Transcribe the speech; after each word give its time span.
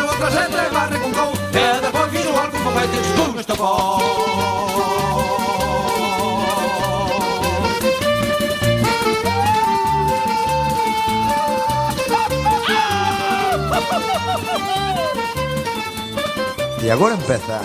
meu 0.00 0.10
a 0.10 0.16
caseta 0.16 0.66
e 0.66 0.70
barre 0.70 0.98
con 0.98 1.12
cou 1.12 1.32
E 1.52 1.80
depois 1.80 2.10
fixo 2.10 2.38
algo 2.38 2.58
con 2.62 2.72
vai 2.74 2.88
tens 2.88 3.06
pum 3.08 3.38
esta 3.38 3.56
E 16.82 16.90
agora 16.90 17.14
empeza 17.14 17.62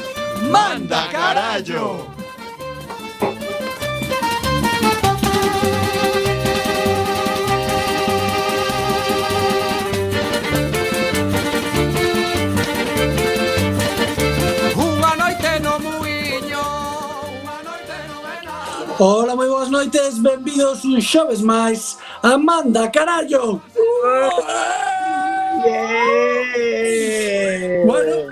Manda 0.50 1.08
carallo! 1.12 2.21
Hola, 19.04 19.36
moi 19.36 19.50
boas 19.50 19.68
noites, 19.68 20.20
benvidos 20.22 20.86
un 20.86 21.02
xoves 21.02 21.42
máis 21.42 21.98
Amanda, 22.22 22.86
carallo! 22.88 23.60
Yeah. 25.66 27.02
Bueno, 27.84 28.30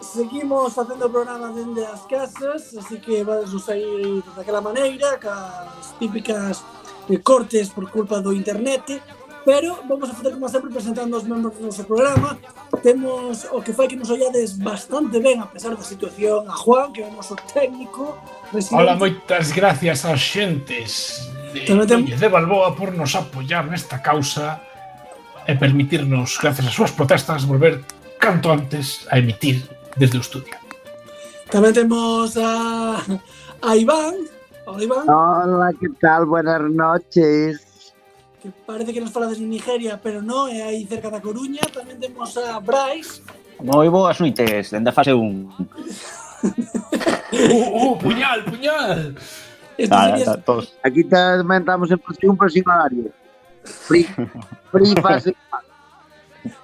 seguimos 0.00 0.72
facendo 0.72 1.04
o 1.04 1.10
programa 1.10 1.52
dende 1.52 1.84
as 1.84 2.06
casas, 2.08 2.72
así 2.72 2.96
que 3.04 3.22
vades 3.22 3.52
nos 3.52 3.64
sair 3.68 4.24
daquela 4.34 4.62
maneira, 4.62 5.18
cas 5.18 5.92
típicas 6.00 6.64
eh, 7.10 7.18
cortes 7.18 7.68
por 7.68 7.90
culpa 7.90 8.22
do 8.24 8.32
internet, 8.32 8.96
pero 9.44 9.78
vamos 9.88 10.10
a 10.10 10.14
facer 10.14 10.32
como 10.32 10.48
sempre 10.48 10.70
presentando 10.70 11.16
os 11.16 11.24
membros 11.24 11.54
do 11.58 11.66
noso 11.66 11.84
programa 11.84 12.38
temos 12.82 13.46
o 13.50 13.62
que 13.62 13.72
fai 13.72 13.86
que 13.86 13.96
nos 13.96 14.10
ollades 14.10 14.58
bastante 14.58 15.18
ben 15.18 15.40
a 15.40 15.46
pesar 15.46 15.74
da 15.74 15.82
situación 15.82 16.46
a 16.48 16.54
Juan 16.54 16.92
que 16.92 17.02
é 17.02 17.06
o 17.06 17.12
noso 17.12 17.34
técnico 17.52 18.18
residente. 18.52 18.82
Hola, 18.82 18.94
moitas 18.96 19.50
gracias 19.50 20.04
aos 20.04 20.20
xentes 20.20 21.30
de, 21.52 21.66
tem... 21.86 22.04
de 22.04 22.28
Balboa 22.28 22.74
por 22.74 22.94
nos 22.94 23.14
apoiar 23.14 23.66
nesta 23.66 23.98
causa 23.98 24.60
e 25.46 25.54
permitirnos, 25.54 26.38
gracias 26.38 26.66
ás 26.66 26.74
súas 26.74 26.92
protestas, 26.94 27.44
volver 27.44 27.82
canto 28.18 28.50
antes 28.50 29.06
a 29.10 29.18
emitir 29.18 29.66
desde 29.98 30.18
o 30.18 30.22
estudio. 30.22 30.54
Tamén 31.50 31.74
temos 31.74 32.38
a, 32.38 33.02
a 33.60 33.70
Iván. 33.76 34.14
Hola, 34.64 34.80
Iván. 34.80 35.04
Hola, 35.10 35.68
que 35.74 35.90
tal? 35.98 36.24
Buenas 36.24 36.62
noches 36.70 37.71
que 38.42 38.50
parece 38.66 38.92
que 38.92 39.00
nos 39.00 39.12
falades 39.12 39.38
de 39.38 39.46
Nigeria, 39.46 40.00
pero 40.02 40.18
non, 40.20 40.50
é 40.50 40.66
aí 40.66 40.82
cerca 40.82 41.06
da 41.06 41.22
Coruña. 41.22 41.62
Tamén 41.70 42.02
temos 42.02 42.34
a 42.34 42.58
Bryce. 42.58 43.22
Moi 43.62 43.86
boas 43.86 44.18
noites, 44.18 44.74
dende 44.74 44.90
a 44.90 44.96
fase 44.96 45.14
1. 45.14 45.22
oh, 47.54 47.68
oh, 47.78 47.94
puñal, 48.02 48.42
puñal. 48.42 49.14
Nada, 49.86 50.18
sería... 50.18 50.34
todos. 50.42 50.74
Aquí 50.82 51.06
tamén 51.06 51.62
estamos 51.62 51.86
en 51.86 52.02
fase 52.02 52.26
1, 52.26 52.34
pero 52.34 52.50
sin 52.50 52.66
horario. 52.66 53.14
Free, 53.62 54.10
free 54.74 54.90
fase 54.98 55.30
1. 55.30 55.62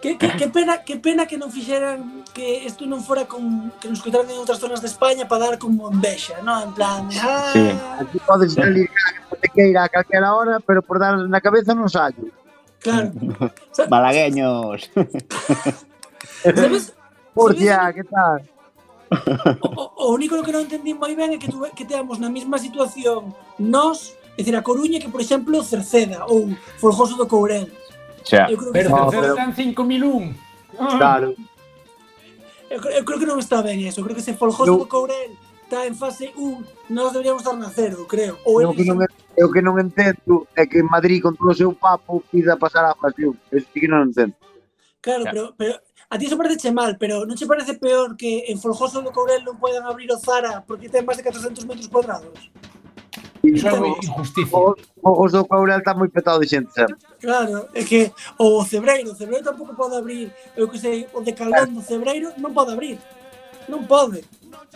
Que, 0.02 0.18
que, 0.18 0.34
que, 0.34 0.48
pena, 0.50 0.82
que 0.82 0.98
pena 0.98 1.22
que 1.30 1.38
non 1.38 1.54
fixeran 1.54 2.26
que 2.34 2.66
isto 2.66 2.82
non 2.90 2.98
fora 2.98 3.30
con 3.30 3.70
que 3.78 3.86
nos 3.86 4.02
coitaran 4.02 4.26
en 4.26 4.42
outras 4.42 4.58
zonas 4.58 4.82
de 4.82 4.90
España 4.90 5.30
para 5.30 5.54
dar 5.54 5.54
como 5.54 5.86
envexa, 5.86 6.42
non? 6.42 6.58
En 6.66 6.72
plan, 6.74 7.06
ah, 7.22 7.54
sí. 7.54 7.70
aquí 8.02 8.18
podes 8.26 8.58
salir 8.58 8.90
sí 8.90 9.27
te 9.40 9.48
queira 9.48 9.84
a 9.84 9.88
calquera 9.88 10.34
hora, 10.34 10.60
pero 10.60 10.82
por 10.82 10.98
dar 10.98 11.16
na 11.28 11.40
cabeza 11.40 11.74
non 11.74 11.88
sallo. 11.88 12.30
Claro. 12.82 13.10
Malagueños. 13.90 14.90
Sabes? 16.42 16.94
Murcia, 17.34 17.92
que 17.94 18.04
tal? 18.04 18.42
O, 19.62 19.82
o, 19.96 20.06
único 20.12 20.36
que 20.42 20.52
non 20.52 20.66
entendí 20.68 20.92
moi 20.92 21.14
ben 21.16 21.32
é 21.32 21.38
que, 21.40 21.48
tuve, 21.48 21.72
que 21.72 21.88
teamos 21.88 22.20
na 22.20 22.28
mesma 22.28 22.60
situación 22.60 23.32
nos, 23.56 24.12
é 24.36 24.44
dicir, 24.44 24.52
a 24.52 24.60
Coruña 24.60 25.00
que, 25.00 25.08
por 25.08 25.22
exemplo, 25.22 25.64
Cerceda 25.64 26.28
ou 26.28 26.52
Forjoso 26.76 27.16
do 27.16 27.24
Courel. 27.24 27.72
Xa. 28.26 28.52
Eu 28.52 28.58
creo 28.60 28.70
que 28.74 28.76
pero 28.76 28.88
no, 28.92 29.08
Cerceda 29.08 29.22
pero... 29.22 29.34
está 29.38 29.44
en 29.48 29.54
5001. 29.54 30.34
Claro. 30.98 31.28
Eu, 32.68 32.78
eu 32.84 33.02
creo 33.06 33.18
que 33.18 33.28
non 33.30 33.40
está 33.40 33.64
ben 33.64 33.80
eso. 33.86 34.04
Creo 34.04 34.12
que 34.18 34.26
se 34.26 34.36
Forjoso 34.36 34.76
no. 34.76 34.84
do 34.84 34.90
Courel 34.90 35.32
está 35.64 35.84
en 35.86 35.94
fase 35.96 36.32
1, 36.36 36.64
nós 36.88 37.12
deberíamos 37.12 37.44
estar 37.44 37.56
na 37.56 37.68
0, 37.68 38.08
creo. 38.08 38.40
Ou 38.44 38.60
no, 38.60 38.72
que 38.72 38.84
non 38.84 39.00
é... 39.04 39.08
E 39.38 39.44
o 39.46 39.54
que 39.54 39.62
non 39.62 39.78
entendo 39.78 40.50
é 40.58 40.66
que 40.66 40.82
en 40.82 40.90
Madrid, 40.90 41.22
con 41.22 41.38
todo 41.38 41.54
o 41.54 41.54
seu 41.54 41.70
papo, 41.70 42.26
pida 42.26 42.58
pasar 42.58 42.82
a 42.90 42.98
pasión. 42.98 43.38
Eso 43.54 43.70
sí 43.70 43.78
que 43.78 43.86
non 43.86 44.10
entendo. 44.10 44.34
Claro, 44.98 45.22
claro. 45.22 45.54
Pero, 45.54 45.78
pero 45.78 45.88
a 46.10 46.18
ti 46.18 46.26
eso 46.26 46.34
parece 46.34 46.74
mal, 46.74 46.98
pero 46.98 47.22
non 47.22 47.38
che 47.38 47.46
parece 47.46 47.78
peor 47.78 48.18
que 48.18 48.50
en 48.50 48.58
Folgoso 48.58 48.98
do 48.98 49.14
Courel 49.14 49.46
non 49.46 49.54
poden 49.62 49.86
abrir 49.86 50.10
o 50.10 50.18
Zara 50.18 50.66
porque 50.66 50.90
ten 50.90 51.06
máis 51.06 51.22
de 51.22 51.24
400 51.30 51.70
metros 51.70 51.86
cuadrados? 51.86 52.34
Iso 53.46 53.70
é 53.70 53.78
moi 53.78 53.94
injusticia. 53.94 54.74
Os, 55.06 55.30
do 55.30 55.46
Courel 55.46 55.78
está 55.78 55.94
moi 55.94 56.10
petado 56.10 56.42
de 56.42 56.50
xente. 56.50 56.74
Sempre. 56.74 56.98
Claro, 57.22 57.70
é 57.78 57.86
que 57.86 58.10
o 58.42 58.64
Cebreiro, 58.66 59.12
o 59.12 59.14
Cebreiro 59.14 59.46
tampouco 59.46 59.78
pode 59.78 59.94
abrir, 59.94 60.34
eu 60.58 60.66
que 60.66 60.82
sei, 60.82 61.06
o 61.14 61.22
de 61.22 61.30
Caldón 61.30 61.78
do 61.78 61.82
Cebreiro 61.86 62.34
non 62.42 62.50
pode 62.50 62.74
abrir. 62.74 62.98
Non 63.68 63.84
pode. 63.86 64.24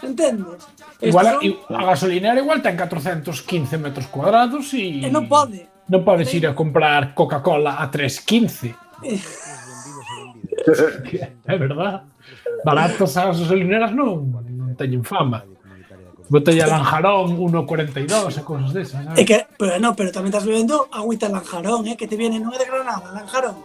Entendes? 0.03 0.61
Igual, 1.00 1.41
Estes 1.41 1.69
a, 1.73 1.83
gasolinera 1.93 2.39
igual 2.41 2.61
ten 2.62 2.77
415 2.77 3.77
metros 3.81 4.06
cuadrados 4.12 4.73
e... 4.77 5.00
son- 5.00 5.06
E 5.06 5.09
non 5.11 5.25
pode. 5.29 5.65
Non 5.91 6.00
podes 6.06 6.31
ir 6.33 6.47
a 6.47 6.55
comprar 6.55 7.12
Coca-Cola 7.17 7.77
a 7.83 7.91
3.15. 7.91 8.73
é 11.47 11.56
verdad. 11.59 12.03
Baratos 12.65 13.17
as 13.17 13.39
gasolineras 13.41 13.91
non, 13.93 14.31
non 14.31 14.75
teñen 14.79 15.03
fama. 15.03 15.43
Botella 16.31 16.65
Lanjarón 16.71 17.37
1.42 17.37 18.09
e 18.09 18.43
cosas 18.47 18.71
desas, 18.73 19.03
É 19.03 19.05
sabes? 19.05 19.27
que, 19.27 19.37
pero 19.59 19.77
no, 19.83 19.93
pero 19.93 20.09
tamén 20.15 20.33
estás 20.33 20.47
bebendo 20.49 20.89
agüita 20.89 21.29
Lanjarón, 21.29 21.85
eh, 21.93 21.97
que 21.99 22.09
te 22.09 22.17
viene, 22.17 22.39
non 22.41 22.55
é 22.55 22.59
de 22.62 22.65
Granada, 22.71 23.12
Lanjarón. 23.12 23.56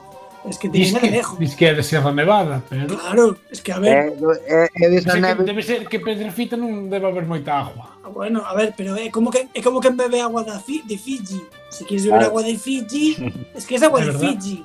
Es 0.47 0.57
que 0.57 0.69
te 0.69 0.77
viene 0.79 0.99
de 0.99 1.07
que, 1.07 1.11
lejos. 1.11 1.38
diz 1.39 1.55
que 1.55 1.67
é 1.67 1.73
de 1.75 1.83
Sierra 1.83 2.11
Nevada, 2.11 2.63
pero... 2.69 2.88
Claro, 2.88 3.38
es 3.51 3.59
que 3.61 3.71
a 3.73 3.79
ver, 3.79 4.15
É, 4.47 4.63
é, 4.63 4.69
é 4.71 4.89
Debe 4.89 5.01
ser, 5.01 5.11
que, 5.13 5.19
neve 5.21 5.44
debe 5.44 5.61
ser 5.63 5.79
que 5.88 5.99
Pedrefita 5.99 6.55
non 6.55 6.88
debe 6.88 7.03
haber 7.07 7.27
moita 7.27 7.51
agua. 7.59 7.99
Ah, 8.01 8.09
Bueno, 8.09 8.39
a 8.47 8.55
ver, 8.55 8.71
pero 8.77 8.95
é 8.95 9.11
como 9.11 9.27
que 9.29 9.51
é 9.51 9.59
como 9.61 9.83
que 9.83 9.91
bebe 9.91 10.23
agua 10.23 10.47
da 10.47 10.57
Fi, 10.63 10.81
de 10.88 10.95
Fiji. 10.95 11.44
Si 11.67 11.83
quieres 11.83 12.07
beber 12.07 12.23
Claro. 12.23 12.31
agua 12.31 12.44
de 12.47 12.55
Fiji, 12.55 13.19
es 13.53 13.67
que 13.67 13.75
es 13.75 13.83
agua 13.83 13.99
de 14.05 14.15
verdad. 14.15 14.23
Fiji. 14.23 14.63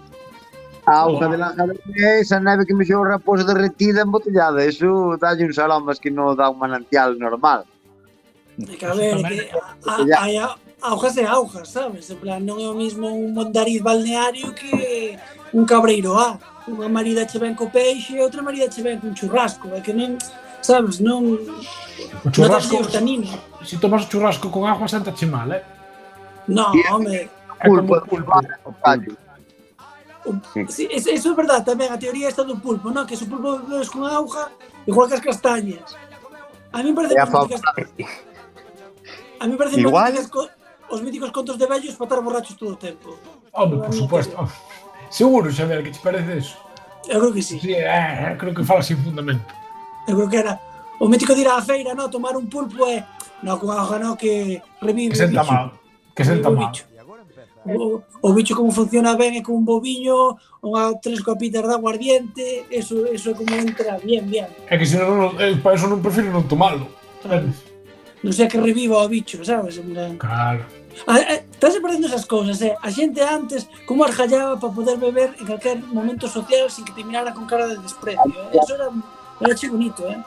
A 0.87 1.07
auga 1.07 1.27
de 1.31 1.39
la 1.39 1.55
é 1.99 2.21
esa 2.23 2.39
neve 2.39 2.67
que 2.67 2.75
me 2.75 2.83
xou 2.87 3.03
raposo 3.03 3.43
derretida 3.47 4.03
embotellada. 4.07 4.63
Eso 4.67 5.15
dalle 5.19 5.43
un 5.47 5.55
salón, 5.55 5.83
mas 5.87 5.99
que 5.99 6.11
non 6.11 6.35
dá 6.39 6.47
un 6.51 6.59
manantial 6.63 7.19
normal. 7.19 7.67
É 8.59 8.75
que 8.79 8.87
a 8.87 8.95
ver, 8.95 9.19
é 9.19 9.23
que 9.23 9.51
a- 9.59 9.99
a- 9.99 10.07
Ya. 10.07 10.17
hai 10.23 10.35
a- 10.39 10.55
augas 10.83 11.15
e 11.19 11.27
augas, 11.27 11.71
sabes? 11.71 12.11
En 12.11 12.19
plan, 12.23 12.39
non 12.43 12.59
é 12.63 12.67
o 12.67 12.75
mismo 12.75 13.11
un 13.11 13.31
mondariz 13.35 13.79
balneario 13.83 14.51
que 14.55 15.15
un 15.53 15.65
cabreiro 15.65 16.19
A. 16.19 16.39
Unha 16.63 16.87
marida 16.87 17.27
che 17.27 17.39
ven 17.43 17.59
co 17.59 17.67
peixe 17.67 18.15
e 18.15 18.23
outra 18.23 18.43
marida 18.43 18.71
che 18.71 18.83
ven 18.83 19.01
con 19.03 19.15
churrasco. 19.15 19.75
É 19.75 19.83
que 19.83 19.93
nem, 19.93 20.15
sabes, 20.63 21.03
non... 21.03 21.35
O 22.23 22.31
churrasco, 22.31 22.79
non 22.79 22.91
tanino. 22.91 23.27
Se, 23.67 23.75
se 23.75 23.83
tomas 23.83 24.07
o 24.07 24.09
churrasco 24.09 24.47
con 24.47 24.71
agua, 24.71 24.87
santa 24.87 25.11
che 25.11 25.27
mal, 25.27 25.51
eh? 25.51 25.63
Non, 26.47 26.71
home. 26.71 27.27
É 27.59 27.67
como 27.67 27.99
pulpo. 28.07 28.31
O, 30.23 30.39
sí, 30.71 30.87
eso 30.87 31.11
é 31.11 31.35
verdade 31.35 31.67
tamén, 31.67 31.91
a 31.91 31.99
teoría 31.99 32.31
esta 32.31 32.47
do 32.47 32.55
pulpo, 32.63 32.95
non? 32.95 33.03
Que 33.03 33.19
se 33.19 33.27
o 33.27 33.31
pulpo 33.31 33.59
bebes 33.67 33.91
con 33.91 34.07
auga, 34.07 34.55
igual 34.87 35.11
que 35.11 35.19
as 35.19 35.25
castañas. 35.27 35.99
A 36.71 36.79
mí 36.79 36.95
parece 36.95 37.19
que 37.19 37.27
os 37.27 37.35
míticas... 37.43 37.61
A 39.43 39.45
mí 39.51 39.55
parece 39.59 39.83
igual... 39.83 40.15
os 40.93 41.01
míticos 41.01 41.33
contos 41.33 41.59
de 41.59 41.67
vellos 41.67 41.99
para 41.99 42.07
estar 42.07 42.21
borrachos 42.23 42.55
todo 42.55 42.73
o 42.73 42.79
tempo. 42.79 43.19
Home, 43.51 43.83
por 43.83 43.95
suposto. 43.95 44.37
Seguro, 45.13 45.53
Xavier, 45.53 45.85
que 45.85 45.91
te 45.91 46.01
parece 46.01 46.39
eso? 46.39 46.57
Eu 47.07 47.21
creo 47.21 47.33
que 47.35 47.43
sí. 47.43 47.61
sí 47.61 47.75
eh, 47.75 47.85
eh, 47.85 48.37
creo 48.39 48.55
que 48.55 48.65
fala 48.65 48.83
sin 48.83 48.97
fundamento. 48.97 49.53
Eu 50.09 50.17
creo 50.17 50.29
que 50.29 50.37
era 50.39 50.59
o 50.99 51.07
mítico 51.07 51.35
de 51.35 51.43
ir 51.43 51.49
á 51.49 51.61
feira, 51.61 51.95
no, 51.95 52.09
tomar 52.09 52.33
un 52.35 52.49
pulpo 52.49 52.89
eh, 52.89 53.05
e 53.05 53.45
no, 53.45 53.61
con 53.61 53.69
hoja 53.69 53.99
no 53.99 54.17
que 54.17 54.63
revive 54.81 55.13
que 55.13 55.21
senta 55.21 55.43
o 55.43 55.45
bicho. 55.45 55.53
mal, 55.53 55.69
que 56.17 56.25
senta 56.25 56.49
o 56.49 56.57
mal. 56.57 56.73
Bicho. 56.73 56.85
O, 57.65 58.03
o 58.23 58.29
bicho 58.33 58.57
como 58.57 58.73
funciona 58.73 59.15
ben 59.15 59.37
é 59.37 59.43
con 59.45 59.55
un 59.61 59.69
bobiño, 59.69 60.41
unha 60.65 60.97
tres 60.99 61.21
copitas 61.21 61.63
de 61.63 61.77
aguardiente, 61.77 62.67
eso, 62.73 63.05
eso 63.07 63.31
é 63.31 63.35
como 63.37 63.53
entra 63.53 64.01
bien, 64.01 64.25
bien. 64.27 64.49
É 64.67 64.81
que 64.81 64.89
se 64.89 64.97
non, 64.97 65.37
eh, 65.39 65.61
para 65.61 65.77
eso 65.77 65.93
non 65.93 66.01
prefiro 66.01 66.33
non 66.33 66.49
tomalo. 66.49 66.89
Claro. 67.21 67.53
Non 68.25 68.33
sei 68.33 68.49
que 68.49 68.57
reviva 68.57 68.97
o 68.97 69.11
bicho, 69.13 69.45
sabes? 69.45 69.77
Claro. 70.17 70.65
Estás 70.93 71.77
aparecendo 71.77 72.07
esas 72.07 72.27
cousas, 72.27 72.61
eh? 72.63 72.75
A 72.83 72.91
xente 72.91 73.23
antes 73.23 73.67
como 73.87 74.05
argallaba 74.05 74.59
para 74.59 74.73
poder 74.73 74.97
beber 74.99 75.35
en 75.39 75.47
calquer 75.47 75.79
momento 75.91 76.29
social 76.29 76.71
sin 76.71 76.85
que 76.85 76.93
te 76.93 77.03
mirara 77.05 77.35
con 77.35 77.47
cara 77.47 77.67
de 77.67 77.79
desprecio. 77.79 78.23
Eh? 78.25 78.59
Eso 78.61 78.75
era, 78.75 78.89
era 79.41 79.55
che 79.55 79.69
bonito, 79.69 80.09
eh? 80.09 80.19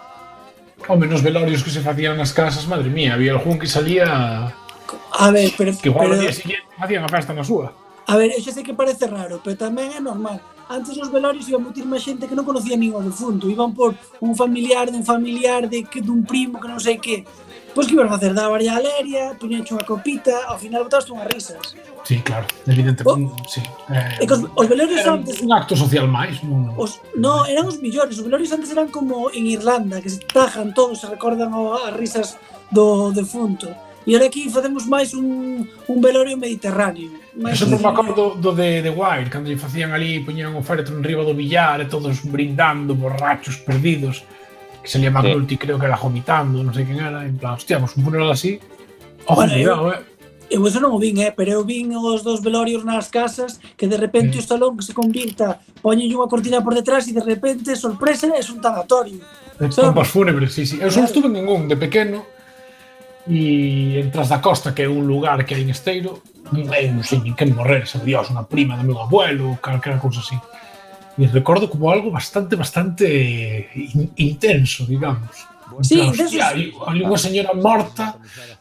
Home, 0.87 1.07
nos 1.07 1.23
velorios 1.23 1.63
que 1.63 1.71
se 1.71 1.79
facían 1.79 2.17
nas 2.17 2.33
casas, 2.35 2.67
madre 2.67 2.89
mía, 2.89 3.15
había 3.15 3.31
algún 3.31 3.57
que 3.57 3.67
salía... 3.67 4.51
A 5.15 5.31
ver, 5.31 5.53
pero... 5.57 5.71
Que 5.77 5.89
igual 5.89 6.09
pero... 6.09 6.21
día 6.21 6.33
siguiente 6.33 6.67
facían 6.77 7.03
a 7.03 7.09
festa 7.09 7.31
na 7.33 7.43
súa. 7.43 7.71
A 8.05 8.17
ver, 8.17 8.35
eu 8.35 8.41
sei 8.43 8.61
que 8.61 8.75
parece 8.77 9.07
raro, 9.09 9.41
pero 9.41 9.57
tamén 9.57 9.89
é 9.95 10.01
normal. 10.03 10.37
Antes 10.69 10.97
os 10.97 11.09
velorios 11.09 11.49
iba 11.49 11.57
moitir 11.57 11.85
máis 11.89 12.05
xente 12.05 12.29
que 12.29 12.37
non 12.37 12.45
conocía 12.45 12.77
nin 12.77 12.93
o 12.93 13.01
defunto. 13.01 13.49
Iban 13.49 13.73
por 13.73 13.97
un 14.21 14.37
familiar 14.37 14.93
dun 14.93 15.01
familiar 15.01 15.65
de 15.65 15.85
que 15.89 16.05
dun 16.05 16.21
primo 16.21 16.61
que 16.61 16.69
non 16.69 16.77
sei 16.77 17.01
que. 17.01 17.25
Pois 17.75 17.87
que 17.87 17.93
ibas 17.93 18.07
facer, 18.07 18.33
Da 18.33 18.47
a 18.47 18.55
Aleria, 18.55 19.35
puñancho 19.35 19.75
unha 19.75 19.83
copita, 19.83 20.31
ao 20.47 20.55
final 20.55 20.87
botaste 20.87 21.11
unhas 21.11 21.27
risas. 21.27 21.75
Sí, 22.07 22.23
claro, 22.23 22.47
evidentemente, 22.63 23.35
oh, 23.35 23.51
sí. 23.51 23.59
Eh, 23.91 24.23
e 24.23 24.25
cos, 24.25 24.47
eh, 24.47 24.55
os 24.55 24.65
velorios 24.71 25.03
era 25.03 25.19
antes... 25.19 25.43
un 25.43 25.51
acto 25.51 25.75
social 25.75 26.07
máis. 26.07 26.39
Non, 26.39 26.71
os, 26.79 27.03
no, 27.19 27.43
eran 27.43 27.67
os 27.67 27.83
millores, 27.83 28.15
os 28.15 28.23
velorios 28.23 28.55
antes 28.55 28.71
eran 28.71 28.87
como 28.87 29.27
en 29.35 29.43
Irlanda, 29.51 29.99
que 29.99 30.07
se 30.07 30.23
tajan 30.23 30.71
todos, 30.71 31.03
se 31.03 31.07
recordan 31.11 31.51
as 31.51 31.91
risas 31.99 32.39
do 32.71 33.11
defunto. 33.11 33.67
E 34.07 34.15
ahora 34.15 34.31
aquí 34.31 34.47
facemos 34.47 34.87
máis 34.87 35.11
un, 35.11 35.67
un 35.67 35.97
velorio 35.99 36.39
mediterráneo. 36.39 37.11
Mais 37.35 37.59
Eso 37.59 37.67
non 37.67 37.83
me 37.83 37.91
acordo 37.91 38.39
do 38.39 38.55
de 38.55 38.87
The 38.87 38.93
Wild, 38.95 39.27
cando 39.27 39.51
lle 39.51 39.59
facían 39.59 39.91
ali, 39.91 40.23
poñían 40.23 40.55
o 40.55 40.63
féretro 40.63 40.95
en 40.95 41.03
riba 41.03 41.27
do 41.27 41.35
billar 41.35 41.83
e 41.83 41.91
todos 41.91 42.23
brindando, 42.23 42.95
borrachos, 42.95 43.59
perdidos 43.59 44.23
que 44.85 44.91
salía 44.93 45.09
McNulty, 45.09 45.55
sí. 45.55 45.57
creo 45.57 45.81
que 45.81 45.89
era 45.89 45.97
vomitando, 45.97 46.61
non 46.61 46.69
sei 46.69 46.85
quen 46.85 47.01
era, 47.01 47.25
en 47.25 47.41
plan, 47.41 47.57
hostia, 47.57 47.81
pues 47.81 47.97
un 47.97 48.05
funeral 48.05 48.29
así, 48.29 48.61
ojo, 49.25 49.41
bueno, 49.41 49.57
cuidado, 49.57 49.89
eh. 49.89 49.97
eh 49.97 50.15
eu 50.49 50.61
eso 50.67 50.77
non 50.77 50.93
o 50.93 51.01
vin, 51.01 51.17
eh, 51.25 51.33
pero 51.33 51.57
eu 51.57 51.63
vin 51.65 51.89
os 51.97 52.21
dos 52.21 52.37
velorios 52.45 52.85
nas 52.85 53.09
casas 53.09 53.57
que 53.73 53.89
de 53.89 53.97
repente 53.97 54.37
eh. 54.37 54.41
o 54.41 54.45
salón 54.45 54.77
se 54.77 54.93
convirta, 54.93 55.57
poñen 55.81 56.13
unha 56.13 56.29
cortina 56.29 56.61
por 56.61 56.77
detrás 56.77 57.09
e 57.09 57.17
de 57.17 57.25
repente, 57.25 57.73
sorpresa, 57.73 58.29
é 58.29 58.41
un 58.45 58.61
tanatorio. 58.61 59.25
Pompas 59.57 60.09
fúnebres, 60.13 60.53
sí, 60.53 60.69
sí. 60.69 60.77
Eu 60.77 60.93
claro. 60.93 61.01
só 61.01 61.09
estuve 61.09 61.33
en 61.33 61.49
un 61.49 61.65
de 61.65 61.77
pequeno 61.81 62.29
e 63.25 63.97
entras 63.97 64.29
da 64.29 64.37
costa, 64.37 64.77
que 64.77 64.85
é 64.85 64.89
un 64.89 65.09
lugar 65.09 65.41
que 65.49 65.57
hai 65.57 65.65
en 65.65 65.73
Esteiro, 65.73 66.21
non 66.53 67.01
sei 67.01 67.25
nin 67.25 67.33
que 67.33 67.49
morrer, 67.49 67.89
se 67.89 67.97
Dios, 68.05 68.29
unha 68.29 68.45
prima 68.45 68.77
do 68.77 68.85
meu 68.85 69.01
abuelo, 69.01 69.57
calquera 69.65 69.97
cousa 69.97 70.21
así 70.21 70.37
e 71.17 71.27
recordo 71.31 71.69
como 71.71 71.89
algo 71.89 72.11
bastante, 72.11 72.55
bastante 72.55 73.05
eh, 73.07 73.69
in, 73.75 74.11
intenso, 74.15 74.85
digamos. 74.85 75.31
Sí, 75.81 75.95
claro, 75.95 76.11
deses... 76.11 76.25
hostia, 76.25 76.47
hai, 76.47 76.71
hai 76.87 76.99
unha 77.01 77.19
señora 77.19 77.51
morta 77.55 78.19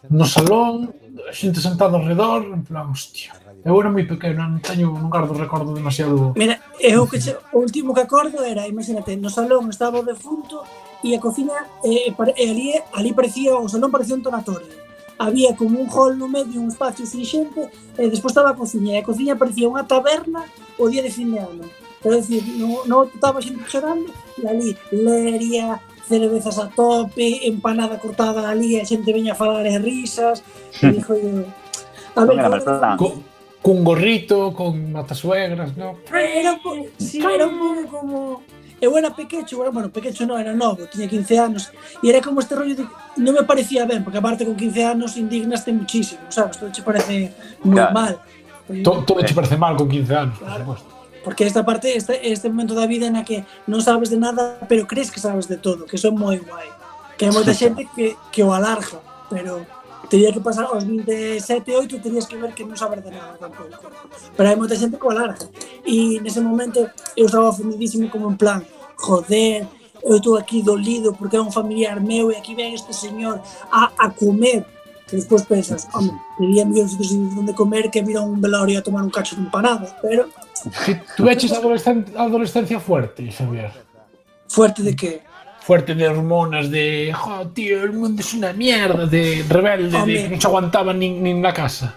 no 0.08 0.24
salón, 0.24 0.94
xente 1.34 1.60
sentada 1.60 1.98
ao 1.98 2.06
redor, 2.06 2.48
en 2.48 2.62
plan, 2.64 2.90
hostia. 2.90 3.34
Eu 3.64 3.80
era 3.80 3.88
moi 3.88 4.04
pequeno, 4.04 4.44
non 4.44 4.60
teño 4.60 4.92
non 4.92 5.08
guardo 5.08 5.32
recordo 5.32 5.72
demasiado. 5.72 6.36
Mira, 6.36 6.60
eh, 6.80 6.94
eu 6.94 7.08
que 7.08 7.16
o 7.52 7.58
último 7.64 7.96
que 7.96 8.04
acordo 8.04 8.44
era, 8.44 8.68
imagínate, 8.68 9.16
no 9.16 9.32
salón 9.32 9.72
estaba 9.72 10.00
o 10.00 10.06
defunto 10.06 10.64
e 11.00 11.16
a 11.16 11.20
cocina 11.20 11.56
eh, 11.80 12.08
e 12.08 12.10
eh, 12.12 12.50
ali, 12.50 12.76
ali 12.92 13.10
parecía 13.16 13.56
o 13.56 13.68
salón 13.68 13.88
parecía 13.92 14.16
un 14.16 14.24
tonatorio. 14.24 14.68
Había 15.16 15.54
como 15.54 15.78
un 15.78 15.88
hall 15.88 16.18
no 16.18 16.26
medio, 16.26 16.60
un 16.60 16.68
espacio 16.68 17.06
sin 17.06 17.24
xente, 17.24 17.70
e 17.96 18.10
despois 18.10 18.32
estaba 18.34 18.52
a 18.52 18.58
cociña, 18.58 18.96
e 18.96 19.00
a 19.00 19.06
cociña 19.06 19.38
parecía 19.38 19.70
unha 19.70 19.86
taberna 19.88 20.44
o 20.76 20.84
día 20.90 21.00
de 21.00 21.12
fin 21.12 21.32
de 21.32 21.40
ano. 21.40 21.64
Quero 22.04 22.16
dicir, 22.20 22.44
no, 22.60 22.84
no 22.84 23.08
estaba 23.08 23.40
xente 23.40 23.64
chorando, 23.64 24.12
e 24.36 24.44
ali 24.44 24.76
leria, 24.92 25.80
cervezas 26.04 26.60
a 26.60 26.68
tope, 26.68 27.48
empanada 27.48 27.96
cortada 27.96 28.44
ali, 28.52 28.76
a 28.76 28.84
xente 28.84 29.08
veña 29.08 29.32
a 29.32 29.40
falar 29.40 29.64
e 29.64 29.72
risas, 29.80 30.44
e 30.84 30.92
dixo 30.92 31.16
eu, 31.16 31.48
a 32.12 32.28
ver, 32.28 32.36
Non 32.36 32.44
era 32.44 32.52
eu- 32.52 32.52
mal 32.52 32.60
plan. 32.60 32.96
Co, 33.00 33.08
cun 33.64 33.80
gorrito, 33.80 34.52
con 34.52 34.92
matasuegras, 34.92 35.72
no? 35.80 35.96
Era 36.12 36.60
sí, 37.00 37.24
era 37.24 37.48
un 37.48 37.56
pouco 37.56 37.82
como... 37.88 38.16
Eu 38.84 38.92
era 39.00 39.08
pequecho, 39.16 39.56
era, 39.64 39.72
bueno, 39.72 39.88
pequecho 39.88 40.28
non, 40.28 40.36
era 40.36 40.52
novo, 40.52 40.84
tiña 40.92 41.08
15 41.08 41.40
anos, 41.40 41.72
e 42.04 42.12
era 42.12 42.20
como 42.20 42.44
este 42.44 42.52
rollo 42.52 42.76
de... 42.76 42.84
Non 43.16 43.32
me 43.32 43.48
parecía 43.48 43.88
ben, 43.88 44.04
porque 44.04 44.20
aparte 44.20 44.44
con 44.44 44.60
15 44.60 44.84
anos 44.84 45.16
indignaste 45.16 45.72
muchísimo, 45.72 46.20
sabes? 46.28 46.60
Todo 46.60 46.68
che 46.68 46.84
parece 46.84 47.32
moi 47.64 47.80
Claro. 47.80 47.96
mal. 47.96 48.12
To- 48.84 49.00
Todo 49.08 49.24
te 49.24 49.32
parece 49.32 49.56
mal 49.56 49.72
con 49.80 49.88
15 49.88 50.12
anos, 50.12 50.36
por 50.36 50.44
Claro. 50.52 50.76
Porque 51.24 51.46
esta 51.46 51.64
parte, 51.64 51.96
este, 51.96 52.30
este 52.30 52.48
momento 52.48 52.74
da 52.76 52.86
vida 52.86 53.08
na 53.08 53.24
que 53.24 53.48
non 53.64 53.80
sabes 53.80 54.12
de 54.12 54.20
nada, 54.20 54.60
pero 54.68 54.84
crees 54.84 55.08
que 55.08 55.18
sabes 55.18 55.48
de 55.48 55.56
todo, 55.56 55.88
que 55.88 55.96
son 55.96 56.20
moi 56.20 56.36
guai. 56.36 56.68
Que 57.16 57.24
hai 57.24 57.32
moita 57.32 57.56
xente 57.56 57.88
que, 57.96 58.12
que 58.28 58.44
o 58.44 58.52
alarga, 58.52 59.00
pero 59.32 59.64
teria 60.12 60.28
que 60.30 60.44
pasar 60.44 60.68
aos 60.68 60.84
27, 60.84 61.40
8, 61.64 62.04
terías 62.04 62.28
que 62.28 62.36
ver 62.36 62.52
que 62.52 62.68
non 62.68 62.76
sabes 62.76 63.00
de 63.00 63.08
nada 63.08 63.40
tampouco. 63.40 63.88
Pero 64.36 64.46
hai 64.46 64.56
moita 64.60 64.76
xente 64.76 65.00
que 65.00 65.06
o 65.08 65.10
alarga. 65.10 65.48
E 65.80 66.20
nese 66.20 66.44
momento 66.44 66.84
eu 67.16 67.24
estaba 67.24 67.48
ofendidísimo 67.48 68.12
como 68.12 68.28
en 68.28 68.36
plan, 68.36 68.60
joder, 69.00 69.64
eu 70.04 70.20
estou 70.20 70.36
aquí 70.36 70.60
dolido 70.60 71.16
porque 71.16 71.36
é 71.36 71.40
un 71.40 71.48
familiar 71.48 72.04
meu 72.04 72.28
e 72.28 72.36
aquí 72.36 72.52
ven 72.52 72.76
este 72.76 72.92
señor 72.92 73.40
a, 73.72 73.88
a 73.96 74.12
comer 74.12 74.68
que 75.06 75.16
despois 75.16 75.44
pensas, 75.44 75.86
home, 75.92 76.12
teria 76.38 76.64
mellor 76.64 76.84
de 76.84 76.92
sitios 76.92 77.36
onde 77.36 77.54
comer 77.54 77.90
que 77.90 78.02
vir 78.02 78.16
a 78.16 78.22
un 78.22 78.40
velorio 78.40 78.78
a 78.78 78.82
tomar 78.82 79.02
un 79.04 79.10
cacho 79.10 79.36
de 79.36 79.42
empanada, 79.42 79.96
pero 80.00 80.28
Si 80.72 80.96
tú 81.16 81.28
eches 81.28 81.52
a 81.52 81.58
adolescencia, 81.58 82.20
adolescencia 82.20 82.80
fuerte, 82.80 83.30
Xavier. 83.30 83.72
¿Fuerte 84.48 84.82
de 84.82 84.96
qué? 84.96 85.22
Fuerte 85.60 85.94
de 85.94 86.08
hormonas, 86.08 86.70
de. 86.70 87.12
Oh, 87.14 87.46
tío, 87.48 87.82
el 87.84 87.92
mundo 87.92 88.20
es 88.20 88.34
una 88.34 88.52
mierda, 88.52 89.06
de 89.06 89.44
rebelde, 89.48 89.96
Home. 89.96 90.12
de 90.12 90.22
que 90.24 90.28
non 90.36 90.40
se 90.40 90.48
aguantaban 90.48 90.98
nin, 91.00 91.20
nin 91.24 91.40
na 91.40 91.52
casa. 91.52 91.96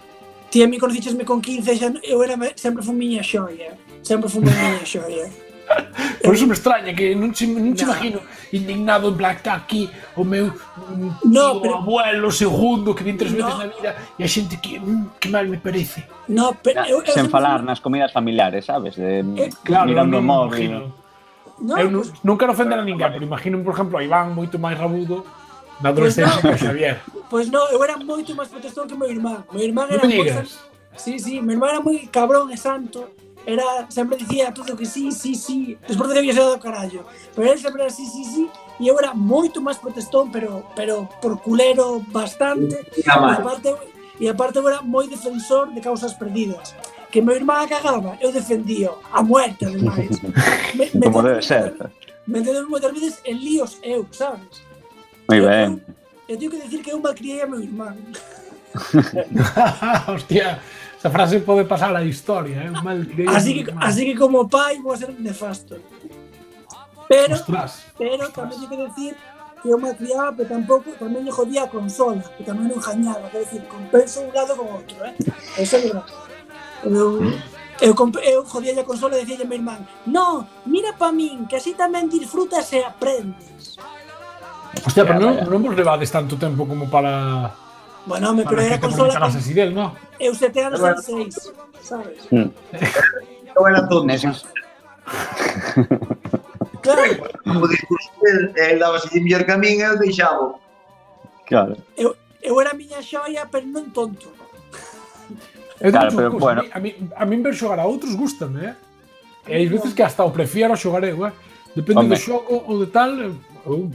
Ti 0.49 0.63
a 0.63 0.67
mí 0.67 0.79
conocíchesme 0.79 1.27
con 1.27 1.41
15, 1.43 1.75
xa, 1.75 1.91
eu 2.03 2.23
era, 2.23 2.39
sempre 2.55 2.79
fui 2.83 2.95
miña 2.95 3.23
xoia. 3.23 3.75
Sempre 4.01 4.31
fui 4.31 4.39
miña 4.39 4.83
xoia. 4.87 5.27
Por 6.23 6.35
eso 6.35 6.47
me 6.47 6.55
extraña 6.55 6.91
que 6.95 7.15
non 7.15 7.31
se, 7.31 7.47
non 7.47 7.71
se 7.75 7.85
no. 7.85 7.91
imagino 7.91 8.19
indignado 8.51 9.07
en 9.11 9.15
plan 9.15 9.35
está 9.35 9.55
aquí 9.55 9.87
o 10.15 10.23
meu 10.23 10.51
mm, 10.51 11.23
no, 11.27 11.59
tío, 11.59 11.61
pero, 11.61 11.75
abuelo 11.79 12.27
segundo 12.31 12.91
que 12.95 13.03
vin 13.03 13.15
tres 13.15 13.31
no, 13.31 13.47
veces 13.47 13.55
na 13.55 13.67
vida 13.71 13.91
e 14.19 14.21
a 14.23 14.29
xente 14.29 14.59
que 14.59 14.79
mm, 14.79 15.19
que 15.19 15.27
mal 15.31 15.47
me 15.47 15.59
parece. 15.59 16.03
No, 16.27 16.55
pero 16.59 16.83
eu, 16.83 16.99
eu, 16.99 17.15
sen 17.15 17.31
falar 17.31 17.63
nas 17.63 17.79
comidas 17.79 18.11
familiares, 18.11 18.67
sabes, 18.67 18.99
de 18.99 19.19
eh, 19.19 19.23
mm, 19.23 19.63
claro, 19.63 19.87
mirando 19.87 20.19
o 20.19 20.23
no, 20.23 20.27
móvil. 20.27 20.91
No, 21.63 21.73
eu 21.79 21.87
non, 21.87 22.03
non 22.03 22.35
quero 22.35 22.51
ofender 22.51 22.79
a 22.79 22.83
ninguén, 22.83 23.07
pero 23.07 23.23
imagino, 23.23 23.59
por 23.63 23.73
exemplo, 23.75 23.95
a 23.97 24.03
Iván 24.03 24.35
moito 24.35 24.59
máis 24.59 24.75
rabudo 24.75 25.23
na 25.79 25.89
adolescencia 25.89 26.39
pues 26.41 26.43
no, 26.43 26.51
que 26.51 26.59
Xavier. 26.59 26.95
Pois 27.07 27.23
pues 27.29 27.45
no, 27.51 27.61
eu 27.71 27.79
era 27.83 27.95
moito 27.97 28.35
máis 28.35 28.51
protestón 28.51 28.87
que 28.87 28.95
meu 28.95 29.09
irmán. 29.09 29.43
Meu 29.51 29.63
irmán 29.63 29.87
era 29.91 30.03
no 30.03 30.09
me 30.09 30.23
digas. 30.23 30.59
Sí, 30.97 31.19
sí, 31.19 31.39
meu 31.39 31.55
irmán 31.55 31.77
era 31.77 31.81
moi 31.81 32.03
cabrón 32.11 32.49
e 32.51 32.57
santo 32.57 33.15
era 33.47 33.89
sempre 33.89 34.17
dicía 34.17 34.53
todo 34.53 34.75
que 34.75 34.85
sí, 34.85 35.09
sí, 35.09 35.33
sí, 35.33 35.77
despois 35.87 36.09
de 36.09 36.15
que 36.15 36.19
había 36.19 36.33
do 36.35 36.59
carallo. 36.59 37.05
Pero 37.33 37.53
él 37.53 37.57
sempre 37.57 37.83
era 37.83 37.89
sí, 37.89 38.05
sí, 38.05 38.25
sí, 38.25 38.49
e 38.77 38.87
eu 38.91 38.99
era 38.99 39.15
moito 39.15 39.63
máis 39.63 39.79
protestón, 39.79 40.29
pero 40.35 40.67
pero 40.75 41.07
por 41.23 41.39
culero 41.39 42.03
bastante. 42.11 42.75
E 42.91 43.07
aparte, 43.07 43.71
e 44.19 44.27
aparte 44.27 44.59
eu 44.59 44.67
era 44.67 44.83
moi 44.83 45.07
defensor 45.07 45.71
de 45.71 45.79
causas 45.79 46.11
perdidas. 46.13 46.75
Que 47.07 47.23
meu 47.23 47.39
irmán 47.39 47.71
cagaba, 47.71 48.19
eu 48.19 48.35
defendía 48.35 48.91
a 49.15 49.23
muerte, 49.23 49.63
ademais. 49.63 50.19
Me, 50.75 50.91
me 50.91 51.07
Como 51.07 51.23
debe 51.23 51.41
ser. 51.41 51.71
Me 52.27 52.43
entendo 52.43 52.67
moitas 52.67 52.91
veces 52.91 53.23
en 53.23 53.39
líos 53.39 53.79
eu, 53.79 54.03
sabes? 54.11 54.59
Moi 55.31 55.39
ben. 55.39 55.79
Eu, 56.27 56.35
eu, 56.35 56.35
eu 56.35 56.37
teño 56.37 56.51
que 56.51 56.59
decir 56.59 56.83
que 56.83 56.91
eu 56.91 56.99
malcriei 56.99 57.39
a 57.39 57.47
meu 57.47 57.63
irmán. 57.63 57.95
Hostia, 60.11 60.59
esa 60.97 61.11
frase 61.11 61.39
pode 61.39 61.63
pasar 61.63 61.95
a 61.95 62.03
historia, 62.03 62.57
eh? 62.65 62.71
Mal 62.71 63.05
Así 63.29 63.63
que, 63.63 63.71
mi 63.71 63.77
así 63.85 64.01
que 64.05 64.15
como 64.17 64.49
pai 64.49 64.81
vou 64.81 64.93
a 64.93 64.97
ser 64.97 65.13
nefasto. 65.13 65.77
Pero, 67.07 67.35
Ostras. 67.35 67.85
pero 67.97 68.17
tamén 68.33 68.57
teño 68.57 68.67
que 68.67 68.77
decir 68.89 69.13
que 69.61 69.69
eu 69.69 69.77
malcriaba, 69.77 70.33
pero 70.33 70.49
tampouco 70.49 70.89
tamén 70.97 71.21
lle 71.21 71.31
jodía 71.31 71.63
a 71.65 71.69
consola, 71.69 72.25
que 72.33 72.43
tamén 72.43 72.65
non 72.65 72.81
jañaba, 72.81 73.29
quer 73.29 73.45
decir, 73.45 73.61
compenso 73.69 74.25
un 74.25 74.33
lado 74.33 74.57
con 74.57 74.67
outro, 74.73 74.97
eh? 75.05 75.13
Eso 75.61 75.77
é 75.77 75.81
verdade. 75.85 76.11
Eu, 76.81 77.21
eu, 77.77 77.93
eu 77.93 78.39
jodía 78.43 78.73
a 78.73 78.83
consola 78.83 79.15
e 79.15 79.21
decía 79.21 79.45
a 79.45 79.47
meu 79.47 79.57
irmán 79.57 79.85
No, 80.09 80.49
mira 80.65 80.97
pa 80.97 81.13
min, 81.13 81.45
que 81.45 81.61
así 81.61 81.77
tamén 81.77 82.09
disfrutas 82.09 82.73
e 82.73 82.81
aprendes. 82.81 83.77
Hostia, 84.81 85.05
pero 85.05 85.21
non, 85.21 85.45
non 85.45 85.61
vos 85.61 85.77
levades 85.77 86.09
tanto 86.09 86.41
tempo 86.41 86.65
como 86.65 86.89
para, 86.89 87.53
Bueno, 88.07 88.29
home, 88.31 88.43
pero 88.47 88.61
era 88.61 88.75
que 88.75 88.87
te 88.87 88.87
consola 88.87 89.13
con, 89.19 89.23
así 89.23 89.53
del, 89.53 89.75
no? 89.75 89.93
eu 90.19 90.33
sete 90.33 90.63
anos 90.63 90.79
Bueno. 90.79 90.95
en 90.95 91.03
seis, 91.03 91.35
sabes? 91.83 92.17
Eu 92.31 93.61
era 93.67 93.81
tonto. 93.87 94.05
Neses, 94.07 94.45
Claro, 96.81 97.01
Como 97.43 97.67
discurso, 97.67 98.09
el, 98.55 98.79
daba 98.79 98.97
así 98.97 99.19
mellor 99.19 99.45
que 99.45 99.51
a 99.51 99.57
min, 99.57 99.81
eu 99.81 99.97
deixaba. 99.99 100.55
claro. 101.45 101.75
eu, 101.95 102.15
eu 102.41 102.53
era 102.61 102.71
a 102.71 102.77
miña 102.79 103.01
xoia, 103.03 103.43
pero 103.51 103.65
non 103.67 103.91
tonto. 103.91 104.31
Eu 105.83 105.91
Claro, 105.91 106.09
pero, 106.15 106.31
cousa, 106.31 106.45
bueno. 106.45 106.61
a 106.71 106.79
mí, 106.79 106.89
a 107.15 107.23
mí 107.27 107.35
ver 107.43 107.53
xogar 107.55 107.79
a 107.79 107.85
outros 107.85 108.15
gustame, 108.15 108.71
eh? 108.71 108.75
E 109.47 109.53
hai 109.59 109.67
veces 109.67 109.91
que 109.93 110.03
hasta 110.03 110.23
o 110.23 110.31
prefiero 110.31 110.75
xogar 110.79 111.03
eu, 111.03 111.27
eh? 111.27 111.33
Depende 111.75 112.07
Home. 112.07 112.15
do 112.15 112.17
xogo 112.17 112.63
ou 112.67 112.79
de 112.79 112.87
tal, 112.87 113.11
eu, 113.67 113.91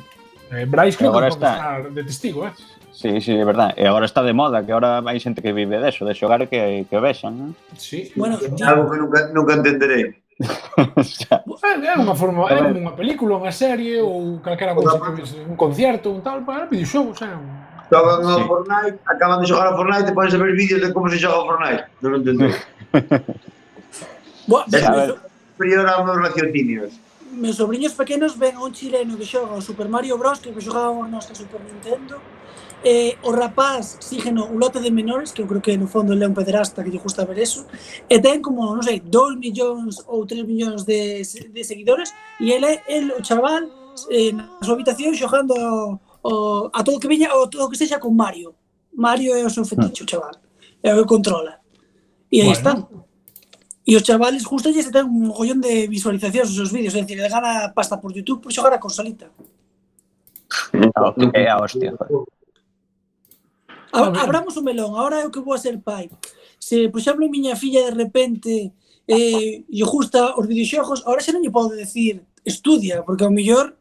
Eh, 0.52 0.66
Bryce 0.69 0.99
creo 1.00 1.12
que 1.16 1.33
está. 1.33 1.49
estar 1.57 1.81
de 1.90 2.02
testigo, 2.04 2.45
eh? 2.45 2.52
Sí, 2.93 3.21
sí, 3.21 3.33
é 3.33 3.45
verdade. 3.45 3.75
E 3.81 3.89
agora 3.89 4.05
está 4.05 4.23
de 4.23 4.37
moda, 4.37 4.63
que 4.63 4.71
agora 4.71 5.01
hai 5.01 5.19
xente 5.19 5.41
que 5.41 5.57
vive 5.57 5.81
deso, 5.81 6.05
de 6.05 6.15
xogar 6.15 6.47
que, 6.47 6.85
que 6.87 6.99
vexan, 7.01 7.35
non? 7.35 7.51
Sí, 7.75 8.13
bueno, 8.15 8.37
ya... 8.55 8.77
algo 8.77 8.93
que 8.93 8.99
nunca, 9.01 9.19
nunca 9.33 9.53
entenderei. 9.57 10.21
é 10.43 11.95
unha 11.97 12.17
forma, 12.17 12.53
é 12.53 12.61
unha 12.61 12.93
película, 12.93 13.41
unha 13.41 13.53
serie 13.53 14.05
ou 14.05 14.39
calquera 14.45 14.77
cousa 14.77 15.01
que 15.01 15.25
vise, 15.25 15.41
un 15.41 15.57
concerto, 15.57 16.13
un 16.13 16.21
tal, 16.21 16.45
para 16.45 16.69
videoxogos, 16.69 17.25
é 17.25 17.33
un 17.33 17.73
Xogan 17.93 18.25
ao 18.25 18.41
sí. 18.41 18.45
Fortnite, 18.49 18.97
acaban 19.05 19.45
de 19.45 19.47
xogar 19.47 19.69
a 19.69 19.77
Fortnite 19.77 20.09
e 20.09 20.17
podes 20.17 20.33
ver 20.33 20.57
vídeos 20.57 20.81
de 20.81 20.89
como 20.97 21.13
se 21.13 21.21
xoga 21.21 21.37
a 21.37 21.45
Fortnite. 21.45 21.85
Non 22.01 22.17
entendo. 22.17 22.49
Bo, 24.49 24.65
superior 24.65 25.87
aos 25.87 26.03
meus 26.09 26.19
raciocinios. 26.25 26.97
Meus 27.37 27.61
sobrinhos 27.61 27.93
pequenos 27.93 28.41
ven 28.41 28.57
a 28.57 28.65
un 28.65 28.73
chileno 28.73 29.21
que 29.21 29.29
xoga 29.29 29.53
o 29.53 29.61
Super 29.61 29.93
Mario 29.93 30.17
Bros, 30.17 30.41
que 30.41 30.57
xogábamos 30.57 31.13
nós 31.13 31.29
que 31.29 31.37
Super 31.37 31.61
Nintendo, 31.61 32.17
eh, 32.85 33.17
o 33.23 33.31
rapaz 33.33 33.99
xígeno 34.01 34.47
un 34.47 34.59
lote 34.59 34.81
de 34.81 34.91
menores, 34.91 35.33
que 35.33 35.43
eu 35.43 35.47
creo 35.47 35.62
que 35.62 35.77
no 35.77 35.87
fondo 35.87 36.12
ele 36.12 36.25
é 36.25 36.29
un 36.29 36.35
pederasta 36.35 36.83
que 36.83 36.91
lle 36.91 36.99
gusta 36.99 37.25
ver 37.25 37.39
eso, 37.39 37.67
e 38.09 38.19
ten 38.19 38.43
como, 38.43 38.67
non 38.75 38.83
sei, 38.83 39.01
2 39.01 39.39
millóns 39.39 40.03
ou 40.07 40.27
3 40.27 40.43
millóns 40.45 40.85
de, 40.85 41.23
de 41.23 41.62
seguidores, 41.62 42.15
e 42.41 42.51
ele, 42.51 42.83
el, 42.89 43.12
o 43.15 43.23
chaval, 43.23 43.71
eh, 44.11 44.33
na 44.33 44.59
súa 44.62 44.75
habitación 44.75 45.15
xogando 45.15 45.55
o, 46.23 46.71
a 46.73 46.81
todo 46.83 46.99
que 46.99 47.11
veña 47.11 47.35
ou 47.35 47.49
todo 47.49 47.71
que 47.71 47.79
sexa 47.79 48.03
con 48.03 48.15
Mario. 48.15 48.55
Mario 48.95 49.35
é 49.35 49.45
o 49.45 49.51
seu 49.51 49.65
feticho, 49.65 50.07
chaval. 50.09 50.37
É 50.83 50.95
o 50.95 51.03
que 51.03 51.09
controla. 51.09 51.59
E 52.31 52.41
aí 52.41 52.51
bueno. 52.51 52.59
están. 52.59 52.79
E 53.87 53.97
os 53.97 54.03
chavales 54.03 54.45
justo 54.45 54.71
lle 54.71 54.83
se 54.83 54.95
ten 54.95 55.07
un 55.07 55.31
mogollón 55.31 55.61
de 55.61 55.91
visualizacións 55.91 56.51
os 56.51 56.57
seus 56.57 56.71
vídeos, 56.71 56.95
é 56.95 57.03
dicir, 57.03 57.19
gana 57.19 57.75
pasta 57.75 57.99
por 57.99 58.15
YouTube 58.15 58.43
por 58.43 58.53
xogar 58.53 58.73
a 58.75 58.79
consolita. 58.79 59.31
É 61.35 61.51
a 61.51 61.59
hostia, 61.59 61.91
joder. 61.99 62.42
Abramos 63.93 64.57
o 64.57 64.63
melón, 64.65 64.97
agora 64.97 65.21
eu 65.21 65.31
que 65.31 65.45
vou 65.45 65.55
a 65.55 65.61
ser 65.61 65.79
pai. 65.79 66.09
Se, 66.59 66.89
por 66.89 67.01
exemplo, 67.01 67.29
miña 67.29 67.57
filla 67.57 67.85
de 67.85 67.93
repente 67.93 68.73
eh, 69.07 69.65
lle 69.69 69.85
gusta 69.85 70.35
os 70.35 70.47
videoxogos, 70.49 71.05
agora 71.05 71.21
xa 71.21 71.33
non 71.33 71.45
lle 71.45 71.53
podo 71.53 71.77
decir 71.77 72.25
estudia, 72.45 73.05
porque 73.05 73.25
ao 73.25 73.35
mellor 73.35 73.77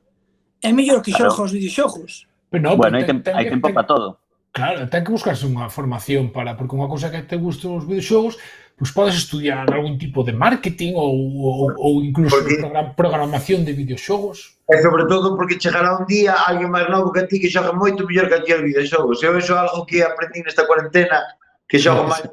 é 0.61 0.69
mellor 0.75 1.01
que 1.01 1.15
xoga 1.15 1.31
claro. 1.31 1.47
os 1.47 1.55
videoxogos. 1.55 2.27
Pero 2.51 2.61
no, 2.63 2.77
bueno, 2.77 2.99
hai, 2.99 3.07
tem, 3.07 3.33
hai 3.33 3.47
tempo 3.47 3.71
para 3.71 3.87
todo. 3.87 4.19
Claro, 4.51 4.83
ten 4.91 5.07
que 5.07 5.15
buscarse 5.15 5.47
unha 5.47 5.71
formación 5.71 6.35
para, 6.35 6.59
porque 6.59 6.75
unha 6.75 6.91
cousa 6.91 7.07
que 7.07 7.23
te 7.23 7.39
gustan 7.39 7.79
os 7.79 7.87
videoxogos 7.87 8.35
pois 8.81 8.91
podes 8.97 9.13
estudiar 9.13 9.69
algún 9.69 9.95
tipo 10.01 10.23
de 10.23 10.33
marketing 10.33 10.97
ou, 10.97 11.13
ou, 11.37 11.73
ou 11.77 11.93
incluso 12.01 12.33
porque, 12.33 12.57
programación 12.97 13.61
de 13.61 13.73
videoxogos. 13.77 14.57
E 14.65 14.81
sobre 14.81 15.05
todo 15.05 15.37
porque 15.37 15.61
chegará 15.61 15.93
un 16.01 16.09
día 16.09 16.33
alguén 16.49 16.73
máis 16.73 16.89
novo 16.89 17.13
que 17.13 17.21
a 17.21 17.29
ti 17.29 17.37
que 17.37 17.45
xoga 17.45 17.77
moito 17.77 18.09
mellor 18.09 18.25
que 18.25 18.41
a 18.41 18.41
ti 18.41 18.57
os 18.57 18.65
videoxogos. 18.65 19.21
Eu 19.21 19.37
iso 19.37 19.53
é 19.53 19.61
algo 19.61 19.85
que 19.85 20.01
aprendí 20.01 20.41
nesta 20.41 20.65
cuarentena 20.65 21.21
que 21.69 21.77
xogo 21.77 22.09
máis. 22.09 22.25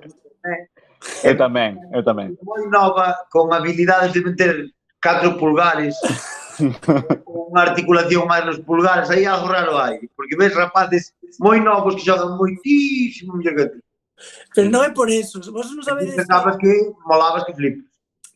Eu 1.20 1.36
tamén, 1.36 1.84
eu 1.92 2.00
tamén. 2.00 2.32
Moi 2.40 2.64
nova, 2.72 3.28
con 3.28 3.52
habilidades 3.52 4.16
de 4.16 4.24
meter 4.24 4.72
4 5.04 5.36
pulgares 5.36 6.00
unha 7.28 7.60
articulación 7.60 8.24
máis 8.24 8.48
nos 8.48 8.64
pulgares, 8.64 9.12
aí 9.12 9.28
algo 9.28 9.52
raro 9.52 9.76
hai, 9.76 10.00
porque 10.16 10.32
ves 10.32 10.56
rapaces 10.56 11.12
moi 11.36 11.60
novos 11.60 11.92
que 11.92 12.08
xogan 12.08 12.40
moitísimo 12.40 13.36
mellor 13.36 13.52
que 13.52 13.66
ti. 13.68 13.78
Pero 14.54 14.70
non 14.70 14.82
é 14.84 14.90
por 14.90 15.08
eso, 15.10 15.38
vos 15.52 15.70
non 15.70 15.84
sabedes... 15.86 16.18
Pensabas 16.18 16.56
que 16.58 16.72
molabas 17.06 17.44
que 17.46 17.54
flipas. 17.54 17.88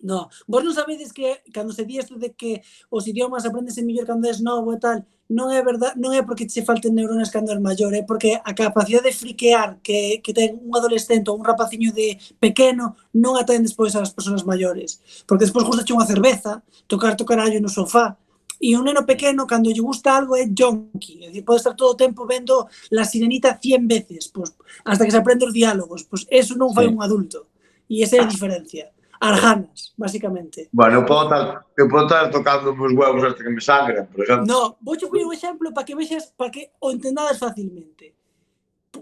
No, 0.03 0.27
vos 0.51 0.63
non 0.67 0.75
sabedes 0.75 1.15
que 1.15 1.47
cando 1.55 1.71
se 1.71 1.87
di 1.87 2.03
isto 2.03 2.19
de 2.19 2.35
que 2.35 2.63
os 2.91 3.07
idiomas 3.07 3.47
aprendense 3.47 3.87
mellor 3.87 4.03
cando 4.03 4.27
és 4.27 4.43
novo 4.43 4.75
e 4.75 4.79
tal, 4.83 5.07
non 5.31 5.49
é 5.55 5.63
verdad, 5.63 5.95
non 5.95 6.11
é 6.11 6.27
porque 6.27 6.51
che 6.51 6.67
falten 6.67 6.93
neuronas 6.93 7.31
cando 7.31 7.55
és 7.55 7.63
maior, 7.63 7.95
é 7.95 8.03
porque 8.03 8.35
a 8.43 8.53
capacidade 8.53 9.09
de 9.09 9.17
friquear 9.17 9.79
que, 9.79 10.19
que 10.19 10.35
ten 10.35 10.59
un 10.59 10.75
adolescente 10.75 11.31
ou 11.31 11.39
un 11.39 11.47
rapaciño 11.47 11.95
de 11.95 12.19
pequeno 12.43 12.99
non 13.15 13.39
a 13.39 13.47
ten 13.47 13.63
despois 13.63 13.95
as 13.95 14.11
persoas 14.11 14.43
maiores. 14.43 14.99
Porque 15.23 15.47
despois 15.47 15.65
gusta 15.65 15.87
unha 15.95 16.07
cerveza, 16.07 16.61
tocar 16.91 17.15
to 17.15 17.23
carallo 17.23 17.63
no 17.63 17.71
sofá, 17.71 18.19
E 18.63 18.77
un 18.79 18.85
neno 18.87 19.03
pequeno, 19.05 19.45
cando 19.45 19.71
lle 19.71 19.83
gusta 19.83 20.15
algo, 20.15 20.37
é 20.39 20.47
yonki. 20.47 21.25
É 21.25 21.27
dicir, 21.29 21.45
pode 21.45 21.59
estar 21.59 21.75
todo 21.75 21.93
o 21.93 21.97
tempo 21.99 22.25
vendo 22.27 22.69
La 22.93 23.05
Sirenita 23.05 23.59
100 23.59 23.89
veces, 23.89 24.29
pois, 24.29 24.55
hasta 24.85 25.05
que 25.05 25.11
se 25.11 25.19
aprende 25.19 25.47
os 25.47 25.53
diálogos. 25.53 26.05
Pois, 26.05 26.23
eso 26.31 26.55
non 26.55 26.73
fai 26.73 26.87
sí. 26.87 26.95
un 26.95 27.03
adulto. 27.03 27.51
E 27.91 28.03
esa 28.05 28.17
é 28.17 28.21
a 28.23 28.31
diferencia. 28.31 28.95
Arjanas, 29.19 29.93
basicamente. 29.99 30.71
Bueno, 30.73 31.03
eu 31.03 31.05
podo 31.05 31.25
estar, 31.27 31.67
eu 31.77 31.89
podo 31.89 32.07
estar 32.07 32.31
tocando 32.31 32.71
os 32.71 32.93
huevos 32.95 33.23
hasta 33.25 33.43
que 33.43 33.51
me 33.51 33.61
sangran, 33.61 34.07
por 34.07 34.23
exemplo. 34.23 34.47
No, 34.47 34.79
vou 34.81 34.97
te 34.97 35.07
poñer 35.11 35.27
un 35.27 35.35
exemplo 35.35 35.75
para 35.75 35.85
que 35.85 35.95
vexas, 35.95 36.31
para 36.37 36.51
que 36.51 36.71
o 36.79 36.91
entendadas 36.91 37.39
facilmente 37.39 38.15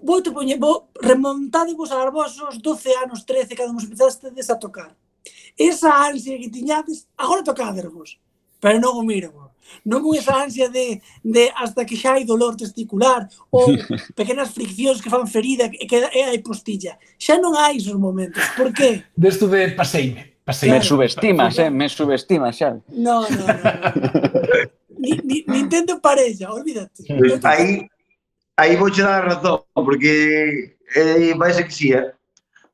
vou 0.03 0.23
te 0.23 0.31
poñer, 0.31 0.59
vou 0.59 0.89
remontadevos 1.01 1.91
aos 1.91 2.13
vosos 2.13 2.59
12 2.59 2.95
anos, 2.97 3.25
13, 3.25 3.55
cando 3.55 3.75
vos 3.75 3.85
empezastes 3.85 4.51
a 4.51 4.57
tocar. 4.57 4.97
Esa 5.59 6.07
ansia 6.07 6.39
que 6.39 6.49
tiñades, 6.49 7.09
agora 7.17 7.43
tocadervos, 7.43 8.19
pero 8.61 8.81
non 8.81 8.97
o 8.97 9.03
miro 9.03 9.40
non 9.85 10.03
con 10.03 10.17
esa 10.17 10.37
ansia 10.43 10.69
de, 10.69 11.01
de 11.23 11.51
hasta 11.57 11.85
que 11.85 11.97
xa 11.97 12.17
hai 12.17 12.25
dolor 12.25 12.57
testicular 12.57 13.29
ou 13.51 13.73
pequenas 14.19 14.51
friccións 14.51 15.01
que 15.01 15.11
fan 15.11 15.27
ferida 15.27 15.71
e 15.71 15.87
que 15.87 15.99
e 16.01 16.21
hai 16.27 16.39
postilla. 16.41 16.99
Xa 17.19 17.39
non 17.39 17.57
hai 17.57 17.77
esos 17.79 17.97
momentos. 17.97 18.43
Por 18.57 18.73
qué? 18.73 19.05
Desto 19.17 19.49
de 19.49 19.73
paseime. 19.73 20.31
paseime. 20.45 20.79
Me 20.79 20.83
subestimas, 20.83 21.59
eh? 21.59 21.71
Me 21.71 21.89
subestimas 21.89 22.57
xa. 22.57 22.77
No, 22.91 23.23
no, 23.29 23.45
no. 23.47 23.63
ni, 24.99 25.13
ni, 25.25 25.45
Nintendo 25.47 26.01
parella, 26.01 26.53
olvídate. 26.53 27.05
Aí, 27.45 27.89
aí 28.57 28.77
vou 28.77 28.91
che 28.91 29.03
dar 29.03 29.23
a 29.23 29.35
razón, 29.35 29.63
porque 29.75 30.77
eh, 30.95 31.35
vai 31.35 31.53
ser 31.53 31.65
que 31.65 31.73
sí, 31.73 31.93
eh? 31.93 32.13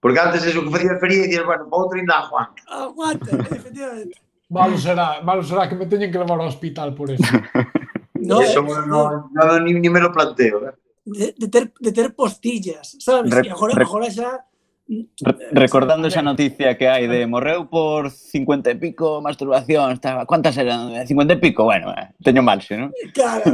Porque 0.01 0.21
antes 0.21 0.45
eso 0.45 0.63
que 0.63 0.71
facía 0.71 0.99
feria 0.99 1.19
e 1.19 1.27
dicías, 1.27 1.47
bueno, 1.47 1.69
vou 1.69 1.89
treinar, 1.89 2.29
Juan. 2.29 2.49
Aguanta, 2.69 3.31
efectivamente. 3.57 4.26
Malo 4.49 4.79
será, 4.79 5.21
malo 5.23 5.43
será 5.43 5.69
que 5.69 5.75
me 5.75 5.87
teñen 5.87 6.11
que 6.11 6.19
levar 6.19 6.39
ao 6.39 6.47
hospital 6.47 6.95
por 6.95 7.11
eso. 7.11 7.27
no, 8.15 8.41
eso 8.41 8.63
eh, 8.63 8.87
no, 8.87 9.27
no, 9.35 9.61
ni, 9.61 9.75
ni 9.75 9.91
me 9.91 9.99
lo 9.99 10.13
planteo. 10.15 10.71
Eh. 10.71 10.75
De, 11.05 11.35
de, 11.37 11.49
ter, 11.49 11.73
de 11.81 11.93
ter 11.93 12.15
postillas, 12.15 12.97
sabes? 12.99 13.31
Re, 13.35 13.51
agora, 13.51 13.75
re, 13.75 13.83
agora 13.83 14.07
xa... 14.11 14.47
Mm, 14.87 15.03
eh, 15.03 15.51
recordando 15.51 16.07
esa 16.07 16.23
eh, 16.23 16.31
noticia 16.31 16.79
que 16.79 16.87
hai 16.87 17.11
de 17.11 17.23
eh. 17.23 17.27
morreu 17.27 17.67
por 17.67 18.07
50 18.07 18.71
e 18.71 18.79
pico 18.79 19.19
masturbación, 19.19 19.99
estaba, 19.99 20.31
cuántas 20.31 20.55
eran? 20.63 20.95
50 20.95 21.11
e 21.11 21.39
pico, 21.43 21.67
bueno, 21.67 21.91
eh, 21.91 22.15
teño 22.23 22.47
mal, 22.47 22.63
xe, 22.63 22.79
non? 22.79 22.95
Claro. 23.11 23.51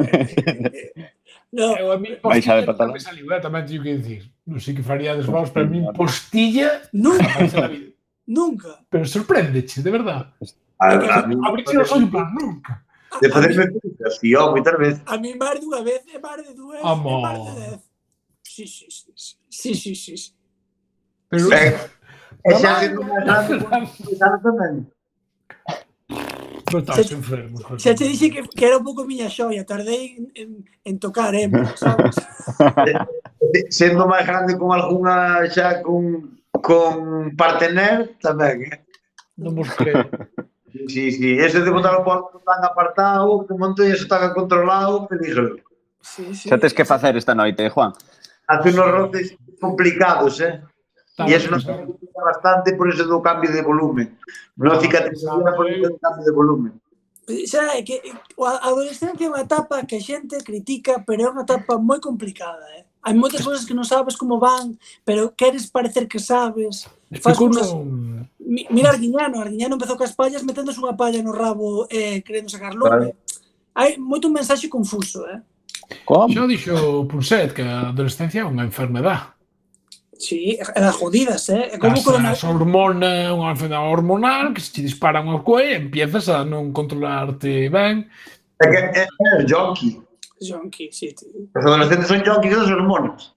no. 1.57 1.73
Eu 1.73 1.89
a 1.89 1.97
mí 1.97 2.21
Vais 2.21 2.45
a 2.45 2.61
ver 2.61 2.69
patalo. 2.69 2.93
Saliu, 3.01 3.33
eh, 3.33 3.41
tamén 3.41 3.65
teño 3.65 3.81
que 3.81 3.97
dicir. 3.97 4.29
Non 4.45 4.61
sei 4.61 4.77
que 4.77 4.85
faríades 4.85 5.25
pero 5.25 5.65
a 5.65 5.73
mí 5.73 5.81
postilla... 5.97 6.85
Nunca. 6.93 7.33
Nunca. 8.29 8.85
Pero 8.93 9.05
sorpréndeche, 9.09 9.81
de 9.81 9.91
verdad. 9.91 10.37
A, 10.83 10.99
a, 10.99 11.21
a 11.23 11.27
mí, 11.31 11.39
abrirse 11.39 11.79
os 11.79 11.93
ollos, 11.95 12.11
plan, 12.11 12.27
nunca. 12.35 12.83
De 13.21 13.29
facerme 13.31 13.71
críticas, 13.71 14.19
si 14.19 14.35
yo 14.35 14.51
moitas 14.51 14.77
veces. 14.83 15.03
A 15.07 15.15
mí 15.15 15.31
máis 15.39 15.63
dunha 15.63 15.81
vez, 15.87 16.03
e 16.11 16.19
máis 16.19 16.43
de 16.43 16.53
dúas, 16.59 16.83
e 16.83 16.95
máis 17.23 17.39
de 17.47 17.53
dez. 17.61 17.81
Sí, 18.43 18.67
sí, 18.67 18.87
sí, 18.91 19.13
sí, 19.15 19.75
sí, 19.75 19.95
sí, 19.95 20.17
sí. 20.19 20.31
Pero... 21.31 21.47
Eh, 21.55 21.79
e 22.43 22.51
xa 22.59 22.83
se 22.83 22.91
tamén. 24.43 24.91
Pero 26.67 26.79
estás 26.83 27.13
enfermo. 27.13 27.57
Xa 27.79 27.95
te 27.95 28.05
dixe 28.11 28.27
que, 28.35 28.43
que 28.43 28.65
era 28.67 28.83
un 28.83 28.85
pouco 28.85 29.07
miña 29.07 29.31
xoia, 29.31 29.63
tardei 29.63 30.19
en, 30.19 30.27
en, 30.35 30.51
en 30.83 30.95
tocar, 30.99 31.31
eh, 31.39 31.47
sabes? 31.79 32.19
Sendo 33.71 34.11
máis 34.11 34.27
grande 34.27 34.59
con 34.59 34.75
alguna 34.75 35.47
xa 35.47 35.79
con, 35.87 36.43
con 36.59 37.37
partener 37.39 38.19
tamén, 38.19 38.67
eh? 38.67 38.79
Non 39.39 39.55
vos 39.55 39.71
creo. 39.79 40.11
Sí, 40.89 41.13
sí, 41.13 41.39
ese 41.39 41.61
de 41.61 41.71
botar 41.71 41.95
o 41.97 42.05
porto 42.05 42.41
tan 42.45 42.65
apartado, 42.65 43.47
que 43.47 43.55
Montoya 43.55 43.95
tan 44.09 44.33
controlado, 44.33 45.07
peligro. 45.07 45.57
Sí, 46.01 46.35
sí. 46.35 46.49
Xa 46.49 46.59
tes 46.59 46.75
que 46.75 46.85
facer 46.85 47.17
esta 47.17 47.35
noite, 47.35 47.69
Juan. 47.71 47.93
Hace 48.49 48.71
unos 48.71 48.91
roces 48.91 49.37
complicados, 49.61 50.41
eh? 50.41 50.63
Tá, 51.17 51.29
e 51.29 51.37
eso 51.37 51.53
nos 51.53 51.65
complica 51.65 52.21
bastante 52.25 52.75
por 52.75 52.89
ese 52.89 53.05
do 53.05 53.21
cambio 53.21 53.53
de 53.53 53.63
volumen. 53.63 54.17
Non 54.57 54.81
cicatrizaría 54.81 55.53
por 55.55 55.69
ese 55.69 55.87
do 55.87 55.99
cambio 56.01 56.25
de 56.25 56.33
volumen. 56.33 56.73
Xa, 57.29 57.79
é 57.79 57.87
que 57.87 58.03
a 58.41 58.73
adolescencia 58.73 59.29
é 59.29 59.31
unha 59.31 59.47
etapa 59.47 59.85
que 59.87 60.01
a 60.01 60.03
xente 60.03 60.41
critica, 60.43 61.05
pero 61.07 61.21
é 61.23 61.29
unha 61.31 61.47
etapa 61.47 61.79
moi 61.79 62.03
complicada, 62.03 62.65
eh? 62.75 62.89
hai 63.03 63.15
moitas 63.15 63.43
cousas 63.43 63.67
que 63.67 63.75
non 63.75 63.83
sabes 63.83 64.15
como 64.15 64.39
van, 64.39 64.79
pero 65.03 65.35
queres 65.35 65.67
parecer 65.67 66.07
que 66.07 66.23
sabes. 66.23 66.87
Explicou, 67.11 67.51
fas 67.51 67.75
Mira 68.53 68.91
Arguiñano, 68.91 69.41
Arguiñano 69.41 69.77
empezou 69.77 69.97
cas 69.97 70.13
pallas 70.13 70.45
meténdose 70.45 70.77
unha 70.77 70.93
palla 70.93 71.25
no 71.25 71.33
rabo 71.33 71.89
e 71.89 71.97
eh, 71.97 72.17
querendo 72.21 72.53
sacar 72.53 72.77
lume. 72.77 73.17
Hai 73.73 73.97
moito 73.97 74.29
un 74.29 74.37
mensaxe 74.37 74.69
confuso, 74.69 75.25
eh? 75.25 75.41
Como? 76.05 76.29
Xa 76.29 76.45
dixo 76.45 77.09
Punset 77.09 77.57
que 77.57 77.65
a 77.65 77.89
adolescencia 77.89 78.45
é 78.45 78.49
unha 78.49 78.69
enfermedad. 78.69 79.33
Sí, 80.21 80.61
é 80.61 80.81
das 80.85 81.01
jodidas, 81.01 81.49
eh? 81.49 81.73
É 81.73 81.77
como 81.81 81.97
as, 81.97 82.05
corona... 82.05 82.31
as 82.37 82.45
hormonas, 82.45 83.33
unha 83.33 83.57
enfermedade 83.57 83.89
hormonal 83.89 84.53
que 84.53 84.61
se 84.61 84.71
te 84.77 84.85
disparan 84.85 85.33
ao 85.33 85.41
cuello 85.41 85.73
e 85.73 85.81
empiezas 85.89 86.29
a 86.29 86.45
non 86.45 86.77
controlarte 86.77 87.73
ben. 87.73 88.05
É 88.61 88.67
que 88.69 88.77
é, 88.77 88.85
é, 89.01 89.05
é 89.09 89.31
o 89.41 89.49
yonki. 89.49 89.97
Jonqui, 90.45 90.93
sí. 90.93 91.17
Os 91.57 91.65
adolescentes 91.65 92.05
son 92.05 92.21
yonkis 92.21 92.53
das 92.53 92.69
hormonas. 92.69 93.33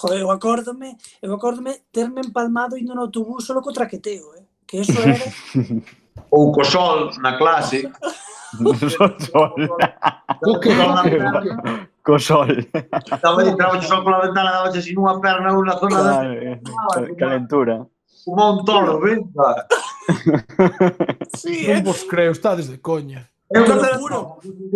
Joder, 0.00 0.20
eu 0.20 0.30
acórdome, 0.30 0.96
eu 1.20 1.34
acórdome 1.34 1.82
terme 1.92 2.22
empalmado 2.24 2.78
indo 2.78 2.94
no 2.94 3.02
autobús 3.02 3.44
solo 3.44 3.60
co 3.60 3.70
traqueteo, 3.70 4.34
eh? 4.34 4.44
que 4.66 4.78
eso 4.78 4.92
era... 4.92 5.18
Ou 6.30 6.52
co 6.52 6.64
sol 6.64 7.10
na 7.20 7.36
clase. 7.36 7.82
sol. 9.30 9.54
co 12.02 12.18
sol. 12.18 12.58
Estaba 13.12 13.44
entraba 13.44 13.76
o 13.76 13.82
sol 13.82 14.04
pola 14.04 14.26
ventana, 14.26 14.52
daba 14.52 14.68
así 14.68 14.94
nunha 14.94 15.20
perna 15.20 15.52
ou 15.52 15.64
na 15.64 15.76
zona 15.76 15.96
claro, 15.96 17.08
da... 17.08 17.14
Calentura. 17.16 17.86
Un 18.26 18.64
toro, 18.64 19.00
venga. 19.00 19.66
sí, 21.36 21.66
non 21.66 21.76
eh. 21.76 21.82
vos 21.82 22.04
creo, 22.04 22.32
estades 22.32 22.68
de 22.68 22.78
coña. 22.78 23.28
Eu 23.50 23.66
cantar, 23.66 23.98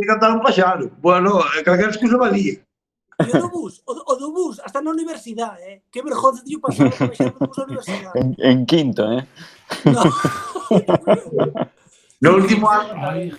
cantar 0.07 0.31
un 0.33 0.43
paxaro. 0.43 0.91
Bueno, 0.99 1.41
eh, 1.55 1.63
calquera 1.63 1.91
excusa 1.91 2.17
valía. 2.17 2.59
E 3.21 3.37
o 3.37 3.41
do 3.41 3.51
bus, 3.51 3.83
o, 3.87 3.93
o 3.93 4.17
do 4.17 4.33
bus, 4.33 4.61
hasta 4.61 4.83
na 4.83 4.91
universidade, 4.91 5.63
eh? 5.63 5.83
Que 5.91 6.03
vergonza 6.03 6.43
tío 6.43 6.61
pasar 6.61 6.87
o 6.87 7.47
bus 7.47 7.59
na 7.59 7.65
universidade. 7.65 8.19
En, 8.19 8.35
en 8.39 8.67
quinto, 8.67 9.05
eh? 9.13 9.27
No. 9.87 10.03
no 12.21 12.37
último 12.37 12.69
ano. 12.69 12.95
Ay, 12.99 13.33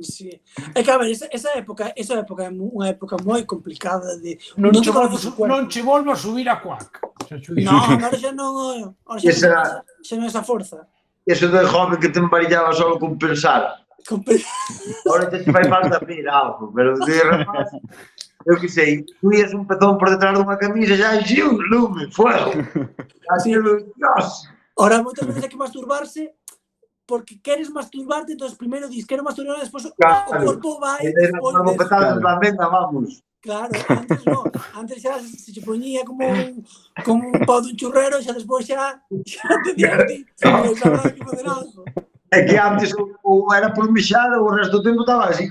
Sí. 0.00 0.40
É 0.74 0.82
que, 0.82 0.90
a 0.90 0.98
ver, 0.98 1.10
esa, 1.10 1.28
esa 1.30 1.56
época, 1.56 1.92
esa 1.96 2.14
época 2.14 2.44
é 2.44 2.50
unha 2.50 2.88
época 2.88 3.16
moi 3.22 3.44
complicada 3.44 4.18
de 4.18 4.38
non, 4.56 4.72
non 4.72 4.82
che 4.82 4.90
volvo, 4.90 5.46
non 5.46 5.66
che 5.68 5.82
volvo 5.82 6.10
a 6.10 6.16
subir 6.16 6.48
a 6.48 6.58
cuac. 6.58 7.00
No, 7.54 7.76
agora 7.76 8.16
xa 8.16 8.32
non, 8.32 8.52
eh, 8.74 8.90
agora 9.06 9.20
xa, 9.20 9.28
esa, 9.28 9.84
xa 10.02 10.16
non 10.16 10.26
esa 10.26 10.42
forza. 10.42 10.88
Eso 11.26 11.48
de 11.48 11.66
joven 11.66 12.00
que 12.00 12.08
te 12.08 12.18
embarillaba 12.18 12.72
solo 12.72 12.98
con 12.98 13.18
pensar. 13.18 13.84
Ahora 15.06 15.30
te 15.30 15.38
vai 15.46 15.68
falta 15.68 16.02
a 16.02 16.34
algo, 16.34 16.72
pero 16.74 16.98
de 16.98 17.22
rapaz 17.22 17.70
eu 18.46 18.56
que 18.60 18.68
sei, 18.68 19.04
tuías 19.20 19.54
un 19.54 19.66
pezón 19.66 19.98
por 19.98 20.10
detrás 20.10 20.34
dunha 20.34 20.56
camisa 20.56 20.96
xa 20.96 21.16
enxiu 21.16 21.50
un 21.50 21.62
lume, 21.70 22.10
fuego. 22.10 22.50
Así, 23.34 23.50
Dios. 23.52 24.26
Ora, 24.76 25.02
moitas 25.02 25.26
veces 25.26 25.42
hai 25.44 25.50
que 25.50 25.56
masturbarse 25.56 26.32
porque 27.06 27.38
queres 27.38 27.68
masturbarte, 27.68 28.32
entón 28.32 28.50
primeiro 28.56 28.88
dis 28.88 29.04
quero 29.04 29.22
masturbarme, 29.22 29.62
despois 29.62 29.84
claro. 29.96 30.30
o 30.30 30.44
corpo 30.46 30.80
vai, 30.80 31.12
despois... 31.12 31.54
Vamos 31.54 31.72
en 31.72 31.88
claro. 31.88 32.40
venga, 32.40 32.66
vamos. 32.68 33.22
Claro, 33.42 33.74
antes 33.90 34.22
non, 34.24 34.46
antes 34.78 35.02
xa 35.02 35.18
se 35.18 35.50
che 35.52 35.60
poñía 35.60 36.06
como 36.06 36.22
un, 36.22 36.62
como 37.04 37.26
un 37.26 37.42
pau 37.42 37.58
dun 37.60 37.74
churrero, 37.74 38.22
xa 38.22 38.32
despois 38.32 38.62
xa, 38.64 39.02
xa 39.26 39.50
te 39.66 39.74
di 39.74 39.84
a 39.84 39.98
ti, 40.06 40.22
pois 40.40 40.78
habrá 40.86 41.10
que 41.10 41.24
poder 41.26 41.46
algo. 41.50 41.82
É 42.30 42.46
que 42.46 42.56
antes 42.56 42.94
ou 43.26 43.52
era 43.52 43.74
por 43.74 43.90
mexar 43.90 44.30
ou 44.38 44.46
o 44.46 44.54
resto 44.54 44.78
do 44.78 44.86
tempo 44.86 45.02
estaba 45.02 45.26
así. 45.26 45.50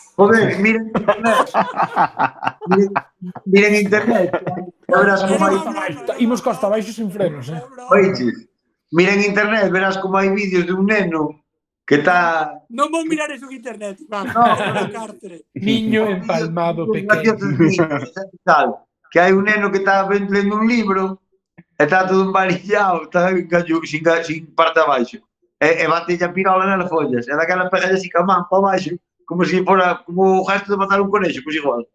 Joder, 0.15 0.59
miren 0.59 0.87
internet. 0.87 1.37
miren, 2.67 2.93
miren 3.45 3.75
internet. 3.75 4.29
Verás 4.87 5.23
como 5.23 5.45
hai... 5.45 5.55
Imos 6.19 6.41
costa 6.41 6.67
baixo 6.67 6.91
sin 6.91 7.09
frenos, 7.11 7.49
eh? 7.49 7.61
Oiches, 7.89 8.47
miren 8.91 9.23
internet, 9.23 9.71
verás 9.71 9.97
como 9.97 10.17
hai 10.17 10.29
vídeos 10.29 10.67
de 10.67 10.73
un 10.73 10.85
neno 10.85 11.41
que 11.87 11.95
está... 12.03 12.51
Non 12.69 12.91
vou 12.91 13.07
mirar 13.07 13.31
eso 13.31 13.47
en 13.47 13.55
internet, 13.55 13.99
Iván. 14.03 14.27
No, 14.35 14.43
cartre. 14.91 15.47
Niño 15.55 16.07
empalmado 16.07 16.87
pequeno. 16.91 17.39
que 19.11 19.19
hai 19.19 19.31
un 19.31 19.43
neno 19.43 19.71
que 19.71 19.79
está 19.79 20.07
lendo 20.07 20.55
un 20.55 20.67
libro 20.67 21.19
e 21.79 21.83
está 21.83 22.07
todo 22.07 22.23
embarillado, 22.23 23.03
está 23.07 23.31
sin, 23.83 24.03
sin 24.23 24.55
parte 24.55 24.79
abaixo. 24.79 25.19
E, 25.59 25.83
e 25.83 25.87
bate 25.87 26.15
a 26.23 26.29
pirola 26.31 26.65
na 26.65 26.87
follas. 26.87 27.27
E 27.27 27.33
daquela 27.35 27.69
pega 27.69 27.91
a 27.91 28.23
man 28.23 28.47
para 28.49 28.75
baixo 28.75 28.95
como 29.31 29.45
se 29.45 29.63
fora 29.63 30.03
como 30.05 30.43
o 30.43 30.45
resto 30.45 30.73
de 30.73 30.77
matar 30.77 30.99
un 30.99 31.09
conexo, 31.09 31.39
pois 31.41 31.55
igual. 31.55 31.87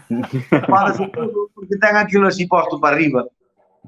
Parase 0.72 1.06
todo, 1.12 1.50
porque 1.52 1.76
ten 1.76 1.92
aquilo 2.00 2.24
así 2.26 2.48
posto 2.48 2.80
para 2.80 2.96
arriba. 2.96 3.28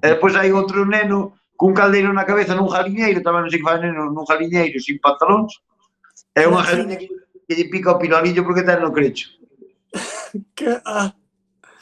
E 0.05 0.12
depois 0.12 0.37
hai 0.37 0.53
outro 0.53 0.85
neno 0.85 1.33
cun 1.57 1.73
caldeiro 1.73 2.12
na 2.12 2.29
cabeza 2.29 2.53
nun 2.53 2.68
jaliñeiro, 2.68 3.25
tamén 3.25 3.49
non 3.49 3.49
sei 3.49 3.64
que 3.64 3.64
fai 3.64 3.81
neno 3.81 4.12
nun 4.12 4.29
jaliñeiro 4.29 4.77
sin 4.85 5.01
pantalóns. 5.01 5.64
É 6.37 6.44
unha 6.44 6.61
jaliña 6.61 7.01
que, 7.01 7.09
que 7.49 7.57
lle 7.57 7.73
pica 7.73 7.97
o 7.97 7.97
pinolillo 7.97 8.44
porque 8.44 8.68
ten 8.68 8.85
no 8.85 8.92
crecho. 8.92 9.33
que, 10.53 10.77
ah. 10.85 11.09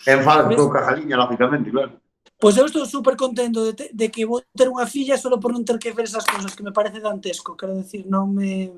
En 0.07 0.23
falco 0.23 0.71
ca 0.71 0.87
jaliña, 0.87 1.19
lógicamente, 1.19 1.75
claro. 1.75 1.99
Pois 2.39 2.55
eu 2.55 2.71
estou 2.71 2.87
super 2.87 3.19
contento 3.19 3.67
de, 3.67 3.75
te, 3.75 3.91
de 3.91 4.07
que 4.07 4.23
vou 4.23 4.39
ter 4.55 4.71
unha 4.71 4.87
filla 4.87 5.19
solo 5.19 5.43
por 5.43 5.51
non 5.51 5.67
ter 5.67 5.83
que 5.83 5.91
ver 5.91 6.07
esas 6.07 6.23
cousas 6.23 6.55
que 6.55 6.63
me 6.63 6.71
parece 6.71 7.03
dantesco, 7.03 7.59
quero 7.59 7.75
decir, 7.75 8.07
non 8.07 8.31
me... 8.31 8.71